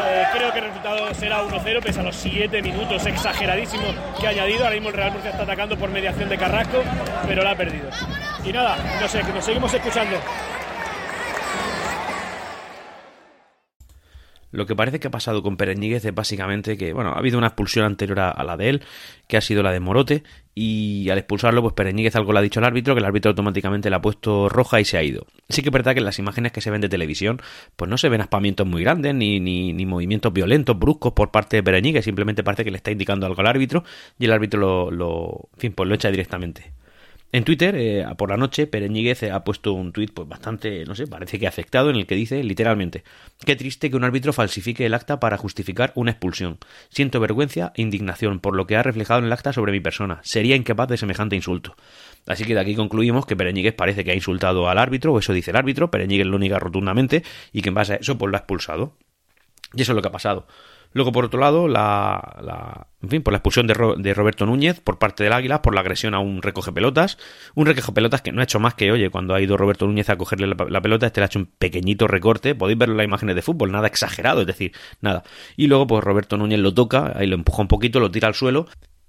Eh, 0.07 0.25
creo 0.33 0.53
que 0.53 0.59
el 0.59 0.65
resultado 0.67 1.15
será 1.15 1.43
1-0 1.43 1.83
pese 1.83 2.01
a 2.01 2.03
los 2.03 2.17
7 2.17 2.63
minutos 2.63 3.05
exageradísimos 3.07 3.95
que 4.21 4.27
ha 4.27 4.31
añadido. 4.31 4.65
Ahora 4.65 4.75
mismo 4.75 4.89
el 4.91 4.95
Real 4.95 5.13
Murcia 5.13 5.31
está 5.31 5.43
atacando 5.43 5.77
por 5.77 5.91
mediación 5.91 6.29
de 6.29 6.39
Carrasco, 6.39 6.83
pero 7.27 7.43
la 7.43 7.53
ha 7.53 7.57
perdido. 7.57 7.89
Y 8.45 8.53
nada, 8.53 8.77
no 9.01 9.09
sé, 9.09 9.21
que 9.21 9.33
nos 9.33 9.45
seguimos 9.45 9.73
escuchando. 9.73 10.17
Lo 14.53 14.67
que 14.67 14.77
parece 14.77 15.01
que 15.01 15.09
ha 15.09 15.11
pasado 15.11 15.43
con 15.43 15.57
Pereñíguez 15.57 16.05
es 16.05 16.15
básicamente 16.15 16.77
que, 16.77 16.93
bueno, 16.93 17.11
ha 17.11 17.19
habido 17.19 17.39
una 17.39 17.49
expulsión 17.49 17.87
anterior 17.87 18.21
a, 18.21 18.45
la 18.45 18.57
de 18.59 18.69
él, 18.69 18.83
que 19.27 19.39
ha 19.39 19.41
sido 19.41 19.63
la 19.63 19.73
de 19.73 19.81
Morote, 19.81 20.23
y 20.55 21.09
al 21.09 21.17
expulsarlo, 21.17 21.63
pues 21.63 21.73
Pereñíguez 21.73 22.15
algo 22.17 22.35
le 22.35 22.39
ha 22.39 22.43
dicho 22.43 22.61
al 22.61 22.67
árbitro, 22.67 22.95
que 22.95 23.01
el 23.01 23.07
árbitro 23.07 23.31
automáticamente 23.31 23.89
le 23.89 23.97
ha 23.97 24.03
puesto 24.03 24.51
roja 24.51 24.79
y 24.79 24.85
se 24.85 24.99
ha 24.99 25.03
ido. 25.03 25.27
Sí 25.49 25.63
que 25.63 25.71
es 25.71 25.73
verdad 25.73 25.95
que 25.95 26.01
en 26.01 26.05
las 26.05 26.19
imágenes 26.19 26.53
que 26.53 26.61
se 26.61 26.71
ven 26.71 26.83
de 26.83 26.91
televisión, 26.91 27.41
pues 27.77 27.91
no 27.91 27.97
se 27.97 28.11
ven 28.11 28.21
aspamientos 28.21 28.67
muy 28.67 28.83
grandes, 28.83 29.15
ni, 29.15 29.41
ni, 29.41 29.73
ni 29.73 29.87
movimientos 29.87 30.31
violentos, 30.35 30.79
bruscos 30.79 31.15
por 31.15 31.31
parte 31.31 31.57
de 31.57 31.63
Pereñíguez, 31.63 32.05
simplemente 32.05 32.45
parece 32.45 32.63
que 32.63 32.71
le 32.71 32.77
está 32.77 32.91
indicando 32.91 33.25
algo 33.25 33.41
al 33.41 33.47
árbitro, 33.47 33.85
y 34.19 34.27
el 34.27 34.33
árbitro 34.33 34.61
lo, 34.61 34.91
lo 34.91 35.49
fin, 35.57 35.73
pues 35.73 35.89
lo 35.89 35.95
echa 35.95 36.11
directamente. 36.11 36.73
En 37.35 37.45
Twitter, 37.45 37.75
eh, 37.79 38.05
por 38.19 38.29
la 38.29 38.37
noche, 38.37 38.67
Pereñíguez 38.67 39.23
ha 39.23 39.43
puesto 39.43 39.73
un 39.73 39.91
tuit 39.91 40.13
pues, 40.13 40.29
bastante, 40.29 40.85
no 40.85 40.95
sé, 40.95 41.07
parece 41.07 41.39
que 41.39 41.47
afectado, 41.47 41.89
en 41.89 41.97
el 41.97 42.07
que 42.07 42.15
dice 42.15 42.45
literalmente: 42.45 43.05
Qué 43.47 43.57
triste 43.57 43.89
que 43.89 43.97
un 43.97 44.05
árbitro 44.05 44.35
falsifique 44.35 44.85
el 44.85 44.93
acta 44.93 45.19
para 45.19 45.39
justificar 45.39 45.93
una 45.95 46.11
expulsión. 46.11 46.59
Siento 46.91 47.21
vergüenza 47.21 47.73
e 47.75 47.81
indignación 47.81 48.39
por 48.39 48.55
lo 48.55 48.67
que 48.67 48.77
ha 48.77 48.83
reflejado 48.83 49.21
en 49.21 49.27
el 49.27 49.33
acta 49.33 49.55
sobre 49.55 49.73
mi 49.73 49.81
persona. 49.81 50.21
Sería 50.23 50.57
incapaz 50.57 50.89
de 50.89 50.99
semejante 50.99 51.35
insulto. 51.35 51.75
Así 52.27 52.45
que 52.45 52.53
de 52.53 52.61
aquí 52.61 52.75
concluimos 52.75 53.25
que 53.25 53.35
Pereñíguez 53.35 53.73
parece 53.73 54.05
que 54.05 54.11
ha 54.11 54.15
insultado 54.15 54.69
al 54.69 54.77
árbitro, 54.77 55.15
o 55.15 55.19
eso 55.19 55.33
dice 55.33 55.53
el 55.53 55.57
árbitro, 55.57 55.91
Pereñíguez 55.91 56.27
lo 56.27 56.39
niega 56.39 56.59
rotundamente, 56.59 57.23
y 57.51 57.63
que 57.63 57.71
en 57.71 57.75
base 57.75 57.95
a 57.95 57.97
eso 57.97 58.19
pues 58.19 58.31
lo 58.31 58.37
ha 58.37 58.41
expulsado. 58.41 58.99
Y 59.75 59.81
eso 59.81 59.93
es 59.93 59.97
lo 59.97 60.03
que 60.03 60.09
ha 60.09 60.13
pasado. 60.13 60.47
Luego, 60.93 61.13
por 61.13 61.25
otro 61.25 61.41
lado, 61.41 61.69
la, 61.69 62.87
en 63.03 63.09
fin, 63.09 63.23
por 63.23 63.33
la 63.33 63.39
expulsión 63.39 63.67
de, 63.67 63.75
de, 63.99 64.15
Roberto 64.15 64.47
Núñez 64.47 64.81
por 64.81 64.99
parte 64.99 65.25
del 65.25 65.33
Águila 65.33 65.63
por 65.63 65.75
la 65.75 65.81
agresión 65.81 66.15
a 66.15 66.21
un 66.21 66.43
recoge 66.43 66.73
pelotas. 66.73 67.19
Un 67.55 67.67
recoge 67.67 67.93
pelotas 67.93 68.23
que 68.23 68.33
no 68.33 68.41
ha 68.41 68.45
hecho 68.45 68.61
más 68.61 68.75
que, 68.75 68.93
oye, 68.93 69.11
cuando 69.11 69.35
ha 69.35 69.41
ido 69.41 69.57
Roberto 69.57 69.87
Núñez 69.87 70.11
a 70.11 70.17
cogerle 70.17 70.47
la, 70.47 70.81
pelota, 70.83 71.07
este 71.07 71.21
le 71.21 71.25
ha 71.25 71.27
hecho 71.27 71.39
un 71.39 71.47
pequeñito 71.47 72.07
recorte. 72.07 72.55
Podéis 72.55 72.81
en 72.81 72.97
las 72.97 73.05
imágenes 73.05 73.37
de 73.37 73.43
fútbol, 73.43 73.73
nada 73.73 73.87
exagerado, 73.87 74.43
es 74.43 74.47
decir, 74.47 74.73
nada. 75.01 75.23
Y 75.57 75.67
luego, 75.67 75.87
pues 75.87 76.05
Roberto 76.05 76.37
Núñez 76.37 76.61
lo 76.61 76.75
toca, 76.75 77.13
ahí 77.17 77.27
lo 77.27 77.37
empuja 77.37 77.63
un 77.63 77.69
poquito, 77.69 78.01
lo 78.01 78.11
tira 78.11 78.29
al 78.29 78.35
suelo 78.35 78.67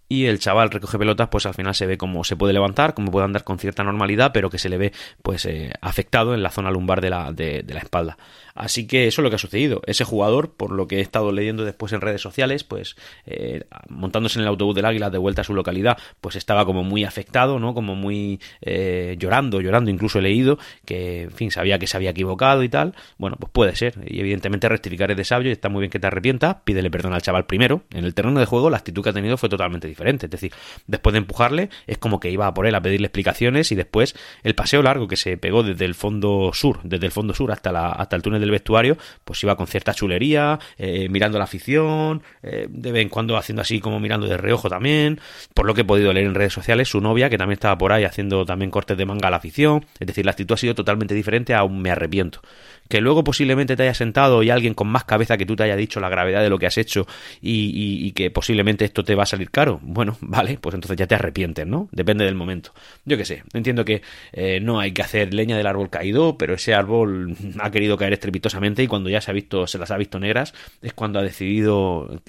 y 0.10 0.26
el 0.26 0.38
chaval 0.40 0.70
recoge 0.70 1.00
pelotas 1.00 1.30
pues 1.30 1.46
al 1.46 1.54
final 1.54 1.74
se 1.74 1.86
ve 1.86 1.98
como 1.98 2.24
se 2.24 2.36
puede 2.36 2.54
levantar 2.54 2.94
como 2.94 3.10
puede 3.10 3.26
andar 3.26 3.46
con 3.46 3.58
cierta 3.58 3.84
normalidad 3.84 4.32
pero 4.34 4.50
que 4.50 4.60
se 4.60 4.68
le 4.70 4.78
ve 4.78 4.92
pues 5.24 5.46
eh, 5.46 5.72
afectado 5.82 6.34
en 6.34 6.44
la 6.44 6.52
zona 6.52 6.70
lumbar 6.72 7.00
de 7.00 7.10
la, 7.10 7.32
de 7.32 7.64
la 7.68 7.80
espalda 7.80 8.18
Así 8.56 8.88
que 8.88 9.08
eso 9.08 9.22
es 9.22 9.24
lo 9.24 9.30
que 9.30 9.36
ha 9.36 9.40
sucedido. 9.40 9.82
Ese 9.86 10.04
jugador, 10.04 10.54
por 10.54 10.72
lo 10.72 10.88
que 10.88 10.98
he 10.98 11.02
estado 11.02 11.32
leyendo 11.32 11.66
después 11.66 11.94
en 11.94 12.02
redes 12.02 12.22
sociales, 12.22 12.64
pues 12.64 12.96
eh, 13.26 13.66
montándose 13.90 14.40
en 14.40 14.44
el 14.44 14.48
autobús 14.50 14.76
del 14.76 14.86
Águila 14.86 15.10
de 15.10 15.18
vuelta 15.18 15.42
a 15.42 15.44
su 15.44 15.54
localidad, 15.54 15.98
pues 16.22 16.36
estaba 16.36 16.66
como 16.66 16.84
muy 16.84 17.04
afectado, 17.04 17.60
¿no? 17.60 17.74
Como 17.74 17.96
muy 17.96 18.40
eh, 18.62 19.16
llorando, 19.20 19.62
llorando, 19.62 19.90
incluso 19.90 20.20
he 20.20 20.22
leído 20.22 20.60
que, 20.86 21.24
en 21.24 21.32
fin, 21.32 21.52
sabía 21.52 21.80
que 21.80 21.88
se 21.88 21.98
había 21.98 22.12
equivocado 22.12 22.64
y 22.64 22.70
tal. 22.70 22.94
Bueno, 23.18 23.38
pues 23.40 23.52
puede 23.52 23.76
ser. 23.76 23.96
Y 24.06 24.20
evidentemente 24.20 24.70
rectificar 24.70 25.12
es 25.12 25.18
de 25.18 25.24
sabio 25.24 25.50
y 25.50 25.54
está 25.54 25.70
muy 25.70 25.82
bien 25.82 25.92
que 25.92 26.00
te 26.00 26.08
arrepientas. 26.08 26.58
Pídele 26.64 26.92
perdón 26.92 27.14
al 27.14 27.22
chaval 27.22 27.46
primero. 27.46 27.84
En 27.92 28.06
el 28.06 28.14
terreno 28.14 28.40
de 28.40 28.46
juego 28.46 28.70
la 28.70 28.78
actitud 28.78 29.04
que 29.04 29.10
ha 29.10 29.14
tenido 29.14 29.38
fue 29.38 29.50
totalmente 29.50 29.88
diferente. 29.88 30.28
Es 30.28 30.32
decir, 30.32 30.54
después 30.88 31.14
de 31.14 31.20
empujarle, 31.20 31.70
es 31.88 31.98
como 31.98 32.20
que 32.20 32.30
iba 32.30 32.48
a 32.48 32.54
por 32.54 32.68
él 32.68 32.76
a 32.76 32.82
pedirle 32.82 33.08
explicaciones 33.08 33.72
y 33.72 33.76
después 33.76 34.16
el 34.44 34.56
paseo 34.56 34.82
largo 34.84 35.08
que 35.08 35.16
se 35.16 35.38
pegó 35.38 35.64
desde 35.64 35.86
el 35.86 35.96
fondo 35.96 36.52
sur, 36.54 36.80
desde 36.84 37.06
el 37.06 37.12
fondo 37.12 37.34
sur 37.34 37.52
hasta, 37.52 37.72
la, 37.72 37.90
hasta 37.90 38.16
el 38.16 38.22
túnel 38.22 38.43
del 38.44 38.52
vestuario, 38.52 38.98
pues 39.24 39.42
iba 39.44 39.56
con 39.56 39.68
cierta 39.68 39.94
chulería, 39.94 40.60
eh, 40.78 41.08
mirando 41.10 41.38
la 41.38 41.46
afición, 41.46 42.22
eh, 42.42 42.68
de 42.70 42.92
vez 42.92 43.02
en 43.02 43.10
cuando 43.10 43.38
haciendo 43.38 43.62
así 43.62 43.80
como 43.80 44.00
mirando 44.00 44.28
de 44.28 44.38
reojo 44.38 44.70
también, 44.70 45.20
por 45.54 45.66
lo 45.66 45.74
que 45.74 45.82
he 45.82 45.86
podido 45.86 46.14
leer 46.14 46.28
en 46.28 46.36
redes 46.36 46.54
sociales, 46.54 46.90
su 46.90 47.02
novia, 47.02 47.30
que 47.30 47.38
también 47.38 47.56
estaba 47.56 47.78
por 47.78 47.92
ahí 47.92 48.04
haciendo 48.04 48.46
también 48.46 48.72
cortes 48.72 48.98
de 48.98 49.06
manga 49.06 49.28
a 49.28 49.32
la 49.32 49.38
afición, 49.38 49.86
es 50.00 50.08
decir, 50.08 50.26
la 50.26 50.32
actitud 50.32 50.54
ha 50.54 50.58
sido 50.58 50.76
totalmente 50.76 51.14
diferente 51.16 51.54
a 51.54 51.64
un 51.64 51.82
me 51.82 51.92
arrepiento 51.92 52.42
que 52.90 53.02
luego 53.02 53.24
posiblemente 53.24 53.76
te 53.76 53.84
haya 53.84 53.94
sentado 53.94 54.44
y 54.44 54.50
alguien 54.50 54.74
con 54.74 54.88
más 54.88 55.04
cabeza 55.04 55.38
que 55.38 55.46
tú 55.46 55.56
te 55.56 55.64
haya 55.64 55.76
dicho 55.76 56.00
la 56.00 56.10
gravedad 56.10 56.42
de 56.42 56.50
lo 56.50 56.60
que 56.60 56.68
has 56.68 56.78
hecho 56.78 57.08
y, 57.42 58.12
que 58.14 58.30
posiblemente 58.30 58.86
esto 58.86 59.04
te 59.04 59.16
va 59.16 59.24
a 59.24 59.26
salir 59.26 59.50
caro. 59.50 59.80
bueno, 59.82 60.18
vale, 60.22 60.58
pues 60.60 60.76
entonces 60.76 60.98
ya 60.98 61.08
te 61.08 61.16
arrepientes, 61.16 61.66
¿no? 61.66 61.90
Depende 61.92 62.26
del 62.26 62.36
momento. 62.36 62.74
Yo 63.06 63.18
qué 63.18 63.26
sé, 63.26 63.44
entiendo 63.54 63.86
que 63.86 64.02
eh, 64.32 64.60
no 64.60 64.80
hay 64.80 64.92
que 64.92 65.02
hacer 65.02 65.34
leña 65.34 65.58
del 65.58 65.68
árbol 65.68 65.90
caído, 65.90 66.38
pero 66.38 66.56
ese 66.56 66.74
árbol 66.74 67.36
ha 67.60 67.72
querido 67.72 67.98
caer 67.98 68.14
estrepitosamente 68.14 68.84
y 68.84 68.88
cuando 68.88 69.10
ya 69.10 69.22
se 69.22 69.32
ha 69.32 69.34
visto, 69.34 69.68
se 69.68 69.78
las 69.78 69.92
ha 69.92 69.98
visto 69.98 70.20
negras, 70.20 70.54
es 70.82 70.94
cuando 70.94 71.20
ha 71.20 71.24
decidido, 71.24 72.22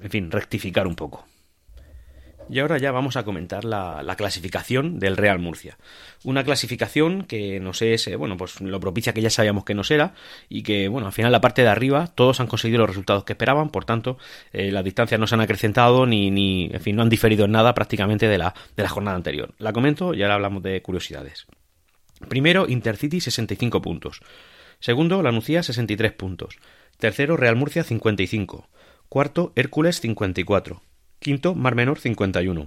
en 0.00 0.10
fin, 0.10 0.30
rectificar 0.30 0.86
un 0.86 0.96
poco. 0.96 1.26
Y 2.48 2.60
ahora 2.60 2.78
ya 2.78 2.92
vamos 2.92 3.16
a 3.16 3.24
comentar 3.24 3.64
la, 3.64 4.14
clasificación 4.16 4.98
del 4.98 5.16
Real 5.16 5.38
Murcia. 5.38 5.78
Una 6.22 6.44
clasificación 6.44 7.24
que 7.24 7.58
nos 7.60 7.82
es, 7.82 8.06
eh, 8.06 8.16
bueno, 8.16 8.36
pues 8.36 8.60
lo 8.60 8.78
propicia 8.78 9.12
que 9.12 9.20
ya 9.20 9.30
sabíamos 9.30 9.64
que 9.64 9.74
nos 9.74 9.90
era 9.90 10.14
y 10.48 10.62
que, 10.62 10.88
bueno, 10.88 11.08
al 11.08 11.12
final 11.12 11.32
la 11.32 11.40
parte 11.40 11.62
de 11.62 11.68
arriba 11.68 12.06
todos 12.06 12.40
han 12.40 12.46
conseguido 12.46 12.78
los 12.80 12.88
resultados 12.88 13.24
que 13.24 13.32
esperaban, 13.32 13.70
por 13.70 13.84
tanto, 13.84 14.16
eh, 14.52 14.70
las 14.70 14.84
distancias 14.84 15.18
no 15.18 15.26
se 15.26 15.34
han 15.34 15.40
acrecentado 15.40 16.06
ni, 16.06 16.30
ni, 16.30 16.70
en 16.72 16.80
fin, 16.80 16.96
no 16.96 17.02
han 17.02 17.08
diferido 17.08 17.46
en 17.46 17.52
nada 17.52 17.74
prácticamente 17.74 18.28
de 18.28 18.38
la, 18.38 18.54
de 18.76 18.82
la 18.82 18.88
jornada 18.88 19.16
anterior. 19.16 19.54
La 19.58 19.72
comento 19.72 20.14
y 20.14 20.22
ahora 20.22 20.34
hablamos 20.34 20.62
de 20.62 20.80
curiosidades. 20.82 21.46
Primero, 22.28 22.66
Intercity 22.68 23.20
65 23.20 23.82
puntos. 23.82 24.20
Segundo, 24.78 25.22
La 25.22 25.32
Nucía 25.32 25.62
63 25.62 26.12
puntos. 26.12 26.58
Tercero, 26.98 27.36
Real 27.36 27.56
Murcia 27.56 27.82
55. 27.82 28.68
Cuarto, 29.08 29.52
Hércules 29.54 30.00
54. 30.00 30.80
Quinto, 31.18 31.54
Mar 31.54 31.74
Menor 31.74 31.98
51. 31.98 32.66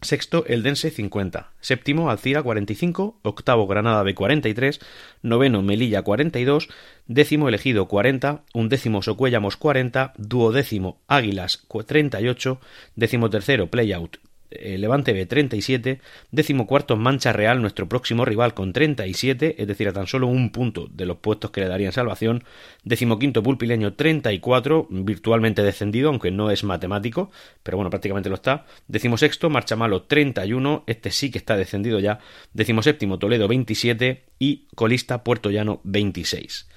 Sexto, 0.00 0.44
Eldense 0.46 0.90
50. 0.90 1.50
Séptimo, 1.60 2.08
Alcira 2.08 2.42
45. 2.42 3.18
Octavo, 3.22 3.66
Granada 3.66 4.02
B 4.04 4.14
43. 4.14 4.80
Noveno, 5.22 5.62
Melilla 5.62 6.02
42. 6.02 6.68
Décimo, 7.06 7.48
Elegido 7.48 7.88
40. 7.88 8.44
Undécimo, 8.54 9.02
Socuellamos 9.02 9.56
40. 9.56 10.12
Duodécimo, 10.16 11.00
Águilas 11.08 11.66
38. 11.86 12.60
Décimo 12.94 13.28
tercero, 13.28 13.70
Playout 13.70 14.18
eh, 14.50 14.78
Levante 14.78 15.12
B 15.12 15.26
37, 15.26 16.00
décimo 16.30 16.66
cuarto 16.66 16.96
Mancha 16.96 17.32
Real, 17.32 17.60
nuestro 17.60 17.88
próximo 17.88 18.24
rival 18.24 18.54
con 18.54 18.72
37, 18.72 19.60
es 19.60 19.68
decir, 19.68 19.88
a 19.88 19.92
tan 19.92 20.06
solo 20.06 20.26
un 20.26 20.50
punto 20.50 20.88
de 20.90 21.06
los 21.06 21.18
puestos 21.18 21.50
que 21.50 21.60
le 21.60 21.68
darían 21.68 21.92
salvación, 21.92 22.44
décimo 22.84 23.18
quinto 23.18 23.42
Pulpileño 23.42 23.94
34, 23.94 24.88
virtualmente 24.90 25.62
descendido, 25.62 26.08
aunque 26.08 26.30
no 26.30 26.50
es 26.50 26.64
matemático, 26.64 27.30
pero 27.62 27.76
bueno, 27.76 27.90
prácticamente 27.90 28.28
lo 28.28 28.36
está, 28.36 28.66
décimo 28.86 29.16
sexto 29.16 29.50
Marchamalo 29.50 30.02
31, 30.02 30.84
este 30.86 31.10
sí 31.10 31.30
que 31.30 31.38
está 31.38 31.56
descendido 31.56 32.00
ya, 32.00 32.20
décimo 32.52 32.82
séptimo 32.82 33.18
Toledo 33.18 33.48
27 33.48 34.24
y 34.38 34.66
colista 34.74 35.24
Puerto 35.24 35.50
Llano 35.50 35.80
26 35.84 36.68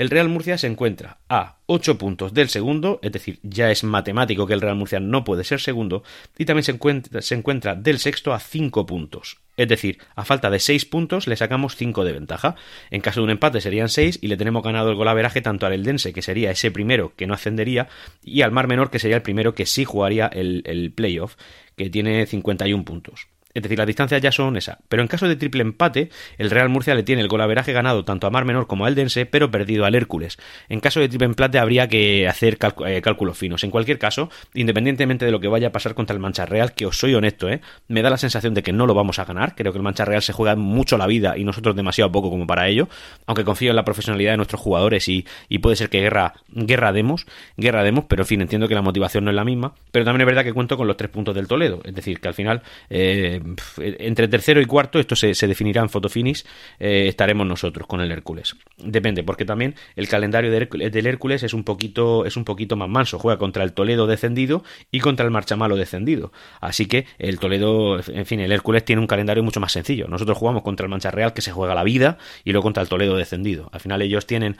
el 0.00 0.08
Real 0.08 0.30
Murcia 0.30 0.56
se 0.56 0.66
encuentra 0.66 1.18
a 1.28 1.58
8 1.66 1.98
puntos 1.98 2.32
del 2.32 2.48
segundo, 2.48 3.00
es 3.02 3.12
decir, 3.12 3.38
ya 3.42 3.70
es 3.70 3.84
matemático 3.84 4.46
que 4.46 4.54
el 4.54 4.62
Real 4.62 4.74
Murcia 4.74 4.98
no 4.98 5.24
puede 5.24 5.44
ser 5.44 5.60
segundo, 5.60 6.04
y 6.38 6.46
también 6.46 6.64
se 6.64 7.34
encuentra, 7.34 7.74
del 7.74 7.98
sexto 7.98 8.32
a 8.32 8.40
5 8.40 8.86
puntos. 8.86 9.40
Es 9.58 9.68
decir, 9.68 9.98
a 10.16 10.24
falta 10.24 10.48
de 10.48 10.58
6 10.58 10.86
puntos 10.86 11.26
le 11.26 11.36
sacamos 11.36 11.76
5 11.76 12.02
de 12.04 12.12
ventaja. 12.12 12.54
En 12.90 13.02
caso 13.02 13.20
de 13.20 13.24
un 13.24 13.30
empate 13.30 13.60
serían 13.60 13.90
6 13.90 14.20
y 14.22 14.28
le 14.28 14.38
tenemos 14.38 14.62
ganado 14.62 14.88
el 14.88 14.96
golaveraje 14.96 15.42
tanto 15.42 15.66
al 15.66 15.74
Eldense, 15.74 16.14
que 16.14 16.22
sería 16.22 16.50
ese 16.50 16.70
primero 16.70 17.12
que 17.14 17.26
no 17.26 17.34
ascendería, 17.34 17.88
y 18.24 18.40
al 18.40 18.52
Mar 18.52 18.68
Menor, 18.68 18.90
que 18.90 19.00
sería 19.00 19.16
el 19.16 19.22
primero 19.22 19.54
que 19.54 19.66
sí 19.66 19.84
jugaría 19.84 20.28
el, 20.28 20.62
el 20.64 20.92
playoff, 20.92 21.36
que 21.76 21.90
tiene 21.90 22.24
51 22.24 22.86
puntos. 22.86 23.26
Es 23.54 23.62
decir, 23.62 23.78
las 23.78 23.86
distancias 23.86 24.22
ya 24.22 24.32
son 24.32 24.56
esas. 24.56 24.78
Pero 24.88 25.02
en 25.02 25.08
caso 25.08 25.26
de 25.26 25.36
triple 25.36 25.62
empate, 25.62 26.10
el 26.38 26.50
Real 26.50 26.68
Murcia 26.68 26.94
le 26.94 27.02
tiene 27.02 27.22
el 27.22 27.28
golaveraje 27.28 27.72
ganado 27.72 28.04
tanto 28.04 28.26
a 28.26 28.30
Mar 28.30 28.44
Menor 28.44 28.66
como 28.66 28.84
a 28.84 28.88
Eldense, 28.88 29.26
pero 29.26 29.50
perdido 29.50 29.84
al 29.84 29.94
Hércules. 29.94 30.38
En 30.68 30.80
caso 30.80 31.00
de 31.00 31.08
triple 31.08 31.26
empate 31.26 31.58
habría 31.58 31.88
que 31.88 32.28
hacer 32.28 32.58
eh, 32.86 33.00
cálculos 33.02 33.36
finos. 33.36 33.64
En 33.64 33.70
cualquier 33.70 33.98
caso, 33.98 34.30
independientemente 34.54 35.24
de 35.24 35.32
lo 35.32 35.40
que 35.40 35.48
vaya 35.48 35.68
a 35.68 35.72
pasar 35.72 35.94
contra 35.94 36.14
el 36.14 36.20
Mancha 36.20 36.46
Real, 36.46 36.72
que 36.74 36.86
os 36.86 36.98
soy 36.98 37.14
honesto, 37.14 37.48
¿eh? 37.48 37.60
me 37.88 38.02
da 38.02 38.10
la 38.10 38.18
sensación 38.18 38.54
de 38.54 38.62
que 38.62 38.72
no 38.72 38.86
lo 38.86 38.94
vamos 38.94 39.18
a 39.18 39.24
ganar. 39.24 39.54
Creo 39.56 39.72
que 39.72 39.78
el 39.78 39.82
Mancha 39.82 40.04
Real 40.04 40.22
se 40.22 40.32
juega 40.32 40.54
mucho 40.56 40.96
la 40.96 41.06
vida 41.06 41.36
y 41.36 41.44
nosotros 41.44 41.74
demasiado 41.74 42.12
poco 42.12 42.30
como 42.30 42.46
para 42.46 42.68
ello. 42.68 42.88
Aunque 43.26 43.44
confío 43.44 43.70
en 43.70 43.76
la 43.76 43.84
profesionalidad 43.84 44.32
de 44.32 44.36
nuestros 44.36 44.60
jugadores 44.60 45.08
y, 45.08 45.26
puede 45.60 45.76
ser 45.76 45.90
que 45.90 46.00
guerra, 46.00 46.34
guerra 46.48 46.92
demos, 46.92 47.26
guerra 47.56 47.82
demos, 47.82 48.04
pero 48.06 48.22
en 48.22 48.26
fin, 48.26 48.40
entiendo 48.40 48.68
que 48.68 48.74
la 48.74 48.82
motivación 48.82 49.24
no 49.24 49.30
es 49.30 49.36
la 49.36 49.44
misma. 49.44 49.74
Pero 49.90 50.04
también 50.04 50.22
es 50.22 50.26
verdad 50.26 50.44
que 50.44 50.52
cuento 50.52 50.76
con 50.76 50.86
los 50.86 50.96
tres 50.96 51.10
puntos 51.10 51.34
del 51.34 51.46
Toledo. 51.46 51.80
Es 51.84 51.94
decir, 51.94 52.20
que 52.20 52.28
al 52.28 52.34
final 52.34 52.62
eh, 52.88 53.40
entre 53.78 54.28
tercero 54.28 54.60
y 54.60 54.66
cuarto, 54.66 54.98
esto 54.98 55.16
se, 55.16 55.46
definirá 55.46 55.82
en 55.82 55.88
Fotofinish, 55.88 56.44
eh, 56.78 57.06
estaremos 57.08 57.46
nosotros 57.46 57.86
con 57.86 58.00
el 58.00 58.10
Hércules. 58.10 58.56
Depende, 58.78 59.22
porque 59.22 59.44
también 59.44 59.74
el 59.96 60.08
calendario 60.08 60.50
del 60.50 61.06
Hércules 61.06 61.42
es 61.42 61.54
un 61.54 61.64
poquito, 61.64 62.24
es 62.24 62.36
un 62.36 62.44
poquito 62.44 62.76
más 62.76 62.88
manso. 62.88 63.18
Juega 63.18 63.38
contra 63.38 63.64
el 63.64 63.72
Toledo 63.72 64.06
descendido 64.06 64.64
y 64.90 65.00
contra 65.00 65.24
el 65.24 65.30
Marchamalo 65.30 65.76
descendido. 65.76 66.32
Así 66.60 66.86
que 66.86 67.06
el 67.18 67.38
Toledo, 67.38 68.00
en 68.08 68.26
fin, 68.26 68.40
el 68.40 68.52
Hércules 68.52 68.84
tiene 68.84 69.00
un 69.00 69.06
calendario 69.06 69.42
mucho 69.42 69.60
más 69.60 69.72
sencillo. 69.72 70.06
Nosotros 70.08 70.36
jugamos 70.36 70.62
contra 70.62 70.84
el 70.84 70.90
Mancha 70.90 71.10
Real, 71.10 71.32
que 71.32 71.42
se 71.42 71.52
juega 71.52 71.74
la 71.74 71.84
vida, 71.84 72.18
y 72.44 72.52
luego 72.52 72.64
contra 72.64 72.82
el 72.82 72.88
Toledo 72.88 73.16
descendido. 73.16 73.68
Al 73.72 73.80
final 73.80 74.02
ellos 74.02 74.26
tienen. 74.26 74.56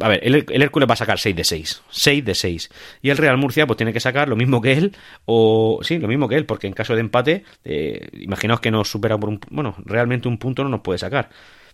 A 0.00 0.08
ver, 0.08 0.20
el, 0.22 0.46
Hércules 0.48 0.88
va 0.88 0.94
a 0.94 0.96
sacar 0.96 1.18
6 1.18 1.36
de 1.36 1.44
6. 1.44 1.82
6 1.90 2.24
de 2.24 2.34
6. 2.34 2.70
Y 3.02 3.10
el 3.10 3.16
Real 3.16 3.36
Murcia, 3.36 3.66
pues 3.66 3.76
tiene 3.76 3.92
que 3.92 4.00
sacar 4.00 4.28
lo 4.28 4.36
mismo 4.36 4.60
que 4.60 4.72
él, 4.72 4.96
o. 5.26 5.80
Sí, 5.82 5.98
lo 5.98 6.08
mismo 6.08 6.28
que 6.28 6.36
él, 6.36 6.46
porque 6.46 6.66
en 6.66 6.72
caso 6.72 6.94
de 6.94 7.00
empate, 7.00 7.44
eh, 7.64 8.08
imaginaos 8.24 8.60
que 8.60 8.70
nos 8.70 8.90
supera 8.90 9.18
por 9.18 9.28
un... 9.28 9.40
Bueno, 9.50 9.74
realmente 9.84 10.28
un 10.28 10.38
punto 10.38 10.64
no 10.64 10.70
nos 10.70 10.80
puede 10.80 10.98
sacar. 10.98 11.30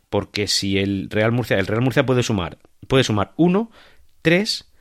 Porque 0.09 0.47
si 0.47 0.79
el 0.79 1.09
Real 1.11 1.33
Murcia... 1.33 1.59
El 1.59 1.67
Real 1.67 1.83
Murcia 1.83 2.05
puede 2.05 2.23
sumar... 2.23 2.59
Puede 2.87 3.05
sumar 3.05 3.33
1, 3.37 3.71
3, 4.23 4.73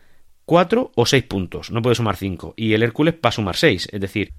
4 0.45 0.91
o 0.95 1.05
6 1.05 1.23
puntos. 1.23 1.71
No 1.71 1.82
puede 1.82 1.95
sumar 1.95 2.15
5. 2.15 2.55
Y 2.58 2.73
el 2.73 2.84
Hércules 2.84 3.15
va 3.15 3.29
a 3.29 3.34
sumar 3.34 3.55
6. 3.55 3.89
Es 3.91 4.01
decir, 4.01 4.34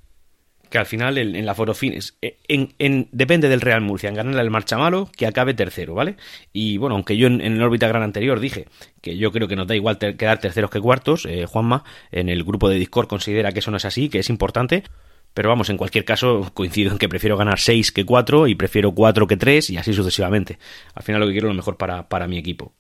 que 0.71 0.79
al 0.79 0.87
final 0.87 1.19
en, 1.19 1.45
la 1.45 1.55
Forofines 1.55 2.17
eh, 2.23 2.39
en, 2.49 2.73
en, 2.79 3.09
depende 3.11 3.49
del 3.49 3.61
Real 3.61 3.81
Murcia 3.81 4.09
en 4.09 4.15
ganarle 4.15 4.41
al 4.41 4.51
Marchamalo 4.51 5.11
que 5.17 5.27
acabe 5.27 5.53
tercero, 5.53 5.95
¿vale? 5.95 6.15
Y 6.53 6.79
bueno, 6.79 6.95
aunque 6.95 7.17
yo 7.17 7.27
en, 7.27 7.41
el 7.41 7.63
órbita 7.63 7.89
gran 7.89 8.05
anterior 8.05 8.39
dije 8.39 8.67
que 9.03 9.19
yo 9.19 9.33
creo 9.33 9.49
que 9.49 9.57
nos 9.57 9.67
da 9.67 9.75
igual 9.75 9.99
quedar 9.99 10.39
terceros 10.39 10.71
que 10.71 10.81
cuartos, 10.81 11.27
eh, 11.27 11.45
Juanma 11.45 11.85
en 12.13 12.29
el 12.29 12.45
grupo 12.45 12.69
de 12.69 12.77
Discord 12.77 13.09
considera 13.09 13.51
que 13.53 13.59
eso 13.59 13.73
no 13.73 13.79
es 13.79 13.85
así, 13.85 14.09
que 14.09 14.21
es 14.21 14.31
importante. 14.31 14.85
Pero 15.33 15.49
vamos, 15.49 15.71
en 15.71 15.77
cualquier 15.77 16.05
caso, 16.05 16.51
coincido 16.55 16.91
en 16.91 16.99
que 16.99 17.09
prefiero 17.09 17.37
ganar 17.37 17.61
6 17.61 17.93
que 17.93 18.05
4 18.05 18.49
y 18.49 18.57
prefiero 18.57 18.93
4 18.93 19.27
que 19.27 19.37
3 19.37 19.71
y 19.71 19.77
así 19.77 19.93
sucesivamente. 19.93 20.59
Al 20.95 21.03
final 21.03 21.21
lo 21.21 21.27
que 21.27 21.33
quiero 21.33 21.49
es 21.49 21.55
lo 21.55 21.57
mejor 21.57 21.77
para, 21.77 22.09
para 22.09 22.27
mi 22.27 22.37
equipo. 22.37 22.73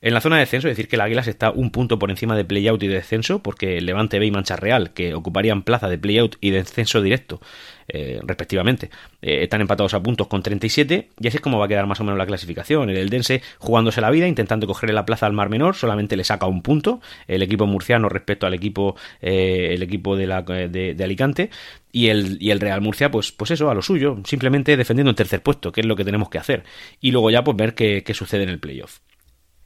En 0.00 0.14
la 0.14 0.20
zona 0.20 0.36
de 0.36 0.40
descenso, 0.40 0.68
es 0.68 0.76
decir 0.76 0.88
que 0.88 0.96
el 0.96 1.02
Águilas 1.02 1.26
está 1.26 1.50
un 1.50 1.70
punto 1.70 1.98
por 1.98 2.10
encima 2.10 2.36
de 2.36 2.44
playout 2.44 2.82
y 2.82 2.86
de 2.86 2.94
descenso, 2.94 3.42
porque 3.42 3.80
Levante 3.80 4.18
B 4.20 4.26
y 4.26 4.30
Mancha 4.30 4.54
Real, 4.56 4.92
que 4.92 5.14
ocuparían 5.14 5.62
plaza 5.62 5.88
de 5.88 5.98
playout 5.98 6.36
y 6.40 6.50
de 6.50 6.58
descenso 6.58 7.02
directo, 7.02 7.40
eh, 7.88 8.20
respectivamente, 8.22 8.90
eh, 9.22 9.44
están 9.44 9.60
empatados 9.60 9.94
a 9.94 10.02
puntos 10.02 10.26
con 10.26 10.42
37, 10.42 11.10
y 11.20 11.28
así 11.28 11.36
es 11.36 11.40
como 11.40 11.58
va 11.58 11.66
a 11.66 11.68
quedar 11.68 11.86
más 11.86 12.00
o 12.00 12.04
menos 12.04 12.18
la 12.18 12.26
clasificación. 12.26 12.90
El 12.90 12.96
Eldense 12.96 13.42
jugándose 13.58 14.00
la 14.00 14.10
vida, 14.10 14.26
intentando 14.26 14.66
cogerle 14.66 14.94
la 14.94 15.06
plaza 15.06 15.26
al 15.26 15.32
Mar 15.32 15.48
Menor, 15.48 15.74
solamente 15.74 16.16
le 16.16 16.24
saca 16.24 16.46
un 16.46 16.62
punto 16.62 17.00
el 17.28 17.42
equipo 17.42 17.66
murciano 17.66 18.08
respecto 18.08 18.46
al 18.46 18.54
equipo, 18.54 18.96
eh, 19.20 19.70
el 19.72 19.82
equipo 19.82 20.16
de, 20.16 20.26
la, 20.26 20.42
de, 20.42 20.96
Alicante, 21.02 21.50
y 21.92 22.08
el, 22.08 22.36
y 22.40 22.50
el, 22.50 22.60
Real 22.60 22.80
Murcia, 22.80 23.10
pues, 23.10 23.32
pues 23.32 23.50
eso, 23.52 23.70
a 23.70 23.74
lo 23.74 23.82
suyo, 23.82 24.18
simplemente 24.24 24.76
defendiendo 24.76 25.10
el 25.10 25.16
tercer 25.16 25.42
puesto, 25.42 25.72
que 25.72 25.80
es 25.80 25.86
lo 25.86 25.96
que 25.96 26.04
tenemos 26.04 26.28
que 26.28 26.38
hacer. 26.38 26.64
Y 27.00 27.12
luego 27.12 27.30
ya 27.30 27.44
pues 27.44 27.56
ver 27.56 27.74
qué, 27.74 28.02
qué 28.04 28.14
sucede 28.14 28.42
en 28.42 28.50
el 28.50 28.58
playoff. 28.58 28.98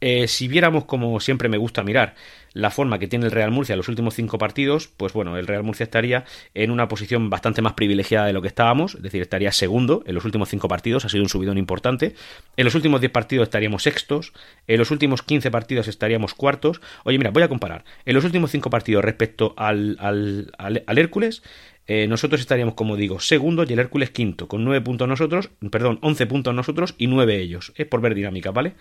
Eh, 0.00 0.28
si 0.28 0.48
viéramos, 0.48 0.86
como 0.86 1.20
siempre 1.20 1.48
me 1.48 1.58
gusta 1.58 1.82
mirar, 1.82 2.14
la 2.52 2.70
forma 2.70 2.98
que 2.98 3.06
tiene 3.06 3.26
el 3.26 3.32
Real 3.32 3.50
Murcia 3.50 3.74
en 3.74 3.76
los 3.76 3.88
últimos 3.88 4.14
cinco 4.14 4.38
partidos, 4.38 4.88
pues 4.88 5.12
bueno, 5.12 5.36
el 5.36 5.46
Real 5.46 5.62
Murcia 5.62 5.84
estaría 5.84 6.24
en 6.54 6.70
una 6.70 6.88
posición 6.88 7.30
bastante 7.30 7.62
más 7.62 7.74
privilegiada 7.74 8.26
de 8.26 8.32
lo 8.32 8.42
que 8.42 8.48
estábamos, 8.48 8.94
es 8.94 9.02
decir, 9.02 9.22
estaría 9.22 9.52
segundo 9.52 10.02
en 10.06 10.14
los 10.14 10.24
últimos 10.24 10.48
cinco 10.48 10.68
partidos, 10.68 11.04
ha 11.04 11.08
sido 11.08 11.22
un 11.22 11.28
subidón 11.28 11.58
importante. 11.58 12.14
En 12.56 12.64
los 12.64 12.74
últimos 12.74 13.00
diez 13.00 13.12
partidos 13.12 13.44
estaríamos 13.44 13.82
sextos, 13.82 14.32
en 14.66 14.78
los 14.78 14.90
últimos 14.90 15.22
quince 15.22 15.50
partidos 15.50 15.86
estaríamos 15.86 16.34
cuartos. 16.34 16.80
Oye, 17.04 17.18
mira, 17.18 17.30
voy 17.30 17.42
a 17.42 17.48
comparar. 17.48 17.84
En 18.04 18.14
los 18.14 18.24
últimos 18.24 18.50
cinco 18.50 18.70
partidos 18.70 19.04
respecto 19.04 19.54
al, 19.56 19.96
al, 20.00 20.52
al, 20.58 20.98
Hércules, 20.98 21.42
eh, 21.86 22.06
nosotros 22.08 22.40
estaríamos, 22.40 22.74
como 22.74 22.96
digo, 22.96 23.20
segundo 23.20 23.64
y 23.68 23.72
el 23.72 23.78
Hércules 23.78 24.10
quinto, 24.10 24.48
con 24.48 24.64
nueve 24.64 24.80
puntos 24.80 25.06
nosotros, 25.06 25.50
perdón, 25.70 25.98
once 26.02 26.26
puntos 26.26 26.54
nosotros 26.54 26.94
y 26.98 27.06
nueve 27.06 27.38
ellos. 27.38 27.72
Es 27.76 27.86
por 27.86 28.00
ver 28.00 28.14
dinámica, 28.14 28.50
¿vale? 28.50 28.74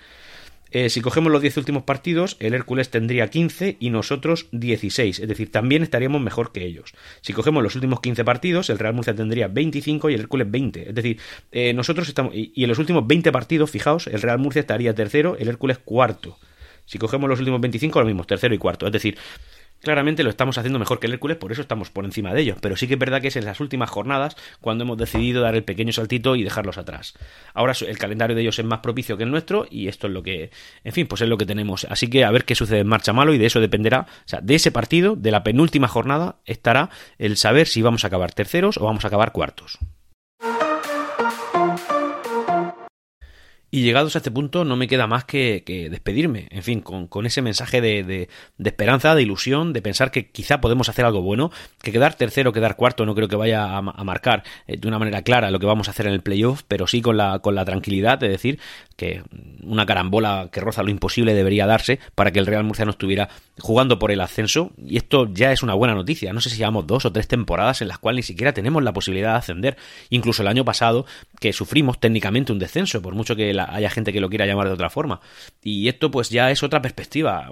Eh, 0.72 0.90
si 0.90 1.02
cogemos 1.02 1.32
los 1.32 1.42
10 1.42 1.58
últimos 1.58 1.84
partidos, 1.84 2.38
el 2.40 2.54
Hércules 2.54 2.90
tendría 2.90 3.30
15 3.30 3.78
y 3.80 3.90
nosotros 3.90 4.48
16, 4.52 5.20
es 5.20 5.28
decir, 5.28 5.52
también 5.52 5.82
estaríamos 5.82 6.22
mejor 6.22 6.52
que 6.52 6.66
ellos. 6.66 6.94
Si 7.22 7.34
cogemos 7.34 7.64
los 7.64 7.76
últimos 7.76 8.02
15 8.02 8.24
partidos, 8.24 8.70
el 8.70 8.80
Real 8.80 8.94
Murcia 8.94 9.16
tendría 9.16 9.48
25 9.48 10.10
y 10.10 10.14
el 10.14 10.22
Hércules 10.22 10.50
20, 10.50 10.90
es 10.90 10.96
decir, 10.96 11.20
eh, 11.52 11.74
nosotros 11.74 12.08
estamos, 12.08 12.34
y, 12.36 12.52
en 12.56 12.70
los 12.70 12.80
últimos 12.80 13.08
20 13.08 13.32
partidos, 13.32 13.72
fijaos, 13.72 14.08
el 14.08 14.22
Real 14.22 14.38
Murcia 14.38 14.60
estaría 14.60 14.94
tercero, 14.94 15.36
el 15.40 15.48
Hércules 15.48 15.80
cuarto. 15.80 16.38
Si 16.86 16.98
cogemos 16.98 17.30
los 17.30 17.40
últimos 17.40 17.62
25, 17.62 18.00
lo 18.00 18.06
mismo, 18.06 18.24
tercero 18.24 18.54
y 18.54 18.58
cuarto, 18.58 18.86
es 18.88 18.92
decir, 18.92 19.18
Claramente 19.82 20.24
lo 20.24 20.30
estamos 20.30 20.58
haciendo 20.58 20.78
mejor 20.78 21.00
que 21.00 21.08
el 21.08 21.14
Hércules, 21.14 21.38
por 21.38 21.52
eso 21.52 21.62
estamos 21.62 21.90
por 21.90 22.06
encima 22.06 22.34
de 22.34 22.42
ellos. 22.42 22.58
Pero 22.62 22.76
sí 22.76 22.88
que 22.88 22.96
es 22.96 23.00
verdad 23.00 23.22
que 23.22 23.30
es 23.30 23.36
en 23.36 23.46
las 23.46 23.60
últimas 23.60 23.90
jornadas 23.90 24.36
cuando 24.60 24.84
hemos 24.84 24.98
decidido 24.98 25.42
dar 25.42 25.56
el 25.56 25.64
pequeño 25.64 25.94
saltito 25.94 26.36
y 26.36 26.44
dejarlos 26.44 26.78
atrás. 26.78 27.14
Ahora 27.54 27.74
el 27.88 27.98
calendario 27.98 28.36
de 28.36 28.42
ellos 28.42 28.60
es 28.60 28.66
más 28.66 28.80
propicio 28.80 29.18
que 29.18 29.24
el 29.24 29.32
nuestro 29.32 29.66
y 29.70 29.88
esto 29.88 30.08
es 30.08 30.14
lo 30.14 30.22
que, 30.22 30.52
en 30.84 30.94
fin, 30.94 31.08
pues 31.08 31.22
es 31.22 31.30
lo 31.30 31.38
que 31.38 31.46
tenemos. 31.46 31.86
Así 31.90 32.10
que 32.10 32.26
a 32.26 32.32
ver 32.32 32.46
qué 32.46 32.56
sucede 32.56 32.80
en 32.80 32.88
marcha 32.88 33.14
malo 33.14 33.34
y 33.34 33.38
de 33.38 33.46
eso 33.46 33.60
dependerá, 33.60 34.02
o 34.02 34.28
sea, 34.28 34.42
de 34.42 34.56
ese 34.56 34.72
partido, 34.72 35.16
de 35.16 35.32
la 35.32 35.44
penúltima 35.44 35.88
jornada, 35.88 36.38
estará 36.46 36.90
el 37.18 37.38
saber 37.38 37.68
si 37.68 37.82
vamos 37.82 38.04
a 38.04 38.08
acabar 38.08 38.34
terceros 38.34 38.78
o 38.78 38.86
vamos 38.86 39.06
a 39.06 39.08
acabar 39.08 39.32
cuartos. 39.32 39.80
Y 43.72 43.84
llegados 43.84 44.16
a 44.16 44.20
este 44.20 44.32
punto 44.32 44.66
no 44.66 44.76
me 44.76 44.88
queda 44.88 45.06
más 45.06 45.26
que, 45.26 45.64
despedirme, 45.92 46.48
en 46.50 46.64
fin, 46.64 46.82
con, 46.82 47.26
ese 47.26 47.42
mensaje 47.42 47.82
de, 47.82 48.30
esperanza, 48.58 49.14
de 49.14 49.22
ilusión, 49.22 49.74
de 49.74 49.82
pensar 49.82 50.10
que 50.10 50.28
quizá 50.32 50.60
podemos 50.60 50.90
hacer 50.90 51.06
algo 51.06 51.22
bueno, 51.22 51.52
que 51.84 51.92
quedar 51.92 52.16
tercero, 52.16 52.52
quedar 52.52 52.76
cuarto 52.76 53.06
no 53.06 53.14
creo 53.14 53.28
que 53.28 53.36
vaya 53.36 53.78
a, 53.78 53.82
marcar 53.82 54.44
eh, 54.66 54.78
de 54.78 54.88
una 54.88 54.98
manera 54.98 55.22
clara 55.22 55.52
lo 55.52 55.60
que 55.60 55.68
vamos 55.68 55.88
a 55.88 55.92
hacer 55.92 56.08
en 56.08 56.14
el 56.14 56.22
playoff, 56.22 56.64
pero 56.68 56.88
sí 56.88 57.02
con 57.02 57.18
la, 57.18 57.40
con 57.40 57.54
la 57.54 57.64
tranquilidad 57.64 58.18
de 58.18 58.30
decir 58.30 58.60
que 58.96 59.22
una 59.64 59.86
carambola 59.86 60.50
que 60.52 60.62
roza 60.62 60.82
lo 60.82 60.90
imposible 60.90 61.34
debería 61.34 61.68
darse 61.68 62.00
para 62.16 62.32
que 62.32 62.40
el 62.40 62.48
Real 62.48 62.64
Murcia 62.64 62.86
no 62.86 62.92
estuviera 62.92 63.30
jugando 63.60 64.00
por 64.00 64.12
el 64.12 64.22
ascenso, 64.22 64.72
y 64.84 64.98
esto 64.98 65.32
ya 65.32 65.52
es 65.52 65.62
una 65.62 65.76
buena 65.76 65.94
noticia, 65.94 66.34
no 66.34 66.42
sé 66.42 66.50
si 66.50 66.58
llevamos 66.58 66.88
dos 66.88 67.06
o 67.06 67.12
tres 67.12 67.28
temporadas 67.28 67.82
en 67.82 67.88
las 67.88 68.00
cuales 68.00 68.24
ni 68.24 68.24
siquiera 68.24 68.54
tenemos 68.54 68.84
la 68.84 68.94
posibilidad 68.94 69.34
de 69.34 69.38
ascender, 69.38 69.78
incluso 70.10 70.42
el 70.42 70.48
año 70.48 70.66
pasado 70.66 71.06
que 71.40 71.54
sufrimos 71.54 72.00
técnicamente 72.00 72.52
un 72.52 72.60
descenso, 72.60 73.02
por 73.02 73.14
mucho 73.14 73.36
que 73.36 73.54
haya 73.66 73.90
gente 73.90 74.14
que 74.14 74.22
lo 74.22 74.30
quiera 74.30 74.46
llamar 74.46 74.68
de 74.68 74.74
otra 74.74 74.90
forma. 74.90 75.22
Y 75.64 75.88
esto 75.88 76.12
pues 76.12 76.30
ya 76.30 76.52
es 76.52 76.64
otra 76.64 76.82
perspectiva, 76.82 77.50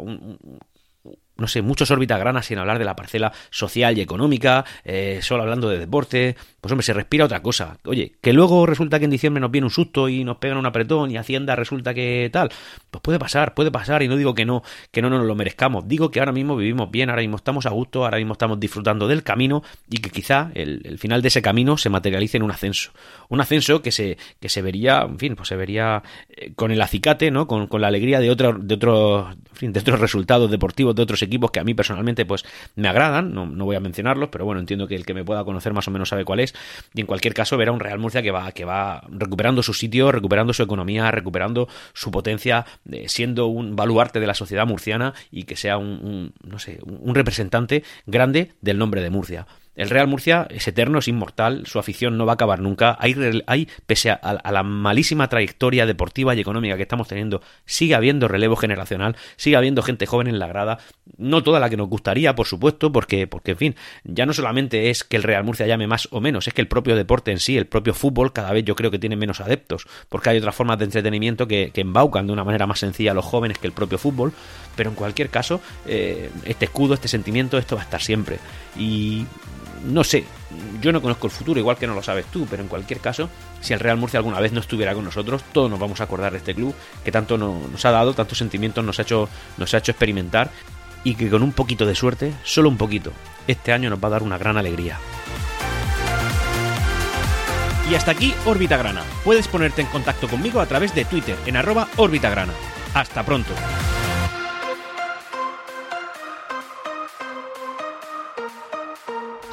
no 1.37 1.47
sé, 1.47 1.61
muchos 1.61 1.91
orbitagranas 1.91 2.45
sin 2.45 2.57
hablar 2.57 2.79
de 2.79 2.85
la 2.85 2.95
parcela 2.95 3.31
social 3.49 3.97
y 3.97 4.01
económica, 4.01 4.65
eh, 4.83 5.19
solo 5.21 5.43
hablando 5.43 5.69
de 5.69 5.79
deporte, 5.79 6.35
pues 6.61 6.71
hombre, 6.71 6.83
se 6.83 6.93
respira 6.93 7.25
otra 7.25 7.41
cosa. 7.41 7.77
Oye, 7.85 8.13
que 8.21 8.33
luego 8.33 8.65
resulta 8.65 8.99
que 8.99 9.05
en 9.05 9.11
diciembre 9.11 9.41
nos 9.41 9.51
viene 9.51 9.65
un 9.65 9.71
susto 9.71 10.09
y 10.09 10.23
nos 10.23 10.37
pegan 10.37 10.57
un 10.57 10.65
apretón 10.65 11.11
y 11.11 11.17
Hacienda 11.17 11.55
resulta 11.55 11.93
que 11.93 12.29
tal, 12.31 12.49
pues 12.89 13.01
puede 13.01 13.19
pasar, 13.19 13.53
puede 13.53 13.71
pasar 13.71 14.03
y 14.03 14.07
no 14.07 14.15
digo 14.15 14.33
que 14.33 14.45
no, 14.45 14.63
que 14.91 15.01
no 15.01 15.09
nos 15.09 15.25
lo 15.25 15.35
merezcamos, 15.35 15.87
digo 15.87 16.11
que 16.11 16.19
ahora 16.19 16.31
mismo 16.31 16.55
vivimos 16.55 16.89
bien, 16.91 17.09
ahora 17.09 17.21
mismo 17.21 17.37
estamos 17.37 17.65
a 17.65 17.69
gusto, 17.69 18.03
ahora 18.03 18.17
mismo 18.17 18.33
estamos 18.33 18.59
disfrutando 18.59 19.07
del 19.07 19.23
camino 19.23 19.63
y 19.89 19.97
que 19.97 20.09
quizá 20.09 20.51
el, 20.53 20.97
final 20.97 21.21
de 21.21 21.27
ese 21.27 21.41
camino 21.41 21.77
se 21.77 21.89
materialice 21.89 22.37
en 22.37 22.43
un 22.43 22.51
ascenso, 22.51 22.91
un 23.29 23.41
ascenso 23.41 23.81
que 23.81 23.91
se, 23.91 24.17
que 24.39 24.49
se 24.49 24.61
vería, 24.61 25.01
en 25.01 25.19
fin, 25.19 25.35
pues 25.35 25.49
se 25.49 25.55
vería 25.55 26.01
eh, 26.29 26.53
con 26.55 26.71
el 26.71 26.81
acicate, 26.81 27.29
¿no? 27.29 27.47
Con, 27.47 27.67
con 27.67 27.81
la 27.81 27.87
alegría 27.87 28.19
de 28.19 28.31
otros, 28.31 28.67
de 28.67 28.75
otros, 28.75 29.37
de 29.61 29.79
otros 29.79 29.99
resultados 29.99 30.49
deportivos 30.49 30.95
de 30.95 31.03
otros 31.03 31.21
equipos 31.27 31.51
que 31.51 31.59
a 31.59 31.63
mí 31.63 31.73
personalmente 31.73 32.25
pues 32.25 32.43
me 32.75 32.87
agradan, 32.87 33.33
no, 33.33 33.45
no 33.45 33.65
voy 33.65 33.75
a 33.75 33.79
mencionarlos, 33.79 34.29
pero 34.29 34.45
bueno, 34.45 34.59
entiendo 34.59 34.87
que 34.87 34.95
el 34.95 35.05
que 35.05 35.13
me 35.13 35.23
pueda 35.23 35.43
conocer 35.43 35.73
más 35.73 35.87
o 35.87 35.91
menos 35.91 36.09
sabe 36.09 36.25
cuál 36.25 36.39
es 36.39 36.53
y 36.93 37.01
en 37.01 37.07
cualquier 37.07 37.33
caso 37.33 37.57
verá 37.57 37.71
un 37.71 37.79
Real 37.79 37.99
Murcia 37.99 38.21
que 38.21 38.31
va, 38.31 38.51
que 38.51 38.65
va 38.65 39.03
recuperando 39.09 39.61
su 39.63 39.73
sitio, 39.73 40.11
recuperando 40.11 40.53
su 40.53 40.63
economía, 40.63 41.11
recuperando 41.11 41.67
su 41.93 42.11
potencia, 42.11 42.65
eh, 42.91 43.05
siendo 43.07 43.47
un 43.47 43.75
baluarte 43.75 44.19
de 44.19 44.27
la 44.27 44.33
sociedad 44.33 44.65
murciana 44.65 45.13
y 45.31 45.43
que 45.43 45.55
sea 45.55 45.77
un, 45.77 46.33
no 46.43 46.59
sé, 46.59 46.79
un 46.83 47.13
representante 47.15 47.83
grande 48.05 48.53
del 48.61 48.77
nombre 48.77 49.01
de 49.01 49.09
Murcia. 49.09 49.47
El 49.77 49.91
Real 49.91 50.07
Murcia 50.07 50.47
es 50.49 50.67
eterno, 50.67 50.97
es 50.97 51.07
inmortal, 51.07 51.67
su 51.67 51.77
afición 51.77 52.17
no 52.17 52.25
va 52.25 52.33
a 52.33 52.35
acabar 52.35 52.59
nunca. 52.59 52.97
Hay, 52.99 53.15
hay 53.45 53.69
pese 53.85 54.09
a, 54.09 54.51
la 54.51 54.63
malísima 54.63 55.29
trayectoria 55.29 55.85
deportiva 55.85 56.33
y 56.33 56.39
económica 56.39 56.75
que 56.75 56.81
estamos 56.81 57.07
teniendo, 57.07 57.43
sigue 57.65 57.93
habiendo 57.93 58.27
relevo 58.27 58.55
generacional, 58.55 59.15
sigue 59.35 59.55
habiendo 59.55 59.83
gente 59.83 60.07
joven 60.07 60.27
en 60.27 60.39
la 60.39 60.47
grada. 60.47 60.79
No 61.17 61.43
toda 61.43 61.59
la 61.59 61.69
que 61.69 61.77
nos 61.77 61.89
gustaría, 61.89 62.33
por 62.33 62.47
supuesto, 62.47 62.91
porque, 62.91 63.27
porque 63.27 63.51
en 63.51 63.57
fin, 63.57 63.75
ya 64.03 64.25
no 64.25 64.33
solamente 64.33 64.89
es 64.89 65.03
que 65.03 65.15
el 65.15 65.23
Real 65.23 65.43
Murcia 65.43 65.67
llame 65.67 65.85
más 65.85 66.07
o 66.11 66.21
menos, 66.21 66.47
es 66.47 66.55
que 66.55 66.61
el 66.61 66.67
propio 66.67 66.95
deporte 66.95 67.31
en 67.31 67.39
sí, 67.39 67.55
el 67.55 67.67
propio 67.67 67.93
fútbol, 67.93 68.33
cada 68.33 68.51
vez 68.51 68.65
yo 68.65 68.75
creo 68.75 68.89
que 68.89 68.97
tiene 68.97 69.15
menos 69.15 69.41
adeptos, 69.41 69.85
porque 70.09 70.31
hay 70.31 70.39
otras 70.39 70.55
formas 70.55 70.79
de 70.79 70.85
entretenimiento 70.85 71.47
que, 71.47 71.71
embaucan 71.77 72.25
de 72.25 72.33
una 72.33 72.43
manera 72.43 72.65
más 72.65 72.79
sencilla 72.79 73.11
a 73.11 73.13
los 73.13 73.23
jóvenes 73.23 73.59
que 73.59 73.67
el 73.67 73.73
propio 73.73 73.99
fútbol. 73.99 74.33
Pero 74.75 74.89
en 74.89 74.95
cualquier 74.95 75.29
caso, 75.29 75.61
eh, 75.85 76.31
este 76.45 76.65
escudo, 76.65 76.95
este 76.95 77.07
sentimiento, 77.07 77.59
esto 77.59 77.75
va 77.75 77.81
a 77.83 77.85
estar 77.85 78.01
siempre. 78.01 78.39
Y 78.75 79.25
no 79.83 80.03
sé, 80.03 80.25
yo 80.81 80.91
no 80.91 81.01
conozco 81.01 81.27
el 81.27 81.31
futuro, 81.31 81.59
igual 81.59 81.77
que 81.77 81.87
no 81.87 81.95
lo 81.95 82.03
sabes 82.03 82.25
tú, 82.27 82.47
pero 82.49 82.61
en 82.61 82.69
cualquier 82.69 82.99
caso, 82.99 83.29
si 83.61 83.73
el 83.73 83.79
Real 83.79 83.97
Murcia 83.97 84.19
alguna 84.19 84.39
vez 84.39 84.51
no 84.51 84.59
estuviera 84.59 84.93
con 84.93 85.05
nosotros, 85.05 85.43
todos 85.51 85.69
nos 85.69 85.79
vamos 85.79 86.01
a 86.01 86.05
acordar 86.05 86.31
de 86.31 86.39
este 86.39 86.55
club 86.55 86.73
que 87.03 87.11
tanto 87.11 87.37
nos 87.37 87.85
ha 87.85 87.91
dado, 87.91 88.13
tantos 88.13 88.37
sentimientos 88.37 88.83
nos 88.83 88.99
ha 88.99 89.03
hecho, 89.03 89.29
nos 89.57 89.73
ha 89.73 89.77
hecho 89.77 89.91
experimentar 89.91 90.51
y 91.03 91.15
que 91.15 91.29
con 91.29 91.43
un 91.43 91.53
poquito 91.53 91.85
de 91.85 91.95
suerte, 91.95 92.33
solo 92.43 92.69
un 92.69 92.77
poquito, 92.77 93.11
este 93.47 93.71
año 93.71 93.89
nos 93.89 94.03
va 94.03 94.07
a 94.07 94.11
dar 94.11 94.23
una 94.23 94.37
gran 94.37 94.57
alegría. 94.57 94.99
Y 97.89 97.95
hasta 97.95 98.11
aquí 98.11 98.33
Órbita 98.45 98.75
Grana. 98.75 99.03
Puedes 99.23 99.47
ponerte 99.47 99.81
en 99.81 99.87
contacto 99.87 100.27
conmigo 100.27 100.59
a 100.59 100.65
través 100.65 100.93
de 100.93 101.05
Twitter 101.05 101.37
en 101.45 101.55
arroba 101.55 101.87
Grana. 101.95 102.53
Hasta 102.93 103.23
pronto. 103.23 103.53